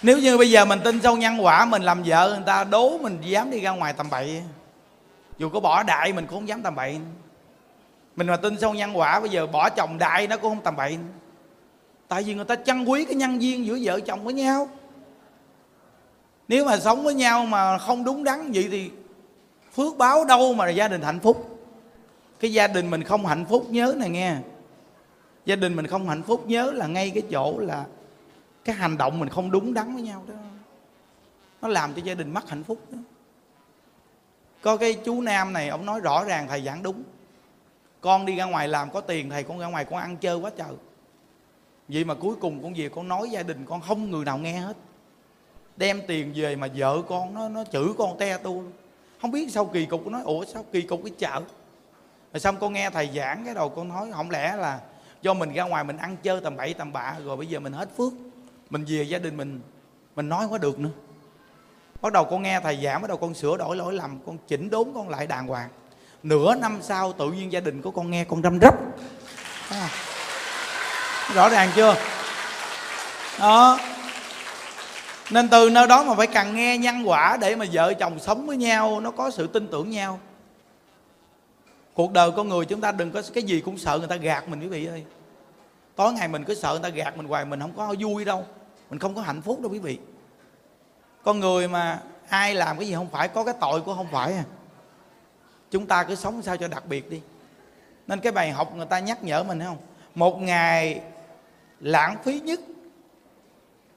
Nếu 0.01 0.17
như 0.17 0.37
bây 0.37 0.51
giờ 0.51 0.65
mình 0.65 0.79
tin 0.83 1.01
sâu 1.01 1.17
nhân 1.17 1.45
quả, 1.45 1.65
mình 1.65 1.81
làm 1.81 2.03
vợ 2.05 2.29
người 2.29 2.43
ta, 2.45 2.63
đố 2.63 2.97
mình 2.97 3.17
dám 3.21 3.51
đi 3.51 3.59
ra 3.59 3.71
ngoài 3.71 3.93
tầm 3.93 4.09
bậy. 4.09 4.41
Dù 5.37 5.49
có 5.49 5.59
bỏ 5.59 5.83
đại 5.83 6.13
mình 6.13 6.25
cũng 6.25 6.39
không 6.39 6.47
dám 6.47 6.61
tầm 6.61 6.75
bậy. 6.75 6.97
Mình 8.15 8.27
mà 8.27 8.37
tin 8.37 8.59
sâu 8.59 8.73
nhân 8.73 8.97
quả, 8.97 9.19
bây 9.19 9.29
giờ 9.29 9.47
bỏ 9.47 9.69
chồng 9.69 9.97
đại 9.97 10.27
nó 10.27 10.37
cũng 10.37 10.55
không 10.55 10.63
tầm 10.63 10.75
bậy. 10.75 10.97
Tại 12.07 12.23
vì 12.23 12.33
người 12.33 12.45
ta 12.45 12.55
chăn 12.55 12.91
quý 12.91 13.05
cái 13.05 13.15
nhân 13.15 13.41
duyên 13.41 13.65
giữa 13.65 13.77
vợ 13.81 13.99
chồng 13.99 14.23
với 14.23 14.33
nhau. 14.33 14.69
Nếu 16.47 16.65
mà 16.65 16.77
sống 16.77 17.03
với 17.03 17.13
nhau 17.13 17.45
mà 17.45 17.77
không 17.77 18.03
đúng 18.03 18.23
đắn 18.23 18.51
vậy 18.51 18.67
thì 18.71 18.91
phước 19.75 19.97
báo 19.97 20.25
đâu 20.25 20.53
mà 20.53 20.65
là 20.65 20.71
gia 20.71 20.87
đình 20.87 21.01
hạnh 21.01 21.19
phúc. 21.19 21.59
Cái 22.39 22.53
gia 22.53 22.67
đình 22.67 22.89
mình 22.89 23.03
không 23.03 23.25
hạnh 23.25 23.45
phúc, 23.49 23.65
nhớ 23.69 23.93
này 23.97 24.09
nghe 24.09 24.35
gia 25.45 25.55
đình 25.55 25.75
mình 25.75 25.87
không 25.87 26.09
hạnh 26.09 26.23
phúc, 26.23 26.43
nhớ 26.47 26.71
là 26.71 26.87
ngay 26.87 27.09
cái 27.09 27.23
chỗ 27.31 27.57
là 27.59 27.85
cái 28.63 28.75
hành 28.75 28.97
động 28.97 29.19
mình 29.19 29.29
không 29.29 29.51
đúng 29.51 29.73
đắn 29.73 29.93
với 29.93 30.03
nhau 30.03 30.23
đó. 30.27 30.33
Nó 31.61 31.67
làm 31.67 31.93
cho 31.93 32.01
gia 32.01 32.13
đình 32.13 32.33
mất 32.33 32.49
hạnh 32.49 32.63
phúc 32.63 32.79
đó. 32.91 32.97
Có 34.61 34.77
cái 34.77 34.93
chú 34.93 35.21
nam 35.21 35.53
này, 35.53 35.69
ông 35.69 35.85
nói 35.85 35.99
rõ 35.99 36.23
ràng, 36.23 36.47
thầy 36.47 36.61
giảng 36.61 36.83
đúng. 36.83 37.03
Con 38.01 38.25
đi 38.25 38.35
ra 38.35 38.45
ngoài 38.45 38.67
làm 38.67 38.91
có 38.91 39.01
tiền, 39.01 39.29
thầy 39.29 39.43
con 39.43 39.59
ra 39.59 39.67
ngoài 39.67 39.85
con 39.85 39.99
ăn 39.99 40.17
chơi 40.17 40.37
quá 40.37 40.51
trời. 40.57 40.73
Vậy 41.87 42.03
mà 42.03 42.13
cuối 42.13 42.35
cùng 42.35 42.63
con 42.63 42.73
về 42.73 42.89
con 42.89 43.07
nói 43.07 43.29
gia 43.29 43.43
đình 43.43 43.65
con 43.65 43.81
không 43.81 44.11
người 44.11 44.25
nào 44.25 44.37
nghe 44.37 44.53
hết. 44.53 44.77
Đem 45.77 46.01
tiền 46.07 46.31
về 46.35 46.55
mà 46.55 46.67
vợ 46.75 47.01
con 47.07 47.33
nó 47.33 47.49
nó 47.49 47.63
chửi 47.63 47.87
con 47.97 48.17
te 48.17 48.37
tu. 48.37 48.63
Không 49.21 49.31
biết 49.31 49.51
sao 49.51 49.65
kỳ 49.65 49.85
cục 49.85 50.07
nói, 50.07 50.21
ủa, 50.25 50.45
sao 50.45 50.65
kỳ 50.71 50.81
cục 50.81 51.01
cái 51.03 51.13
chợ? 51.17 51.41
Rồi 52.33 52.39
xong 52.39 52.55
con 52.59 52.73
nghe 52.73 52.89
thầy 52.89 53.09
giảng, 53.15 53.45
cái 53.45 53.53
đầu 53.53 53.69
con 53.69 53.87
nói, 53.87 54.11
không 54.11 54.31
lẽ 54.31 54.55
là 54.55 54.79
do 55.25 55.33
mình 55.33 55.53
ra 55.53 55.63
ngoài 55.63 55.83
mình 55.83 55.97
ăn 55.97 56.17
chơi 56.23 56.41
tầm 56.41 56.55
bậy 56.55 56.73
tầm 56.73 56.93
bạ, 56.93 57.15
rồi 57.25 57.37
bây 57.37 57.47
giờ 57.47 57.59
mình 57.59 57.73
hết 57.73 57.89
phước, 57.97 58.13
mình 58.69 58.85
về 58.87 59.03
gia 59.03 59.19
đình 59.19 59.37
mình 59.37 59.61
mình 60.15 60.29
nói 60.29 60.45
quá 60.49 60.57
được 60.57 60.79
nữa. 60.79 60.89
Bắt 62.01 62.13
đầu 62.13 62.25
con 62.25 62.43
nghe 62.43 62.59
thầy 62.59 62.79
giảng, 62.83 63.01
bắt 63.01 63.07
đầu 63.07 63.17
con 63.17 63.33
sửa 63.33 63.57
đổi 63.57 63.75
lỗi 63.75 63.93
lầm, 63.93 64.19
con 64.25 64.37
chỉnh 64.47 64.69
đốn 64.69 64.87
con 64.95 65.09
lại 65.09 65.27
đàng 65.27 65.47
hoàng. 65.47 65.69
Nửa 66.23 66.55
năm 66.55 66.79
sau 66.81 67.13
tự 67.13 67.31
nhiên 67.31 67.51
gia 67.51 67.59
đình 67.59 67.81
của 67.81 67.91
con 67.91 68.11
nghe 68.11 68.23
con 68.23 68.41
răm 68.41 68.59
rắp. 68.61 68.75
À, 69.69 69.89
rõ 71.33 71.49
ràng 71.49 71.69
chưa? 71.75 71.95
Đó. 73.39 73.79
Nên 75.31 75.47
từ 75.47 75.69
nơi 75.69 75.87
đó 75.87 76.03
mà 76.03 76.15
phải 76.15 76.27
cần 76.27 76.55
nghe 76.55 76.77
nhân 76.77 77.09
quả 77.09 77.37
để 77.41 77.55
mà 77.55 77.65
vợ 77.71 77.93
chồng 77.93 78.19
sống 78.19 78.47
với 78.47 78.57
nhau, 78.57 78.99
nó 78.99 79.11
có 79.11 79.31
sự 79.31 79.47
tin 79.47 79.67
tưởng 79.67 79.89
nhau. 79.89 80.19
Cuộc 81.93 82.11
đời 82.11 82.31
con 82.31 82.49
người 82.49 82.65
chúng 82.65 82.81
ta 82.81 82.91
đừng 82.91 83.11
có, 83.11 83.21
cái 83.33 83.43
gì 83.43 83.61
cũng 83.61 83.77
sợ 83.77 83.97
người 83.97 84.07
ta 84.07 84.15
gạt 84.15 84.49
mình 84.49 84.61
quý 84.61 84.67
vị 84.67 84.85
ơi 84.85 85.05
tối 85.95 86.13
ngày 86.13 86.27
mình 86.27 86.43
cứ 86.43 86.55
sợ 86.55 86.71
người 86.71 86.79
ta 86.83 86.89
gạt 86.89 87.17
mình 87.17 87.27
hoài, 87.27 87.45
mình 87.45 87.59
không 87.59 87.73
có 87.77 87.95
vui 87.99 88.25
đâu. 88.25 88.45
Mình 88.89 88.99
không 88.99 89.15
có 89.15 89.21
hạnh 89.21 89.41
phúc 89.41 89.61
đâu 89.61 89.71
quý 89.71 89.79
vị. 89.79 89.99
Con 91.23 91.39
người 91.39 91.67
mà 91.67 91.99
ai 92.29 92.55
làm 92.55 92.77
cái 92.77 92.87
gì 92.87 92.93
không 92.93 93.09
phải, 93.09 93.27
có 93.27 93.43
cái 93.43 93.53
tội 93.61 93.81
của 93.81 93.95
không 93.95 94.07
phải 94.11 94.33
à. 94.33 94.43
Chúng 95.71 95.85
ta 95.85 96.03
cứ 96.03 96.15
sống 96.15 96.41
sao 96.41 96.57
cho 96.57 96.67
đặc 96.67 96.85
biệt 96.85 97.09
đi. 97.09 97.21
Nên 98.07 98.19
cái 98.19 98.31
bài 98.31 98.51
học 98.51 98.75
người 98.75 98.85
ta 98.85 98.99
nhắc 98.99 99.23
nhở 99.23 99.43
mình 99.43 99.59
không? 99.59 99.77
Một 100.15 100.41
ngày 100.41 101.01
lãng 101.79 102.17
phí 102.23 102.39
nhất 102.39 102.59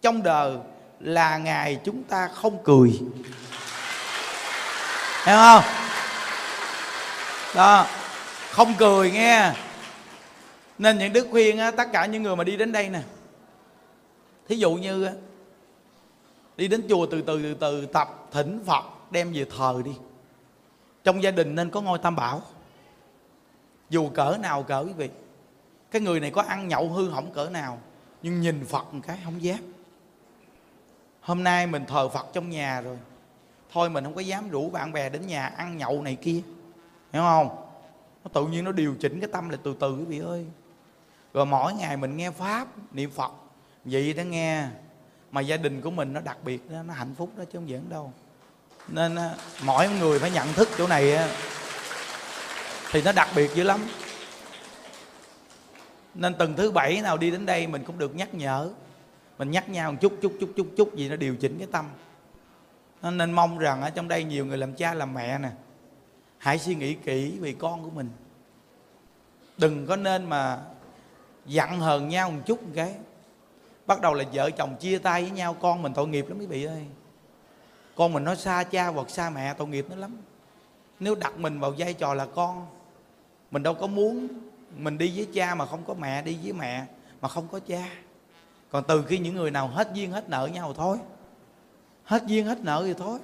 trong 0.02 0.22
đời 0.22 0.56
là 1.00 1.38
ngày 1.38 1.80
chúng 1.84 2.02
ta 2.02 2.28
không 2.28 2.64
cười. 2.64 3.00
Hiểu 5.24 5.37
không? 5.37 5.64
Đó, 7.54 7.87
không 8.50 8.74
cười 8.78 9.11
nghe 9.11 9.52
nên 10.78 10.98
những 10.98 11.12
đức 11.12 11.26
khuyên 11.30 11.58
á, 11.58 11.70
tất 11.70 11.88
cả 11.92 12.06
những 12.06 12.22
người 12.22 12.36
mà 12.36 12.44
đi 12.44 12.56
đến 12.56 12.72
đây 12.72 12.88
nè. 12.88 13.02
Thí 14.48 14.56
dụ 14.56 14.74
như 14.74 15.08
đi 16.56 16.68
đến 16.68 16.82
chùa 16.88 17.06
từ 17.06 17.22
từ 17.22 17.42
từ 17.42 17.54
từ 17.54 17.86
tập 17.86 18.08
thỉnh 18.32 18.60
phật 18.66 18.84
đem 19.10 19.32
về 19.32 19.46
thờ 19.56 19.82
đi. 19.84 19.92
Trong 21.04 21.22
gia 21.22 21.30
đình 21.30 21.54
nên 21.54 21.70
có 21.70 21.80
ngôi 21.80 21.98
tam 21.98 22.16
bảo. 22.16 22.42
Dù 23.90 24.08
cỡ 24.08 24.36
nào 24.40 24.62
cỡ 24.62 24.84
quý 24.86 24.92
vị 24.96 25.08
cái 25.90 26.02
người 26.02 26.20
này 26.20 26.30
có 26.30 26.42
ăn 26.42 26.68
nhậu 26.68 26.88
hư 26.88 27.08
hỏng 27.08 27.32
cỡ 27.32 27.48
nào 27.48 27.78
nhưng 28.22 28.40
nhìn 28.40 28.64
phật 28.64 28.94
một 28.94 29.00
cái 29.06 29.18
không 29.24 29.42
dám. 29.42 29.58
Hôm 31.20 31.44
nay 31.44 31.66
mình 31.66 31.84
thờ 31.86 32.09
phật 32.09 32.26
trong 32.32 32.50
nhà 32.50 32.80
rồi. 32.80 32.98
Thôi 33.72 33.90
mình 33.90 34.05
không 34.05 34.14
có 34.14 34.20
dám 34.20 34.50
rủ 34.50 34.70
bạn 34.70 34.92
bè 34.92 35.09
đến 35.09 35.26
nhà 35.26 35.46
ăn 35.46 35.76
nhậu 35.76 36.03
này 36.03 36.16
kia. 36.16 36.40
Hiểu 37.12 37.22
không? 37.22 37.48
Nó 38.24 38.30
tự 38.32 38.46
nhiên 38.46 38.64
nó 38.64 38.72
điều 38.72 38.94
chỉnh 39.00 39.20
cái 39.20 39.30
tâm 39.32 39.48
lại 39.48 39.59
từ 39.62 39.74
từ 39.80 39.96
quý 39.96 40.05
vị 40.05 40.18
ơi 40.18 40.46
rồi 41.35 41.47
mỗi 41.47 41.74
ngày 41.74 41.97
mình 41.97 42.16
nghe 42.16 42.31
pháp 42.31 42.68
niệm 42.93 43.11
phật. 43.11 43.33
Vậy 43.85 44.12
đó 44.12 44.22
nghe. 44.22 44.66
Mà 45.31 45.41
gia 45.41 45.57
đình 45.57 45.81
của 45.81 45.91
mình 45.91 46.12
nó 46.12 46.20
đặc 46.20 46.39
biệt 46.45 46.70
đó, 46.70 46.83
nó 46.83 46.95
hạnh 46.95 47.14
phúc 47.14 47.31
đó 47.37 47.45
chứ 47.45 47.59
không 47.59 47.68
giỡn 47.68 47.89
đâu. 47.89 48.12
Nên 48.89 49.14
à, 49.14 49.35
mỗi 49.64 49.89
người 49.89 50.18
phải 50.18 50.31
nhận 50.31 50.53
thức 50.53 50.68
chỗ 50.79 50.87
này 50.87 51.18
thì 52.91 53.03
nó 53.03 53.12
đặc 53.12 53.29
biệt 53.37 53.51
dữ 53.55 53.64
lắm. 53.64 53.81
Nên 56.14 56.35
từng 56.39 56.57
thứ 56.57 56.70
bảy 56.70 57.01
nào 57.01 57.16
đi 57.16 57.31
đến 57.31 57.47
đây 57.47 57.66
mình 57.66 57.85
cũng 57.85 57.99
được 57.99 58.14
nhắc 58.14 58.35
nhở. 58.35 58.70
Mình 59.39 59.51
nhắc 59.51 59.68
nhau 59.68 59.93
một 59.93 59.99
chút 60.01 60.18
chút 60.22 60.33
chút 60.41 60.53
chút 60.57 60.68
chút 60.76 60.97
gì 60.97 61.09
nó 61.09 61.16
điều 61.16 61.37
chỉnh 61.37 61.59
cái 61.59 61.68
tâm. 61.72 61.89
Nên, 63.03 63.18
nên 63.18 63.33
mong 63.33 63.59
rằng 63.59 63.83
ở 63.83 63.91
trong 63.91 64.09
đây 64.09 64.24
nhiều 64.24 64.47
người 64.47 64.59
làm 64.59 64.74
cha 64.74 64.95
làm 64.95 65.14
mẹ 65.14 65.39
nè. 65.39 65.51
Hãy 66.39 66.59
suy 66.59 66.74
nghĩ 66.74 66.95
kỹ 66.95 67.39
về 67.41 67.55
con 67.59 67.85
của 67.85 67.91
mình. 67.91 68.11
Đừng 69.59 69.87
có 69.87 69.97
nên 69.97 70.24
mà 70.24 70.59
giận 71.49 71.80
hờn 71.80 72.09
nhau 72.09 72.30
một 72.30 72.40
chút 72.46 72.62
một 72.62 72.70
cái. 72.74 72.94
Bắt 73.86 74.01
đầu 74.01 74.14
là 74.14 74.24
vợ 74.32 74.51
chồng 74.51 74.76
chia 74.80 74.99
tay 74.99 75.22
với 75.22 75.30
nhau, 75.30 75.57
con 75.61 75.82
mình 75.82 75.94
tội 75.94 76.09
nghiệp 76.09 76.28
lắm 76.28 76.38
quý 76.38 76.46
vị 76.46 76.64
ơi. 76.64 76.84
Con 77.96 78.12
mình 78.12 78.24
nó 78.24 78.34
xa 78.34 78.64
cha 78.64 78.86
hoặc 78.86 79.11
xa 79.11 79.30
mẹ 79.30 79.55
tội 79.55 79.68
nghiệp 79.68 79.86
nó 79.90 79.96
lắm. 79.96 80.16
Nếu 81.01 81.14
đặt 81.14 81.38
mình 81.38 81.61
vào 81.61 81.74
vai 81.78 81.94
trò 81.94 82.14
là 82.14 82.26
con, 82.34 82.66
mình 83.51 83.62
đâu 83.62 83.74
có 83.74 83.86
muốn 83.86 84.28
mình 84.76 84.99
đi 84.99 85.12
với 85.16 85.26
cha 85.34 85.55
mà 85.55 85.66
không 85.66 85.84
có 85.86 85.94
mẹ, 85.94 86.22
đi 86.22 86.38
với 86.42 86.53
mẹ 86.53 86.84
mà 87.20 87.28
không 87.28 87.49
có 87.53 87.61
cha. 87.61 87.88
Còn 88.70 88.84
từ 88.88 89.03
khi 89.03 89.18
những 89.18 89.34
người 89.34 89.51
nào 89.51 89.68
hết 89.68 89.90
duyên 89.94 90.12
hết 90.12 90.28
nợ 90.28 90.49
nhau 90.53 90.74
thôi. 90.76 90.99
Hết 92.05 92.22
duyên 92.26 92.46
hết 92.46 92.59
nợ 92.61 92.82
thì 92.86 92.94
thôi. 92.94 93.18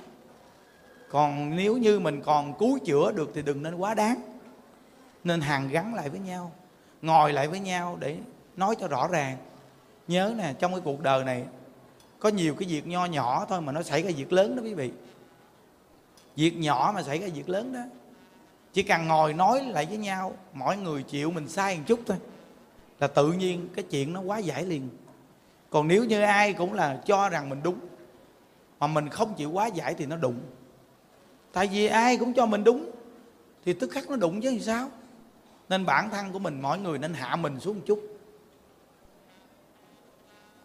Còn 1.10 1.56
nếu 1.56 1.76
như 1.76 2.00
mình 2.00 2.22
còn 2.22 2.58
cứu 2.58 2.78
chữa 2.84 3.12
được 3.12 3.30
thì 3.34 3.42
đừng 3.42 3.62
nên 3.62 3.74
quá 3.74 3.94
đáng. 3.94 4.38
Nên 5.24 5.40
hàng 5.40 5.68
gắn 5.68 5.94
lại 5.94 6.08
với 6.08 6.20
nhau 6.20 6.52
ngồi 7.04 7.32
lại 7.32 7.48
với 7.48 7.60
nhau 7.60 7.96
để 8.00 8.16
nói 8.56 8.76
cho 8.80 8.88
rõ 8.88 9.08
ràng. 9.08 9.36
Nhớ 10.08 10.34
nè, 10.36 10.54
trong 10.58 10.72
cái 10.72 10.80
cuộc 10.84 11.00
đời 11.00 11.24
này, 11.24 11.44
có 12.18 12.28
nhiều 12.28 12.54
cái 12.54 12.68
việc 12.68 12.86
nho 12.86 13.04
nhỏ 13.04 13.46
thôi 13.48 13.60
mà 13.60 13.72
nó 13.72 13.82
xảy 13.82 14.02
ra 14.02 14.10
việc 14.16 14.32
lớn 14.32 14.56
đó 14.56 14.62
quý 14.62 14.74
vị. 14.74 14.92
Việc 16.36 16.56
nhỏ 16.56 16.92
mà 16.94 17.02
xảy 17.02 17.18
ra 17.18 17.28
việc 17.34 17.48
lớn 17.48 17.72
đó, 17.72 17.80
chỉ 18.72 18.82
cần 18.82 19.08
ngồi 19.08 19.32
nói 19.32 19.64
lại 19.64 19.86
với 19.86 19.96
nhau, 19.96 20.34
mỗi 20.52 20.76
người 20.76 21.02
chịu 21.02 21.30
mình 21.30 21.48
sai 21.48 21.76
một 21.76 21.82
chút 21.86 22.00
thôi, 22.06 22.16
là 23.00 23.06
tự 23.06 23.32
nhiên 23.32 23.68
cái 23.74 23.84
chuyện 23.90 24.12
nó 24.12 24.20
quá 24.20 24.38
giải 24.38 24.64
liền. 24.64 24.88
Còn 25.70 25.88
nếu 25.88 26.04
như 26.04 26.20
ai 26.20 26.52
cũng 26.52 26.72
là 26.72 27.00
cho 27.06 27.28
rằng 27.28 27.48
mình 27.48 27.60
đúng, 27.62 27.78
mà 28.80 28.86
mình 28.86 29.08
không 29.08 29.34
chịu 29.34 29.50
quá 29.50 29.66
giải 29.66 29.94
thì 29.94 30.06
nó 30.06 30.16
đụng. 30.16 30.40
Tại 31.52 31.66
vì 31.66 31.86
ai 31.86 32.16
cũng 32.16 32.34
cho 32.34 32.46
mình 32.46 32.64
đúng, 32.64 32.90
thì 33.64 33.72
tức 33.72 33.90
khắc 33.90 34.10
nó 34.10 34.16
đụng 34.16 34.40
chứ 34.40 34.50
thì 34.50 34.60
sao? 34.60 34.88
Nên 35.68 35.86
bản 35.86 36.10
thân 36.10 36.32
của 36.32 36.38
mình 36.38 36.60
mỗi 36.62 36.78
người 36.78 36.98
nên 36.98 37.14
hạ 37.14 37.36
mình 37.36 37.60
xuống 37.60 37.76
một 37.76 37.82
chút. 37.86 38.00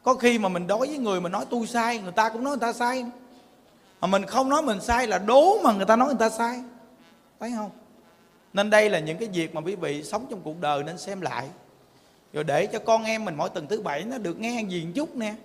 Có 0.03 0.13
khi 0.13 0.39
mà 0.39 0.49
mình 0.49 0.67
đối 0.67 0.87
với 0.87 0.97
người 0.97 1.21
mà 1.21 1.29
nói 1.29 1.45
tôi 1.49 1.67
sai, 1.67 1.99
người 1.99 2.11
ta 2.11 2.29
cũng 2.29 2.43
nói 2.43 2.51
người 2.51 2.61
ta 2.61 2.73
sai. 2.73 3.05
Mà 4.01 4.07
mình 4.07 4.25
không 4.25 4.49
nói 4.49 4.61
mình 4.61 4.81
sai 4.81 5.07
là 5.07 5.17
đố 5.17 5.61
mà 5.63 5.73
người 5.73 5.85
ta 5.85 5.95
nói 5.95 6.07
người 6.07 6.17
ta 6.19 6.29
sai. 6.29 6.63
Thấy 7.39 7.51
không? 7.55 7.71
Nên 8.53 8.69
đây 8.69 8.89
là 8.89 8.99
những 8.99 9.17
cái 9.17 9.29
việc 9.33 9.55
mà 9.55 9.61
quý 9.61 9.75
vị 9.75 10.03
sống 10.03 10.25
trong 10.29 10.41
cuộc 10.41 10.61
đời 10.61 10.83
nên 10.83 10.97
xem 10.97 11.21
lại. 11.21 11.49
Rồi 12.33 12.43
để 12.43 12.65
cho 12.65 12.79
con 12.79 13.03
em 13.03 13.25
mình 13.25 13.35
mỗi 13.35 13.49
tuần 13.49 13.67
thứ 13.67 13.81
bảy 13.81 14.03
nó 14.03 14.17
được 14.17 14.39
nghe 14.39 14.63
gì 14.67 14.85
một 14.85 14.91
chút 14.95 15.15
nè. 15.15 15.35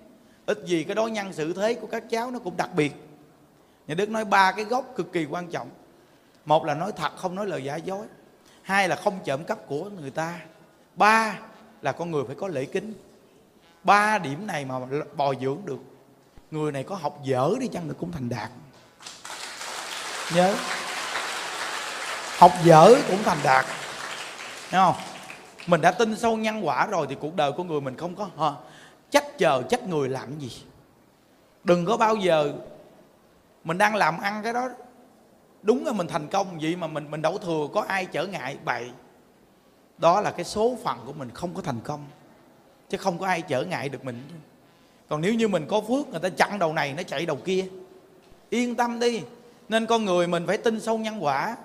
Ít 0.46 0.58
gì 0.64 0.84
cái 0.84 0.94
đối 0.94 1.10
nhân 1.10 1.32
xử 1.32 1.52
thế 1.52 1.74
của 1.74 1.86
các 1.86 2.10
cháu 2.10 2.30
nó 2.30 2.38
cũng 2.38 2.56
đặc 2.56 2.70
biệt. 2.76 2.92
Nhà 3.86 3.94
đức 3.94 4.10
nói 4.10 4.24
ba 4.24 4.52
cái 4.52 4.64
gốc 4.64 4.92
cực 4.96 5.12
kỳ 5.12 5.24
quan 5.24 5.48
trọng. 5.50 5.70
Một 6.44 6.64
là 6.64 6.74
nói 6.74 6.92
thật, 6.96 7.16
không 7.16 7.34
nói 7.34 7.46
lời 7.46 7.64
giả 7.64 7.76
dối 7.76 8.06
hai 8.64 8.88
là 8.88 8.96
không 8.96 9.20
trộm 9.24 9.44
cắp 9.44 9.66
của 9.66 9.84
người 9.84 10.10
ta. 10.10 10.38
Ba 10.96 11.38
là 11.82 11.92
con 11.92 12.10
người 12.10 12.24
phải 12.26 12.36
có 12.40 12.48
lễ 12.48 12.64
kính. 12.64 12.94
Ba 13.82 14.18
điểm 14.18 14.46
này 14.46 14.64
mà 14.64 14.74
bồi 15.16 15.36
dưỡng 15.40 15.58
được. 15.64 15.78
Người 16.50 16.72
này 16.72 16.84
có 16.84 16.94
học 16.94 17.18
dở 17.22 17.50
đi 17.60 17.68
chăng 17.68 17.88
nữa 17.88 17.94
cũng 18.00 18.12
thành 18.12 18.28
đạt. 18.28 18.50
Nhớ. 20.34 20.54
Học 22.38 22.52
dở 22.64 22.94
cũng 23.08 23.22
thành 23.24 23.38
đạt. 23.44 23.64
Thấy 24.70 24.80
không? 24.80 24.94
Mình 25.66 25.80
đã 25.80 25.90
tin 25.90 26.16
sâu 26.16 26.36
nhân 26.36 26.66
quả 26.66 26.86
rồi 26.86 27.06
thì 27.08 27.16
cuộc 27.20 27.36
đời 27.36 27.52
của 27.52 27.64
người 27.64 27.80
mình 27.80 27.96
không 27.96 28.16
có 28.16 28.28
hả, 28.38 28.50
trách 29.10 29.38
chờ 29.38 29.62
trách 29.68 29.82
người 29.82 30.08
làm 30.08 30.38
gì? 30.38 30.62
Đừng 31.64 31.86
có 31.86 31.96
bao 31.96 32.16
giờ 32.16 32.52
mình 33.64 33.78
đang 33.78 33.94
làm 33.94 34.20
ăn 34.20 34.42
cái 34.42 34.52
đó 34.52 34.68
đúng 35.64 35.86
là 35.86 35.92
mình 35.92 36.06
thành 36.06 36.28
công, 36.28 36.58
vậy 36.58 36.76
mà 36.76 36.86
mình 36.86 37.10
mình 37.10 37.22
đổ 37.22 37.38
thừa, 37.38 37.68
có 37.72 37.80
ai 37.80 38.06
trở 38.06 38.26
ngại? 38.26 38.56
Bậy. 38.64 38.90
Đó 39.98 40.20
là 40.20 40.30
cái 40.30 40.44
số 40.44 40.76
phận 40.84 40.98
của 41.06 41.12
mình 41.12 41.30
không 41.34 41.54
có 41.54 41.62
thành 41.62 41.80
công. 41.84 42.06
Chứ 42.88 42.98
không 42.98 43.18
có 43.18 43.26
ai 43.26 43.42
trở 43.42 43.64
ngại 43.64 43.88
được 43.88 44.04
mình. 44.04 44.22
Còn 45.08 45.20
nếu 45.20 45.34
như 45.34 45.48
mình 45.48 45.66
có 45.68 45.80
phước, 45.80 46.08
người 46.08 46.20
ta 46.20 46.28
chặn 46.28 46.58
đầu 46.58 46.72
này, 46.72 46.94
nó 46.94 47.02
chạy 47.02 47.26
đầu 47.26 47.36
kia. 47.36 47.66
Yên 48.50 48.74
tâm 48.74 49.00
đi. 49.00 49.22
Nên 49.68 49.86
con 49.86 50.04
người 50.04 50.26
mình 50.26 50.46
phải 50.46 50.58
tin 50.58 50.80
sâu 50.80 50.98
nhân 50.98 51.24
quả. 51.24 51.56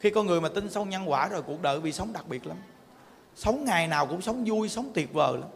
Khi 0.00 0.10
con 0.10 0.26
người 0.26 0.40
mà 0.40 0.48
tin 0.48 0.70
sâu 0.70 0.84
nhân 0.84 1.10
quả 1.10 1.28
rồi, 1.28 1.42
cuộc 1.42 1.62
đời 1.62 1.80
bị 1.80 1.92
sống 1.92 2.12
đặc 2.12 2.28
biệt 2.28 2.46
lắm. 2.46 2.56
Sống 3.36 3.64
ngày 3.64 3.88
nào 3.88 4.06
cũng 4.06 4.22
sống 4.22 4.44
vui, 4.46 4.68
sống 4.68 4.90
tuyệt 4.94 5.12
vời 5.12 5.38
lắm. 5.38 5.48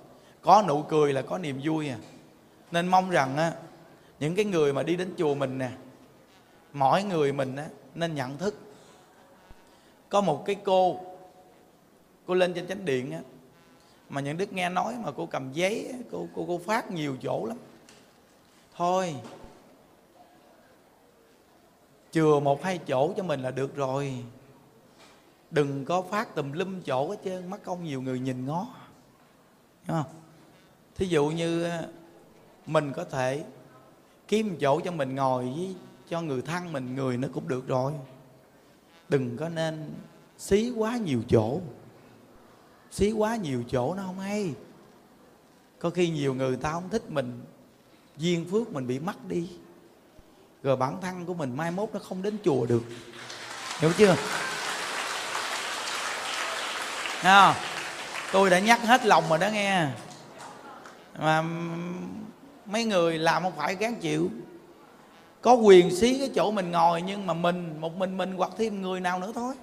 Có 0.43 0.65
nụ 0.69 0.83
cười 0.83 1.13
là 1.13 1.23
có 1.23 1.39
niềm 1.39 1.61
vui 1.65 1.89
à. 1.89 1.97
Nên 2.71 2.89
mong 2.89 3.11
rằng 3.11 3.37
á, 3.37 3.53
những 4.21 4.35
cái 4.35 4.45
người 4.45 4.73
mà 4.73 4.83
đi 4.83 4.97
đến 4.97 5.15
chùa 5.19 5.35
mình 5.35 5.59
nè 5.59 5.71
mỗi 6.75 7.03
người 7.03 7.33
mình 7.33 7.57
á, 7.57 7.69
nên 7.95 8.15
nhận 8.15 8.39
thức. 8.39 8.55
Có 10.09 10.21
một 10.21 10.43
cái 10.47 10.57
cô 10.65 11.01
cô 12.27 12.35
lên 12.35 12.55
trên 12.55 12.67
chánh 12.67 12.85
điện 12.85 13.13
á, 13.13 13.21
mà 14.09 14.21
những 14.21 14.37
đức 14.37 14.53
nghe 14.53 14.69
nói 14.69 14.95
mà 15.05 15.11
cô 15.17 15.27
cầm 15.27 15.53
giấy 15.53 15.95
cô 16.11 16.27
cô 16.35 16.45
cô 16.49 16.59
phát 16.59 16.91
nhiều 16.91 17.17
chỗ 17.23 17.47
lắm. 17.47 17.57
Thôi, 18.77 19.15
chừa 22.13 22.41
một 22.41 22.63
hai 22.63 22.79
chỗ 22.79 23.13
cho 23.17 23.23
mình 23.23 23.43
là 23.43 23.51
được 23.51 23.77
rồi. 23.77 24.25
Đừng 25.51 25.85
có 25.85 26.03
phát 26.03 26.35
tùm 26.35 26.53
lum 26.53 26.81
chỗ 26.81 27.11
hết 27.11 27.17
trơn, 27.25 27.51
mất 27.51 27.63
công 27.65 27.85
nhiều 27.85 28.03
người 28.03 28.21
nhìn 28.21 28.47
ngó. 28.47 28.67
Đúng 29.89 30.03
không? 30.03 30.13
Thí 30.95 31.07
dụ 31.07 31.27
như 31.27 31.65
à, 31.65 31.87
mình 32.67 32.93
có 32.93 33.05
thể 33.05 33.45
kiếm 34.29 34.57
chỗ 34.61 34.81
cho 34.81 34.93
mình 34.93 35.15
ngồi 35.15 35.45
với 35.45 35.75
cho 36.09 36.21
người 36.21 36.43
thân 36.43 36.73
mình 36.73 36.95
người 36.95 37.17
nó 37.17 37.29
cũng 37.35 37.49
được 37.49 37.69
rồi. 37.69 37.93
Đừng 39.09 39.37
có 39.37 39.49
nên 39.49 39.95
xí 40.39 40.73
quá 40.77 40.97
nhiều 40.97 41.23
chỗ. 41.29 41.61
Xí 42.91 43.13
quá 43.13 43.37
nhiều 43.37 43.65
chỗ 43.71 43.95
nó 43.95 44.03
không 44.07 44.19
hay. 44.19 44.53
Có 45.79 45.91
khi 45.91 46.11
nhiều 46.11 46.35
người 46.35 46.57
ta 46.57 46.73
không 46.73 46.89
thích 46.89 47.11
mình. 47.11 47.45
Duyên 48.17 48.47
phước 48.51 48.73
mình 48.73 48.87
bị 48.87 48.99
mất 48.99 49.29
đi. 49.29 49.51
Rồi 50.63 50.77
bản 50.77 51.01
thân 51.01 51.27
của 51.27 51.35
mình 51.35 51.57
mai 51.57 51.71
mốt 51.71 51.89
nó 51.93 52.01
không 52.09 52.23
đến 52.23 52.39
chùa 52.45 52.67
được. 52.67 52.83
Hiểu 53.79 53.93
chưa? 53.99 54.17
À, 57.23 57.55
tôi 58.33 58.51
đã 58.51 58.59
nhắc 58.59 58.81
hết 58.83 59.07
lòng 59.07 59.25
rồi 59.29 59.39
đó 59.39 59.49
nghe. 59.53 59.89
Mà 61.19 61.43
mấy 62.67 62.85
người 62.85 63.19
làm 63.19 63.43
không 63.43 63.57
phải 63.57 63.75
gán 63.75 63.95
chịu 63.95 64.31
có 65.45 65.55
quyền 65.55 65.91
xí 65.91 66.19
cái 66.19 66.31
chỗ 66.35 66.51
mình 66.51 66.71
ngồi 66.71 67.03
nhưng 67.03 67.27
mà 67.27 67.35
mình, 67.35 67.75
một 67.81 67.97
mình 67.97 68.17
mình 68.17 68.33
hoặc 68.37 68.51
thêm 68.59 68.83
người 68.83 69.01
nào 69.01 69.19
nữa 69.19 69.33
thôi. 69.35 69.55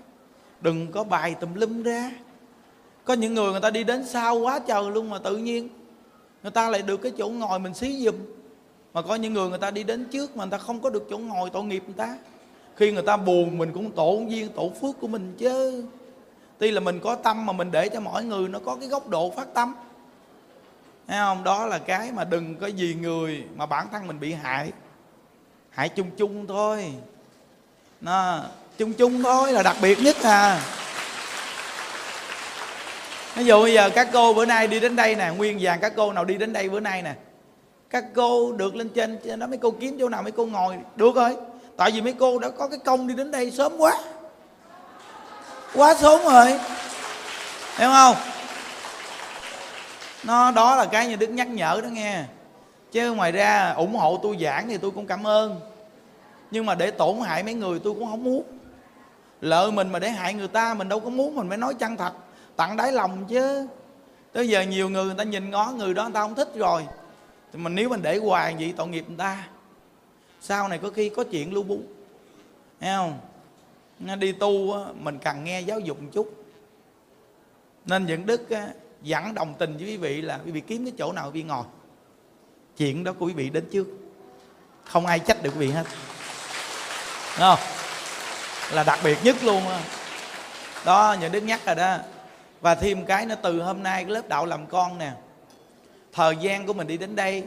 Đừng 0.62 0.92
có 0.92 1.04
bài 1.04 1.36
tùm 1.40 1.54
lum 1.54 1.84
ra. 1.84 2.12
Có 3.06 3.14
những 3.14 3.34
người 3.34 3.52
người 3.52 3.62
ta 3.62 3.70
đi 3.70 3.84
đến 3.84 4.06
sau 4.06 4.36
quá 4.36 4.60
trời 4.60 4.92
luôn 4.92 5.10
mà 5.10 5.20
tự 5.20 5.38
nhiên 5.38 5.70
người 6.44 6.52
ta 6.52 6.70
lại 6.70 6.82
được 6.82 6.98
cái 6.98 7.12
chỗ 7.18 7.30
ngồi 7.30 7.60
mình 7.60 7.74
xí 7.74 8.06
giùm. 8.06 8.16
Mà 8.94 9.02
có 9.02 9.16
những 9.16 9.34
người 9.34 9.50
người 9.50 9.58
ta 9.58 9.72
đi 9.72 9.84
đến 9.84 10.06
trước 10.06 10.38
mà 10.38 10.44
người 10.44 10.52
ta 10.52 10.58
không 10.58 10.80
có 10.80 10.90
được 10.90 11.08
chỗ 11.10 11.18
ngồi 11.18 11.50
tội 11.50 11.64
nghiệp 11.64 11.84
người 11.86 11.96
ta. 11.98 12.18
Khi 12.76 12.92
người 12.92 13.04
ta 13.04 13.18
buồn 13.18 13.58
mình 13.58 13.72
cũng 13.74 13.92
tổ 13.92 14.22
duyên, 14.28 14.50
tổ 14.50 14.72
phước 14.82 15.00
của 15.00 15.08
mình 15.08 15.36
chứ. 15.38 15.86
Tuy 16.58 16.72
là 16.72 16.80
mình 16.80 17.00
có 17.00 17.16
tâm 17.16 17.46
mà 17.46 17.54
mình 17.54 17.72
để 17.72 17.90
cho 17.90 18.00
mọi 18.00 18.24
người 18.24 18.50
nó 18.50 18.60
có 18.60 18.76
cái 18.76 18.90
góc 18.90 19.10
độ 19.10 19.32
phát 19.32 19.54
tâm. 19.54 19.74
Thấy 21.08 21.18
không? 21.18 21.44
Đó 21.44 21.66
là 21.66 21.78
cái 21.78 22.12
mà 22.12 22.24
đừng 22.24 22.56
có 22.56 22.68
gì 22.68 22.96
người 23.02 23.44
mà 23.56 23.66
bản 23.66 23.88
thân 23.92 24.08
mình 24.08 24.20
bị 24.20 24.34
hại 24.34 24.72
hãy 25.72 25.90
chung 25.90 26.12
chung 26.18 26.48
thôi. 26.48 26.94
Nó, 28.02 28.40
chung 28.78 28.94
chung 28.94 29.24
thôi 29.24 29.52
là 29.52 29.64
đặc 29.64 29.76
biệt 29.82 30.00
nhất 30.00 30.16
à. 30.24 30.62
Ví 33.36 33.46
dụ 33.46 33.62
bây 33.62 33.74
giờ 33.74 33.90
các 33.90 34.08
cô 34.14 34.34
bữa 34.34 34.46
nay 34.46 34.68
đi 34.68 34.80
đến 34.80 34.96
đây 34.96 35.16
nè, 35.16 35.30
nguyên 35.38 35.58
vàng 35.62 35.80
các 35.80 35.94
cô 35.96 36.14
nào 36.14 36.26
đi 36.26 36.36
đến 36.36 36.54
đây 36.54 36.70
bữa 36.70 36.80
nay 36.80 37.02
nè. 37.02 37.14
Các 37.90 38.04
cô 38.16 38.52
được 38.52 38.76
lên 38.76 38.90
trên 38.90 39.40
đó 39.40 39.48
mấy 39.48 39.58
cô 39.62 39.72
kiếm 39.72 39.98
chỗ 40.00 40.10
nào 40.10 40.22
mấy 40.22 40.32
cô 40.32 40.46
ngồi, 40.46 40.76
được 40.96 41.16
rồi. 41.16 41.36
Tại 41.78 41.92
vì 41.92 42.02
mấy 42.02 42.14
cô 42.20 42.40
đã 42.40 42.50
có 42.50 42.68
cái 42.68 42.80
công 42.86 43.08
đi 43.08 43.14
đến 43.14 43.32
đây 43.32 43.52
sớm 43.52 43.78
quá. 43.78 43.94
Quá 45.74 45.96
sớm 45.96 46.24
rồi. 46.24 46.48
Hiểu 47.78 47.90
không? 47.90 48.16
Nó, 50.24 50.52
đó 50.52 50.76
là 50.76 50.86
cái 50.86 51.08
như 51.08 51.16
đức 51.16 51.30
nhắc 51.30 51.48
nhở 51.48 51.80
đó 51.84 51.88
nghe 51.88 52.24
chứ 52.92 53.14
ngoài 53.14 53.32
ra 53.32 53.72
ủng 53.72 53.96
hộ 53.96 54.20
tôi 54.24 54.38
giảng 54.42 54.68
thì 54.68 54.78
tôi 54.78 54.92
cũng 54.92 55.08
cảm 55.08 55.28
ơn. 55.28 55.60
Nhưng 56.52 56.66
mà 56.66 56.76
để 56.76 56.92
tổn 56.92 57.20
hại 57.20 57.44
mấy 57.44 57.54
người 57.54 57.80
tôi 57.80 57.94
cũng 57.94 58.06
không 58.06 58.24
muốn. 58.24 58.44
Lợi 59.42 59.72
mình 59.72 59.92
mà 59.92 60.00
để 60.00 60.10
hại 60.10 60.34
người 60.34 60.48
ta, 60.48 60.74
mình 60.74 60.90
đâu 60.90 61.00
có 61.00 61.10
muốn, 61.10 61.36
mình 61.36 61.50
phải 61.50 61.58
nói 61.58 61.74
chân 61.74 61.98
thật, 61.98 62.14
tặng 62.56 62.78
đáy 62.78 62.92
lòng 62.92 63.26
chứ. 63.28 63.68
Tới 64.34 64.50
giờ 64.50 64.62
nhiều 64.62 64.90
người 64.90 65.06
người 65.06 65.16
ta 65.18 65.24
nhìn 65.24 65.50
ngó 65.50 65.72
người 65.72 65.94
đó, 65.94 66.04
người 66.04 66.14
ta 66.14 66.22
không 66.22 66.36
thích 66.36 66.50
rồi. 66.56 66.86
Thì 67.54 67.60
mình 67.60 67.76
nếu 67.76 67.90
mình 67.90 68.02
để 68.02 68.18
hoài 68.18 68.56
vậy 68.60 68.74
tội 68.78 68.88
nghiệp 68.88 69.06
người 69.08 69.18
ta. 69.18 69.48
Sau 70.42 70.68
này 70.68 70.78
có 70.78 70.90
khi 70.90 71.10
có 71.10 71.24
chuyện 71.24 71.54
lưu 71.54 71.64
bú. 71.64 71.80
Thấy 72.80 72.90
không? 72.96 73.20
Đi 74.20 74.32
tu 74.32 74.76
mình 75.00 75.18
cần 75.24 75.44
nghe 75.44 75.62
giáo 75.62 75.80
dục 75.80 76.02
một 76.02 76.10
chút. 76.12 76.34
Nên 77.86 78.06
những 78.06 78.26
đức 78.26 78.48
dẫn 79.02 79.34
đồng 79.34 79.54
tình 79.58 79.78
với 79.78 79.86
quý 79.86 79.98
vị 79.98 80.22
là 80.22 80.40
quý 80.46 80.52
vị 80.52 80.62
kiếm 80.62 80.86
cái 80.86 80.94
chỗ 80.98 81.12
nào 81.12 81.26
quý 81.26 81.32
vị 81.32 81.44
ngồi 81.44 81.64
chuyện 82.82 83.04
đó 83.04 83.14
của 83.14 83.26
quý 83.26 83.34
vị 83.34 83.50
đến 83.50 83.66
trước. 83.72 83.88
Không 84.86 85.06
ai 85.06 85.20
trách 85.20 85.44
được 85.44 85.50
quý 85.50 85.68
vị 85.68 85.72
hết. 85.72 85.84
Đúng 87.38 87.48
không? 87.48 87.60
Là 88.72 88.84
đặc 88.84 89.00
biệt 89.04 89.18
nhất 89.24 89.44
luôn 89.44 89.64
đó, 89.64 89.80
đó 90.86 91.16
những 91.22 91.32
đức 91.32 91.44
nhắc 91.44 91.66
rồi 91.66 91.76
đó. 91.76 91.98
Và 92.62 92.76
thêm 92.76 93.06
cái 93.06 93.26
nó 93.26 93.36
từ 93.36 93.62
hôm 93.62 93.84
nay 93.84 94.04
cái 94.04 94.14
lớp 94.14 94.28
đạo 94.28 94.46
làm 94.46 94.68
con 94.68 94.98
nè 94.98 95.12
thời 96.14 96.36
gian 96.36 96.66
của 96.66 96.74
mình 96.74 96.88
đi 96.88 96.98
đến 96.98 97.16
đây 97.16 97.44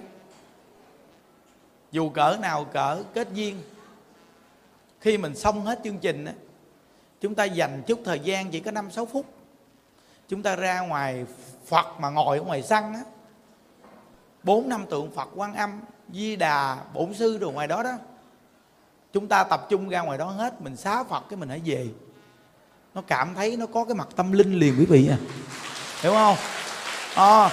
dù 1.93 2.11
cỡ 2.11 2.37
nào 2.41 2.65
cỡ 2.65 3.03
kết 3.15 3.29
duyên 3.33 3.63
khi 5.01 5.19
mình 5.19 5.37
xong 5.37 5.65
hết 5.65 5.81
chương 5.85 5.99
trình 5.99 6.27
chúng 7.21 7.35
ta 7.35 7.45
dành 7.45 7.83
chút 7.87 8.01
thời 8.05 8.21
gian 8.21 8.51
chỉ 8.51 8.61
có 8.61 8.71
năm 8.71 8.91
sáu 8.91 9.07
phút. 9.07 9.27
Chúng 10.29 10.43
ta 10.43 10.57
ra 10.57 10.81
ngoài 10.81 11.25
phật 11.67 11.87
mà 12.01 12.11
ngồi 12.11 12.39
ở 12.39 12.45
ngoài 12.45 12.63
sân 12.63 12.95
á 12.95 13.01
bốn 14.45 14.69
năm 14.69 14.87
tượng 14.91 15.11
phật 15.11 15.29
quan 15.35 15.55
âm 15.55 15.81
di 16.13 16.37
đà 16.37 16.77
bổn 16.95 17.15
sư 17.15 17.39
rồi 17.39 17.53
ngoài 17.53 17.69
đó 17.69 17.83
đó. 17.83 17.93
Chúng 19.13 19.29
ta 19.29 19.45
tập 19.45 19.67
trung 19.69 19.89
ra 19.89 20.01
ngoài 20.01 20.19
đó 20.19 20.27
hết 20.27 20.63
mình 20.63 20.77
xá 20.77 21.05
phật 21.05 21.25
cái 21.31 21.37
mình 21.37 21.49
hãy 21.49 21.61
về. 21.65 21.87
Nó 22.95 23.03
cảm 23.07 23.35
thấy 23.35 23.57
nó 23.57 23.67
có 23.67 23.85
cái 23.85 23.95
mặt 23.95 24.09
tâm 24.17 24.33
linh 24.33 24.55
liền 24.55 24.75
quý 24.79 24.85
vị 24.85 25.09
à. 25.11 25.19
Hiểu 26.01 26.13
không? 26.13 26.37
À, 27.15 27.51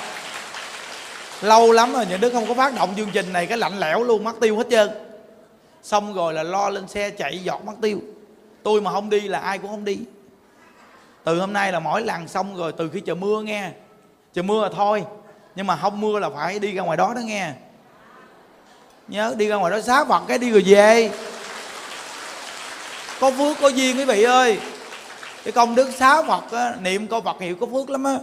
lâu 1.42 1.72
lắm 1.72 1.94
rồi 1.94 2.06
nhà 2.06 2.18
Đức 2.18 2.34
không 2.34 2.48
có 2.48 2.54
phát 2.54 2.76
động 2.76 2.94
chương 2.98 3.12
trình 3.14 3.34
này 3.34 3.48
cái 3.48 3.58
lạnh 3.58 3.80
lẽo 3.80 4.04
luôn 4.04 4.24
mất 4.24 4.40
tiêu 4.42 4.58
hết 4.58 4.68
trơn. 4.70 4.90
Xong 5.84 6.14
rồi 6.14 6.34
là 6.34 6.44
lo 6.44 6.70
lên 6.70 6.88
xe 6.88 7.10
chạy 7.10 7.44
giọt 7.44 7.66
mất 7.66 7.74
tiêu. 7.82 8.00
Tôi 8.64 8.82
mà 8.82 8.92
không 8.92 9.10
đi 9.10 9.22
là 9.22 9.40
ai 9.40 9.58
cũng 9.58 9.72
không 9.72 9.86
đi. 9.86 10.00
Từ 11.24 11.40
hôm 11.40 11.54
nay 11.54 11.72
là 11.72 11.80
mỗi 11.80 12.02
lần 12.02 12.28
xong 12.28 12.58
rồi 12.58 12.74
từ 12.78 12.90
khi 12.90 13.00
trời 13.00 13.16
mưa 13.16 13.42
nghe 13.42 13.72
trời 14.34 14.44
mưa 14.44 14.64
là 14.64 14.70
thôi 14.76 15.04
nhưng 15.56 15.68
mà 15.68 15.76
không 15.76 16.02
mưa 16.02 16.20
là 16.20 16.30
phải 16.30 16.60
đi 16.60 16.72
ra 16.72 16.84
ngoài 16.84 16.98
đó 16.98 17.14
đó 17.14 17.20
nghe. 17.20 17.54
Nhớ 19.08 19.34
đi 19.38 19.48
ra 19.48 19.56
ngoài 19.56 19.72
đó 19.72 19.82
xá 19.82 20.06
phật 20.06 20.24
cái 20.28 20.38
đi 20.38 20.50
rồi 20.52 20.64
về. 20.66 21.12
Có 23.20 23.32
phước 23.32 23.58
có 23.62 23.68
duyên 23.68 23.98
quý 23.98 24.06
vị 24.06 24.24
ơi. 24.24 24.60
Cái 25.44 25.52
công 25.52 25.76
đức 25.76 25.92
xá 25.92 26.24
phật 26.24 26.52
á, 26.52 26.76
niệm 26.82 27.08
câu 27.08 27.22
phật 27.22 27.42
hiệu 27.42 27.56
có 27.56 27.66
phước 27.66 27.90
lắm 27.90 28.04
á. 28.04 28.18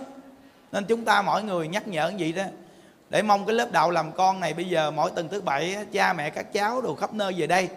Nên 0.73 0.85
chúng 0.85 1.05
ta 1.05 1.23
mỗi 1.23 1.43
người 1.43 1.69
nhắc 1.69 1.89
nhở 1.89 2.13
vậy 2.19 2.33
đó. 2.33 2.43
Để 3.11 3.23
mong 3.23 3.47
cái 3.47 3.55
lớp 3.55 3.73
đạo 3.73 3.91
làm 3.91 4.13
con 4.13 4.41
này 4.41 4.55
bây 4.55 4.65
giờ 4.65 4.91
mỗi 4.91 5.11
tuần 5.11 5.29
thứ 5.29 5.41
bảy 5.41 5.77
cha 5.93 6.13
mẹ 6.13 6.31
các 6.31 6.53
cháu 6.53 6.81
đồ 6.81 6.95
khắp 6.95 7.15
nơi 7.15 7.33
về 7.37 7.47
đây. 7.47 7.69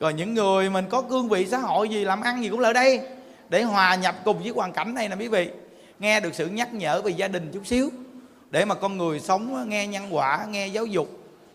Rồi 0.00 0.14
những 0.14 0.34
người 0.34 0.70
mình 0.70 0.84
có 0.90 1.02
cương 1.02 1.28
vị 1.28 1.46
xã 1.50 1.58
hội 1.58 1.88
gì 1.88 2.04
làm 2.04 2.20
ăn 2.20 2.42
gì 2.42 2.48
cũng 2.48 2.60
lại 2.60 2.72
đây. 2.72 3.00
Để 3.48 3.62
hòa 3.62 3.94
nhập 3.94 4.14
cùng 4.24 4.38
với 4.42 4.48
hoàn 4.48 4.72
cảnh 4.72 4.94
này 4.94 5.08
nè 5.08 5.16
quý 5.18 5.28
vị. 5.28 5.50
Nghe 5.98 6.20
được 6.20 6.34
sự 6.34 6.46
nhắc 6.46 6.74
nhở 6.74 7.02
về 7.02 7.10
gia 7.10 7.28
đình 7.28 7.50
chút 7.54 7.66
xíu 7.66 7.90
để 8.50 8.64
mà 8.64 8.74
con 8.74 8.98
người 8.98 9.20
sống 9.20 9.68
nghe 9.68 9.86
nhân 9.86 10.14
quả, 10.14 10.46
nghe 10.50 10.66
giáo 10.66 10.86
dục, 10.86 11.08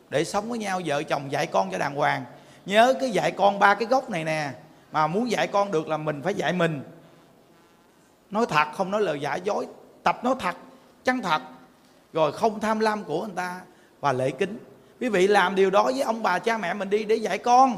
để 0.09 0.25
sống 0.25 0.49
với 0.49 0.59
nhau, 0.59 0.81
vợ 0.85 1.03
chồng 1.03 1.31
dạy 1.31 1.47
con 1.47 1.71
cho 1.71 1.77
đàng 1.77 1.95
hoàng. 1.95 2.25
Nhớ 2.65 2.93
cái 2.99 3.09
dạy 3.09 3.31
con 3.31 3.59
ba 3.59 3.75
cái 3.75 3.87
gốc 3.87 4.09
này 4.09 4.23
nè, 4.23 4.51
mà 4.91 5.07
muốn 5.07 5.31
dạy 5.31 5.47
con 5.47 5.71
được 5.71 5.87
là 5.87 5.97
mình 5.97 6.21
phải 6.23 6.33
dạy 6.33 6.53
mình. 6.53 6.81
Nói 8.31 8.45
thật, 8.49 8.67
không 8.73 8.91
nói 8.91 9.01
lời 9.01 9.19
giả 9.19 9.35
dối, 9.35 9.67
tập 10.03 10.23
nói 10.23 10.35
thật, 10.39 10.55
chân 11.03 11.21
thật. 11.21 11.41
Rồi 12.13 12.31
không 12.31 12.59
tham 12.59 12.79
lam 12.79 13.03
của 13.03 13.21
người 13.21 13.35
ta 13.35 13.61
và 13.99 14.13
lễ 14.13 14.31
kính. 14.31 14.57
Quý 14.99 15.09
vị 15.09 15.27
làm 15.27 15.55
điều 15.55 15.69
đó 15.69 15.83
với 15.83 16.01
ông 16.01 16.23
bà 16.23 16.39
cha 16.39 16.57
mẹ 16.57 16.73
mình 16.73 16.89
đi 16.89 17.03
để 17.03 17.15
dạy 17.15 17.37
con. 17.37 17.77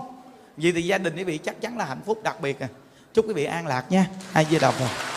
Vì 0.57 0.71
thì 0.71 0.81
gia 0.81 0.97
đình 0.97 1.15
quý 1.15 1.23
vị 1.23 1.37
chắc 1.37 1.61
chắn 1.61 1.77
là 1.77 1.85
hạnh 1.85 2.01
phúc 2.05 2.23
đặc 2.23 2.41
biệt 2.41 2.59
à. 2.59 2.67
Chúc 3.13 3.27
quý 3.27 3.33
vị 3.33 3.45
an 3.45 3.67
lạc 3.67 3.83
nha. 3.89 4.07
Ai 4.33 4.45
di 4.49 4.59
đọc 4.59 4.79
rồi? 4.79 5.16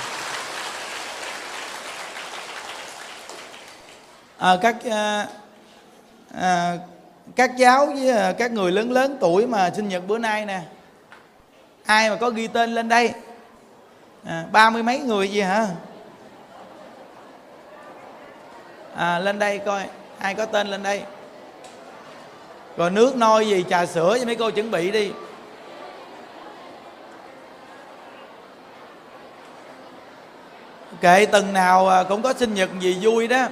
À, 4.41 4.57
các 4.63 4.77
à, 4.91 5.27
à, 6.35 6.79
các 7.37 7.51
cháu 7.59 7.87
với 7.87 8.35
các 8.39 8.51
người 8.51 8.73
lớn 8.73 8.93
lớn 8.93 9.17
tuổi 9.21 9.47
mà 9.47 9.71
sinh 9.77 9.89
nhật 9.89 10.03
bữa 10.07 10.19
nay 10.19 10.47
nè. 10.47 10.61
Ai 11.85 12.11
mà 12.11 12.17
có 12.17 12.31
ghi 12.31 12.47
tên 12.47 12.75
lên 12.75 12.89
đây? 12.89 13.13
À, 14.25 14.45
ba 14.53 14.71
mươi 14.71 14.83
mấy 14.83 14.99
người 14.99 15.31
gì 15.31 15.41
hả? 15.41 15.67
À, 18.97 19.19
lên 19.19 19.39
đây 19.39 19.59
coi 19.59 19.87
ai 20.19 20.35
có 20.35 20.47
tên 20.47 20.67
lên 20.67 20.83
đây? 20.83 21.03
Rồi 22.77 22.91
nước 22.91 23.17
nôi 23.17 23.49
gì 23.49 23.65
trà 23.71 23.87
sữa 23.87 24.17
cho 24.19 24.27
mấy 24.27 24.37
cô 24.37 24.51
chuẩn 24.51 24.71
bị 24.71 24.91
đi. 24.91 25.13
Kệ 31.01 31.27
từng 31.33 31.53
nào 31.53 32.05
cũng 32.09 32.23
có 32.23 32.33
sinh 32.33 32.55
nhật 32.55 32.71
gì 32.81 32.99
vui 33.03 33.29
đó. 33.29 33.47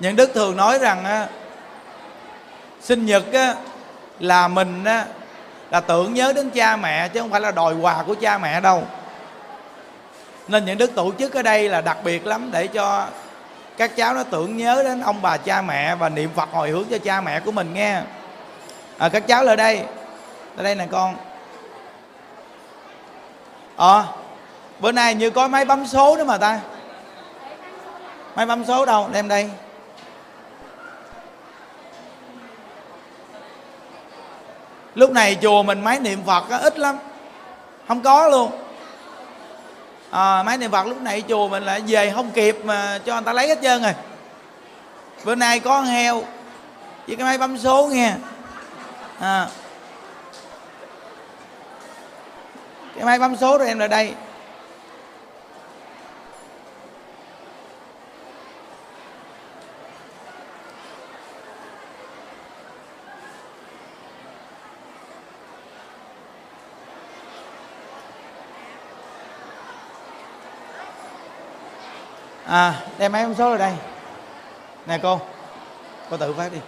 Những 0.00 0.16
đức 0.16 0.30
thường 0.34 0.56
nói 0.56 0.78
rằng 0.78 1.04
á, 1.04 1.26
sinh 2.80 3.06
nhật 3.06 3.32
á, 3.32 3.54
là 4.20 4.48
mình 4.48 4.84
á, 4.84 5.04
là 5.70 5.80
tưởng 5.80 6.14
nhớ 6.14 6.32
đến 6.32 6.50
cha 6.50 6.76
mẹ 6.76 7.08
chứ 7.08 7.20
không 7.20 7.30
phải 7.30 7.40
là 7.40 7.50
đòi 7.50 7.74
quà 7.74 8.02
của 8.06 8.14
cha 8.14 8.38
mẹ 8.38 8.60
đâu. 8.60 8.84
Nên 10.48 10.64
những 10.64 10.78
đức 10.78 10.94
tổ 10.94 11.12
chức 11.18 11.34
ở 11.34 11.42
đây 11.42 11.68
là 11.68 11.80
đặc 11.80 11.96
biệt 12.04 12.26
lắm 12.26 12.50
để 12.52 12.66
cho 12.66 13.06
các 13.76 13.96
cháu 13.96 14.14
nó 14.14 14.22
tưởng 14.22 14.56
nhớ 14.56 14.82
đến 14.84 15.02
ông 15.02 15.22
bà 15.22 15.36
cha 15.36 15.62
mẹ 15.62 15.94
và 15.94 16.08
niệm 16.08 16.30
phật 16.34 16.48
hồi 16.52 16.70
hướng 16.70 16.84
cho 16.90 16.98
cha 16.98 17.20
mẹ 17.20 17.40
của 17.40 17.52
mình 17.52 17.74
nghe. 17.74 18.00
À, 18.98 19.08
các 19.08 19.26
cháu 19.26 19.44
lại 19.44 19.56
đây. 19.56 19.76
Lại 20.56 20.64
đây 20.64 20.74
nè 20.74 20.86
con. 20.90 21.16
Ờ 23.76 24.00
à, 24.00 24.04
bữa 24.80 24.92
nay 24.92 25.14
như 25.14 25.30
có 25.30 25.48
máy 25.48 25.64
bấm 25.64 25.86
số 25.86 26.16
nữa 26.16 26.24
mà 26.24 26.38
ta. 26.38 26.60
Máy 28.36 28.46
bấm 28.46 28.64
số 28.64 28.86
đâu? 28.86 29.08
Đem 29.12 29.28
đây. 29.28 29.50
Lúc 34.94 35.10
này 35.10 35.38
chùa 35.42 35.62
mình 35.62 35.80
máy 35.80 36.00
niệm 36.00 36.22
phật 36.26 36.50
á, 36.50 36.58
ít 36.58 36.78
lắm. 36.78 36.98
Không 37.88 38.02
có 38.02 38.28
luôn. 38.28 38.50
À, 40.10 40.42
máy 40.42 40.58
niệm 40.58 40.70
phật 40.70 40.86
lúc 40.86 41.00
này 41.00 41.22
chùa 41.28 41.48
mình 41.48 41.62
lại 41.62 41.82
về 41.86 42.12
không 42.14 42.30
kịp 42.30 42.64
mà 42.64 42.98
cho 43.04 43.14
người 43.14 43.22
ta 43.24 43.32
lấy 43.32 43.48
hết 43.48 43.58
trơn 43.62 43.82
rồi. 43.82 43.94
Bữa 45.24 45.34
nay 45.34 45.60
có 45.60 45.80
heo 45.80 46.22
với 47.06 47.16
cái 47.16 47.24
máy 47.24 47.38
bấm 47.38 47.58
số 47.58 47.88
nghe. 47.92 48.12
À. 49.20 49.46
cái 52.96 53.04
máy 53.04 53.18
bấm 53.18 53.36
số 53.36 53.58
rồi 53.58 53.68
em 53.68 53.78
lại 53.78 53.88
đây. 53.88 54.14
À 72.48 72.74
đem 72.98 73.12
máy 73.12 73.24
không 73.24 73.34
số 73.34 73.48
rồi 73.48 73.58
đây. 73.58 73.72
Nè 74.86 74.98
cô 75.02 75.20
cô 76.10 76.16
tự 76.16 76.32
phát 76.32 76.52
đi. 76.52 76.58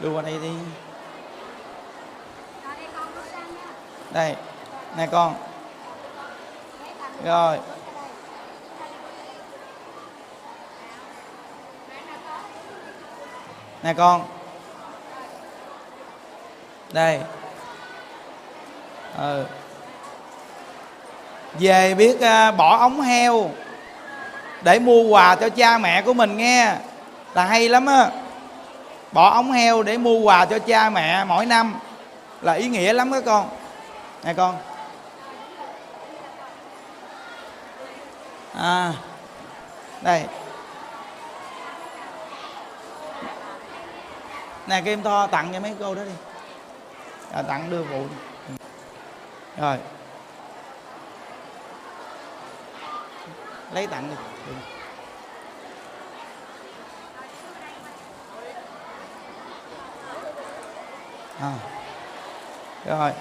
Đưa 0.00 0.10
qua 0.10 0.22
đây 0.22 0.38
đi. 0.42 0.50
Đây, 4.10 4.36
nè 4.96 5.06
con. 5.06 5.34
Rồi. 7.24 7.58
Nè 13.82 13.94
con. 13.94 14.26
Đây. 16.92 17.20
Ừ 19.16 19.46
về 21.54 21.94
biết 21.94 22.20
à, 22.20 22.50
bỏ 22.50 22.76
ống 22.76 23.00
heo 23.00 23.50
để 24.62 24.78
mua 24.78 25.02
quà 25.02 25.34
cho 25.34 25.48
cha 25.48 25.78
mẹ 25.78 26.02
của 26.02 26.14
mình 26.14 26.36
nghe. 26.36 26.74
Là 27.34 27.44
hay 27.44 27.68
lắm 27.68 27.86
á. 27.86 28.10
Bỏ 29.12 29.30
ống 29.30 29.52
heo 29.52 29.82
để 29.82 29.98
mua 29.98 30.18
quà 30.18 30.44
cho 30.44 30.58
cha 30.58 30.90
mẹ 30.90 31.24
mỗi 31.24 31.46
năm. 31.46 31.74
Là 32.40 32.52
ý 32.52 32.68
nghĩa 32.68 32.92
lắm 32.92 33.12
các 33.12 33.22
con. 33.26 33.48
Nè 34.24 34.34
con. 34.34 34.56
À 38.54 38.92
đây. 40.02 40.24
Nè 44.66 44.82
kim 44.84 45.02
tho 45.02 45.26
tặng 45.26 45.48
cho 45.52 45.60
mấy 45.60 45.74
cô 45.80 45.94
đó 45.94 46.02
đi. 46.04 46.12
À, 47.32 47.42
tặng 47.42 47.70
đưa 47.70 47.84
phụ 47.90 48.02
ừ. 48.48 48.54
rồi. 49.60 49.76
Lấy 53.72 53.86
tặng 53.86 54.08
đi. 54.10 54.16
À. 61.40 61.52
rồi. 62.84 63.12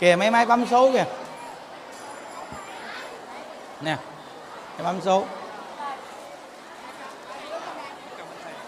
Kìa, 0.00 0.16
mấy 0.16 0.30
máy 0.30 0.46
bấm 0.46 0.66
số 0.66 0.92
kìa. 0.92 1.04
Nè 3.80 3.96
cái 4.76 4.84
bấm 4.84 5.00
số. 5.00 5.24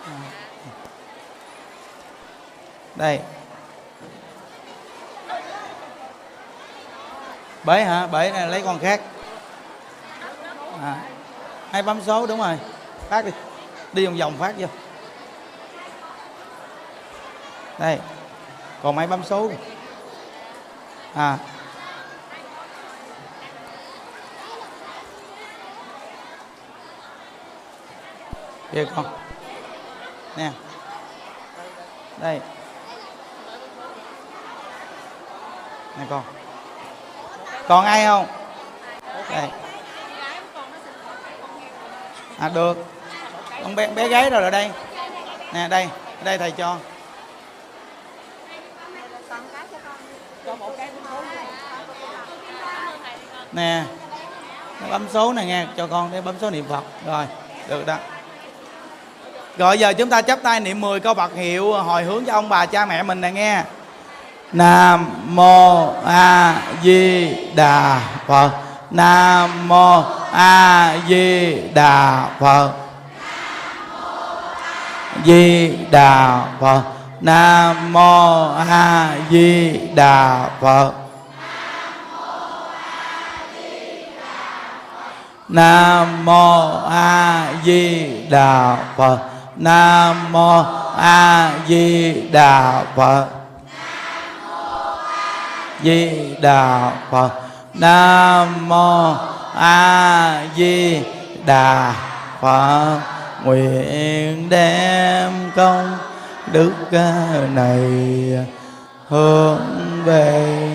À. 0.07 0.17
đây. 2.95 3.21
Bể 7.65 7.85
hả? 7.85 8.07
Bể 8.07 8.31
này 8.31 8.49
lấy 8.49 8.63
con 8.63 8.79
khác 8.79 9.01
à, 10.83 10.97
hay 11.71 11.83
bấm 11.83 12.01
số 12.03 12.27
đúng 12.27 12.39
rồi. 12.39 12.59
Phát 13.09 13.25
đi. 13.25 13.31
Đi 13.93 14.07
vòng 14.07 14.17
vòng 14.17 14.37
phát 14.39 14.55
vô. 14.59 14.67
Đây. 17.79 17.99
Còn 18.83 18.97
máy 18.97 19.07
bấm 19.07 19.25
số. 19.25 19.51
À. 21.15 21.39
Kìa. 28.73 28.81
à. 28.81 28.85
Kia 28.85 28.87
con. 28.97 29.07
Nè. 30.37 30.51
Đây. 32.17 32.41
Nè 35.99 36.05
con. 36.11 36.23
Còn 37.69 37.85
ai 37.85 38.07
không? 38.07 38.27
Đây 39.31 39.62
à 42.43 42.49
được. 42.49 42.87
Con 43.63 43.75
bé 43.75 43.87
bé 43.87 44.09
gái 44.09 44.31
rồi 44.31 44.43
ở 44.43 44.51
đây. 44.51 44.71
Nè, 45.53 45.69
đây 45.69 45.89
đây 46.25 46.39
thầy 46.39 46.51
cho. 46.51 46.77
Nè 53.53 53.83
bấm 54.91 55.07
số 55.13 55.33
này 55.33 55.47
nghe, 55.47 55.67
cho 55.77 55.87
con 55.87 56.11
để 56.13 56.21
bấm 56.21 56.35
số 56.41 56.51
niệm 56.51 56.65
phật. 56.69 56.83
Rồi, 57.07 57.27
được 57.69 57.87
đó. 57.87 57.97
Rồi, 59.59 59.79
giờ 59.79 59.93
chúng 59.93 60.11
ta 60.11 60.23
chắp 60.23 60.43
tay 60.43 60.61
niệm 60.61 60.81
10 60.81 61.01
câu 61.01 61.15
Phật 61.15 61.35
hiệu 61.35 61.73
hồi 61.73 62.03
hướng 62.03 62.25
cho 62.25 62.33
ông 62.33 62.49
bà 62.49 62.67
cha 62.67 62.87
mẹ 62.87 63.03
mình 63.03 63.21
này 63.21 63.33
nghe. 63.33 63.63
Nam 64.53 65.11
mô 65.25 65.93
A 66.07 66.63
Di 66.83 67.35
Đà 67.55 68.01
Phật. 68.27 68.51
Nam 68.91 69.69
mô 69.69 70.22
A 70.33 70.95
Di 71.09 71.59
Đà 71.75 72.29
Phật. 72.41 72.73
Di 75.25 75.77
Đà 75.91 76.45
Phật. 76.61 76.83
Nam 77.21 77.93
mô 77.93 78.49
A 78.69 79.15
Di 79.31 79.81
Đà 79.95 80.49
Phật. 80.61 80.93
Nam 85.49 86.25
mô 86.25 86.71
A 86.91 87.47
Di 87.65 88.07
Đà 88.31 88.77
Phật. 88.97 89.19
Nam 89.57 90.33
mô 90.33 90.65
A 90.97 91.51
Di 91.69 92.13
Đà 92.33 92.83
Phật. 92.97 93.27
Di 95.83 96.35
Đà 96.41 96.91
Phật. 97.11 97.31
Nam 97.75 98.69
mô 98.69 99.15
A 99.55 100.47
Di 100.57 101.03
Đà 101.47 101.95
Phật. 102.41 103.01
Nguyện 103.45 104.49
đem 104.49 105.33
công 105.57 105.99
đức 106.53 106.73
à, 106.93 107.49
này 107.55 107.83
hướng 109.09 109.61
về 110.05 110.71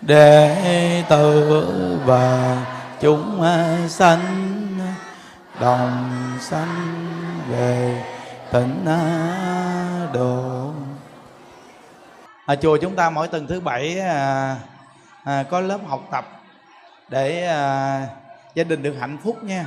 đệ 0.00 1.04
tử 1.08 2.00
và 2.04 2.56
chúng 3.00 3.42
à, 3.42 3.76
sanh 3.88 4.20
đồng 5.60 6.10
sanh 6.40 6.96
về 7.50 8.02
tịnh 8.52 8.86
à, 8.86 9.00
độ 10.12 10.70
ở 12.46 12.56
chùa 12.62 12.76
chúng 12.76 12.96
ta 12.96 13.10
mỗi 13.10 13.28
tuần 13.28 13.46
thứ 13.46 13.60
bảy 13.60 14.00
à, 14.00 14.56
à, 15.24 15.42
có 15.50 15.60
lớp 15.60 15.78
học 15.86 16.08
tập 16.10 16.40
để 17.08 17.46
à, 17.46 18.06
gia 18.54 18.64
đình 18.64 18.82
được 18.82 18.94
hạnh 19.00 19.18
phúc 19.24 19.44
nha. 19.44 19.66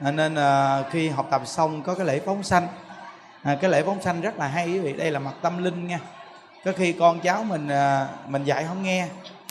À, 0.00 0.10
nên 0.10 0.34
à, 0.34 0.82
khi 0.90 1.08
học 1.08 1.26
tập 1.30 1.42
xong 1.44 1.82
có 1.82 1.94
cái 1.94 2.06
lễ 2.06 2.20
phóng 2.26 2.42
sanh. 2.42 2.68
À, 3.42 3.56
cái 3.60 3.70
lễ 3.70 3.82
phóng 3.86 4.02
sanh 4.02 4.20
rất 4.20 4.38
là 4.38 4.48
hay 4.48 4.66
quý 4.66 4.78
vị. 4.78 4.92
Đây 4.92 5.10
là 5.10 5.18
mặt 5.18 5.34
tâm 5.42 5.64
linh 5.64 5.88
nha. 5.88 5.98
Có 6.64 6.72
khi 6.76 6.92
con 6.92 7.20
cháu 7.20 7.44
mình 7.44 7.68
à, 7.68 8.08
mình 8.26 8.44
dạy 8.44 8.64
không 8.68 8.82
nghe 8.82 9.08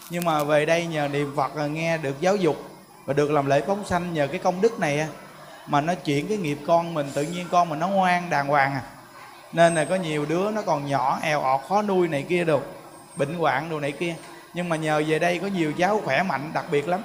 nhưng 0.10 0.26
mà 0.26 0.44
về 0.44 0.66
đây 0.66 0.86
nhờ 0.86 1.08
niệm 1.08 1.34
phật 1.36 1.56
à, 1.56 1.68
nghe 1.68 1.98
được 1.98 2.22
giáo 2.22 2.36
dục 2.36 2.56
và 3.06 3.14
được 3.14 3.32
làm 3.32 3.46
lễ 3.46 3.62
phóng 3.68 3.86
sanh 3.86 4.14
nhờ 4.14 4.28
cái 4.28 4.40
công 4.40 4.62
đức 4.62 4.80
này 4.80 5.08
mà 5.68 5.82
nó 5.82 5.96
chuyển 5.96 6.28
cái 6.28 6.38
nghiệp 6.38 6.58
con 6.68 6.94
mình 6.94 7.10
tự 7.14 7.22
nhiên 7.24 7.48
con 7.52 7.70
mình 7.70 7.80
nó 7.80 7.88
ngoan 7.88 8.30
đàng 8.30 8.48
hoàng 8.48 8.74
à. 8.74 8.82
Nên 9.54 9.76
là 9.76 9.86
có 9.86 9.96
nhiều 9.96 10.26
đứa 10.26 10.52
nó 10.52 10.62
còn 10.62 10.86
nhỏ 10.86 11.20
eo 11.22 11.42
ọt 11.42 11.62
khó 11.70 11.82
nuôi 11.82 12.08
này 12.08 12.26
kia 12.30 12.44
được 12.44 12.74
bệnh 13.16 13.34
hoạn 13.34 13.70
đồ 13.70 13.80
này 13.80 13.92
kia 13.92 14.16
nhưng 14.54 14.70
mà 14.70 14.76
nhờ 14.76 15.04
về 15.08 15.20
đây 15.20 15.40
có 15.40 15.48
nhiều 15.48 15.74
cháu 15.74 16.02
khỏe 16.06 16.24
mạnh 16.24 16.52
đặc 16.54 16.66
biệt 16.72 16.88
lắm. 16.88 17.02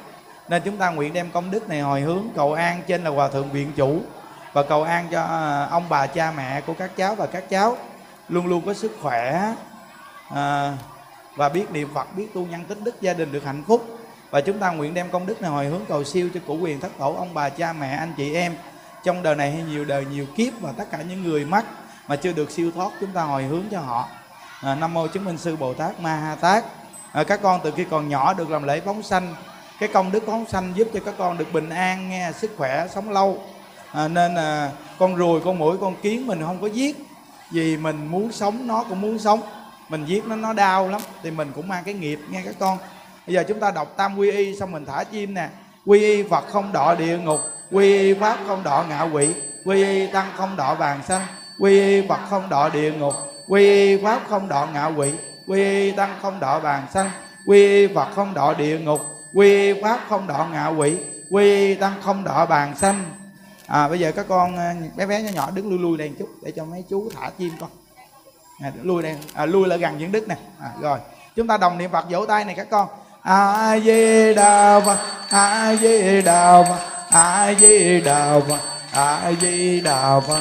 Nên 0.49 0.63
chúng 0.65 0.77
ta 0.77 0.91
nguyện 0.91 1.13
đem 1.13 1.31
công 1.31 1.51
đức 1.51 1.69
này 1.69 1.81
hồi 1.81 2.01
hướng 2.01 2.25
cầu 2.37 2.53
an 2.53 2.83
trên 2.87 3.05
là 3.05 3.11
hòa 3.11 3.29
thượng 3.29 3.51
viện 3.51 3.73
chủ. 3.77 4.01
Và 4.53 4.63
cầu 4.63 4.83
an 4.83 5.09
cho 5.11 5.23
à, 5.23 5.69
ông 5.71 5.85
bà 5.89 6.07
cha 6.07 6.33
mẹ 6.37 6.61
của 6.61 6.75
các 6.75 6.97
cháu 6.97 7.15
và 7.15 7.27
các 7.27 7.49
cháu. 7.49 7.77
Luôn 8.29 8.47
luôn 8.47 8.67
có 8.67 8.75
sức 8.75 8.93
khỏe 9.03 9.55
à, 10.35 10.73
và 11.37 11.49
biết 11.49 11.71
niệm 11.71 11.89
phật 11.95 12.17
biết 12.17 12.35
tu 12.35 12.47
nhân 12.47 12.65
tích 12.65 12.79
đức 12.85 13.01
gia 13.01 13.13
đình 13.13 13.33
được 13.33 13.45
hạnh 13.45 13.63
phúc. 13.67 13.99
Và 14.31 14.41
chúng 14.41 14.59
ta 14.59 14.71
nguyện 14.71 14.95
đem 14.95 15.11
công 15.11 15.27
đức 15.27 15.43
này 15.43 15.51
hồi 15.51 15.67
hướng 15.67 15.85
cầu 15.89 16.05
siêu 16.05 16.29
cho 16.35 16.41
cụ 16.47 16.59
quyền 16.59 16.81
thất 16.81 16.93
tổ 16.99 17.15
ông 17.15 17.35
bà 17.35 17.49
cha 17.49 17.73
mẹ 17.73 17.97
anh 17.97 18.13
chị 18.17 18.35
em. 18.35 18.55
Trong 19.05 19.23
đời 19.23 19.35
này 19.37 19.51
hay 19.51 19.63
nhiều 19.63 19.85
đời 19.85 20.05
nhiều 20.05 20.27
kiếp 20.37 20.53
và 20.61 20.73
tất 20.73 20.85
cả 20.91 20.99
những 21.09 21.23
người 21.23 21.45
mắc 21.45 21.65
mà 22.09 22.17
chưa 22.17 22.33
được 22.33 22.51
siêu 22.51 22.71
thoát 22.75 22.93
chúng 23.01 23.13
ta 23.13 23.23
hồi 23.23 23.43
hướng 23.43 23.65
cho 23.71 23.81
họ. 23.81 24.09
À, 24.63 24.75
nam 24.75 24.95
mô 24.95 25.07
chứng 25.07 25.25
minh 25.25 25.39
sư 25.39 25.57
bồ 25.57 25.75
tát 25.75 26.01
ma 26.01 26.17
ha 26.17 26.35
tát 26.35 26.65
à, 27.17 27.25
các 27.25 27.43
con 27.43 27.61
từ 27.65 27.71
khi 27.77 27.85
còn 27.91 28.09
nhỏ 28.09 28.35
được 28.35 28.51
làm 28.51 28.63
lễ 28.63 28.81
phóng 28.81 29.03
sanh. 29.03 29.35
Cái 29.81 29.89
công 29.89 30.13
đức 30.13 30.23
phóng 30.27 30.45
sanh 30.49 30.73
giúp 30.75 30.89
cho 30.95 31.01
các 31.05 31.15
con 31.19 31.39
được 31.39 31.53
bình 31.53 31.69
an 31.69 32.11
nghe 32.11 32.33
sức 32.33 32.51
khỏe 32.57 32.87
sống 32.95 33.11
lâu. 33.11 33.39
À, 33.93 34.09
nên 34.09 34.35
à, 34.35 34.71
con 34.99 35.17
ruồi 35.17 35.41
con 35.45 35.59
mũi 35.59 35.77
con 35.81 35.95
kiến 36.03 36.27
mình 36.27 36.43
không 36.43 36.61
có 36.61 36.67
giết. 36.67 36.97
Vì 37.53 37.77
mình 37.77 38.07
muốn 38.07 38.33
sống 38.33 38.67
nó 38.67 38.85
cũng 38.89 39.01
muốn 39.01 39.19
sống. 39.19 39.41
Mình 39.89 40.05
giết 40.05 40.27
nó 40.27 40.37
nó 40.37 40.53
đau 40.53 40.89
lắm 40.89 41.01
thì 41.23 41.31
mình 41.31 41.53
cũng 41.55 41.69
mang 41.69 41.85
cái 41.85 41.95
nghiệp 41.95 42.21
nghe 42.31 42.43
các 42.45 42.55
con. 42.59 42.79
Bây 43.27 43.35
giờ 43.35 43.45
chúng 43.49 43.61
ta 43.61 43.71
đọc 43.71 43.97
tam 43.97 44.19
quy 44.19 44.31
y 44.31 44.57
xong 44.57 44.73
mình 44.73 44.85
thả 44.85 45.05
chim 45.05 45.35
nè. 45.35 45.49
Quy 45.87 46.01
y 46.01 46.23
phật 46.23 46.45
không 46.49 46.73
đọ 46.73 46.95
địa 46.95 47.19
ngục 47.19 47.41
quy 47.73 47.99
y 47.99 48.15
pháp 48.15 48.39
không 48.47 48.63
đọ 48.63 48.85
ngạ 48.89 49.03
quỷ 49.03 49.29
quy 49.65 49.85
y 49.85 50.07
tăng 50.07 50.27
không 50.37 50.57
đọ 50.57 50.75
vàng 50.75 51.03
xanh 51.09 51.23
quy 51.59 51.81
y 51.81 52.09
phật 52.09 52.21
không 52.31 52.49
đọ 52.49 52.69
địa 52.69 52.93
ngục 52.93 53.15
quy 53.49 53.63
y 53.63 54.03
pháp 54.03 54.23
không 54.29 54.49
đọ 54.49 54.69
ngạ 54.73 54.87
quỷ 54.87 55.13
quy 55.47 55.63
y 55.63 55.93
tăng 55.93 56.19
không 56.23 56.41
đọ 56.41 56.61
bàn 56.61 56.87
sanh 56.95 57.11
quy 57.47 57.67
y 57.67 57.95
phật 57.95 58.09
không 58.15 58.35
đọ 58.35 58.55
địa 58.55 58.79
ngục 58.79 59.01
quy 59.35 59.73
y 59.73 59.83
pháp 59.83 60.01
không 60.09 60.27
đọ 60.27 60.47
ngạ 60.53 60.67
quỷ 60.67 60.97
quy 61.31 61.67
y 61.69 61.75
tăng 61.75 61.95
không 62.03 62.25
đọ 62.25 62.47
bàn 62.47 62.77
sanh 62.77 63.05
à 63.67 63.89
bây 63.89 64.01
giờ 64.01 64.13
các 64.13 64.27
con 64.29 64.57
à, 64.57 64.75
bé 64.97 65.07
bé 65.07 65.23
nhỏ 65.23 65.31
nhỏ 65.35 65.51
đứng 65.55 65.71
lui 65.71 65.79
lui 65.79 65.99
đây 65.99 66.09
một 66.09 66.15
chút 66.19 66.29
để 66.43 66.53
cho 66.57 66.65
mấy 66.65 66.85
chú 66.91 67.11
thả 67.15 67.31
chim 67.39 67.53
con. 67.61 67.71
À, 68.63 68.73
lui 68.83 69.03
đây 69.03 69.17
à, 69.35 69.47
lui 69.47 69.69
lại 69.69 69.79
gần 69.79 69.99
những 69.99 70.13
đức 70.13 70.29
nè. 70.29 70.37
À, 70.61 70.71
rồi 70.81 70.99
chúng 71.37 71.47
ta 71.47 71.57
đồng 71.57 71.79
niệm 71.79 71.91
phật 71.91 72.11
vỗ 72.11 72.27
tay 72.27 72.45
này 72.45 72.55
các 72.55 72.67
con. 72.71 72.89
A 73.23 73.79
di 73.79 74.35
đà 74.35 74.81
phật 74.81 74.99
a 75.31 75.77
di 75.77 76.23
đà 76.23 76.63
phật 76.63 76.81
a 77.11 77.55
di 77.55 78.01
đà 78.01 78.41
phật 78.49 78.61
a 78.93 79.33
di 79.41 79.81
đà 79.81 80.21
phật. 80.21 80.41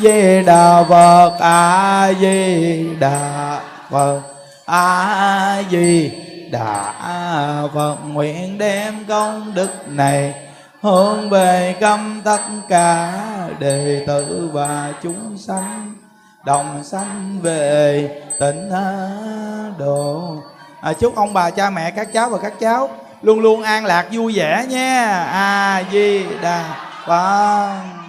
di 0.00 0.42
đà 0.42 0.84
phật 0.88 1.36
a 1.40 2.12
di 2.20 2.86
đà 2.98 3.60
phật 3.90 4.20
a 4.66 5.62
di 5.70 6.10
đà 6.50 6.92
phật. 7.74 7.96
Nguyện 8.04 8.58
đem 8.58 9.04
công 9.08 9.54
đức 9.54 9.70
này 9.88 10.34
hướng 10.80 11.30
về 11.30 11.76
căm 11.80 12.20
tất 12.24 12.40
cả 12.68 13.12
đệ 13.58 14.04
tử 14.06 14.50
và 14.52 14.92
chúng 15.02 15.38
sanh 15.38 15.94
đồng 16.44 16.84
sanh 16.84 17.38
về 17.42 18.08
tịnh 18.40 18.70
độ. 19.78 20.36
À, 20.80 20.92
chúc 20.92 21.16
ông 21.16 21.32
bà 21.34 21.50
cha 21.50 21.70
mẹ 21.70 21.90
các 21.90 22.12
cháu 22.12 22.30
và 22.30 22.38
các 22.38 22.52
cháu 22.60 22.90
luôn 23.22 23.40
luôn 23.40 23.62
an 23.62 23.84
lạc 23.84 24.06
vui 24.12 24.32
vẻ 24.36 24.66
nha. 24.68 25.24
A 25.32 25.82
di 25.92 26.26
đà 26.42 26.64
phật. 27.06 28.03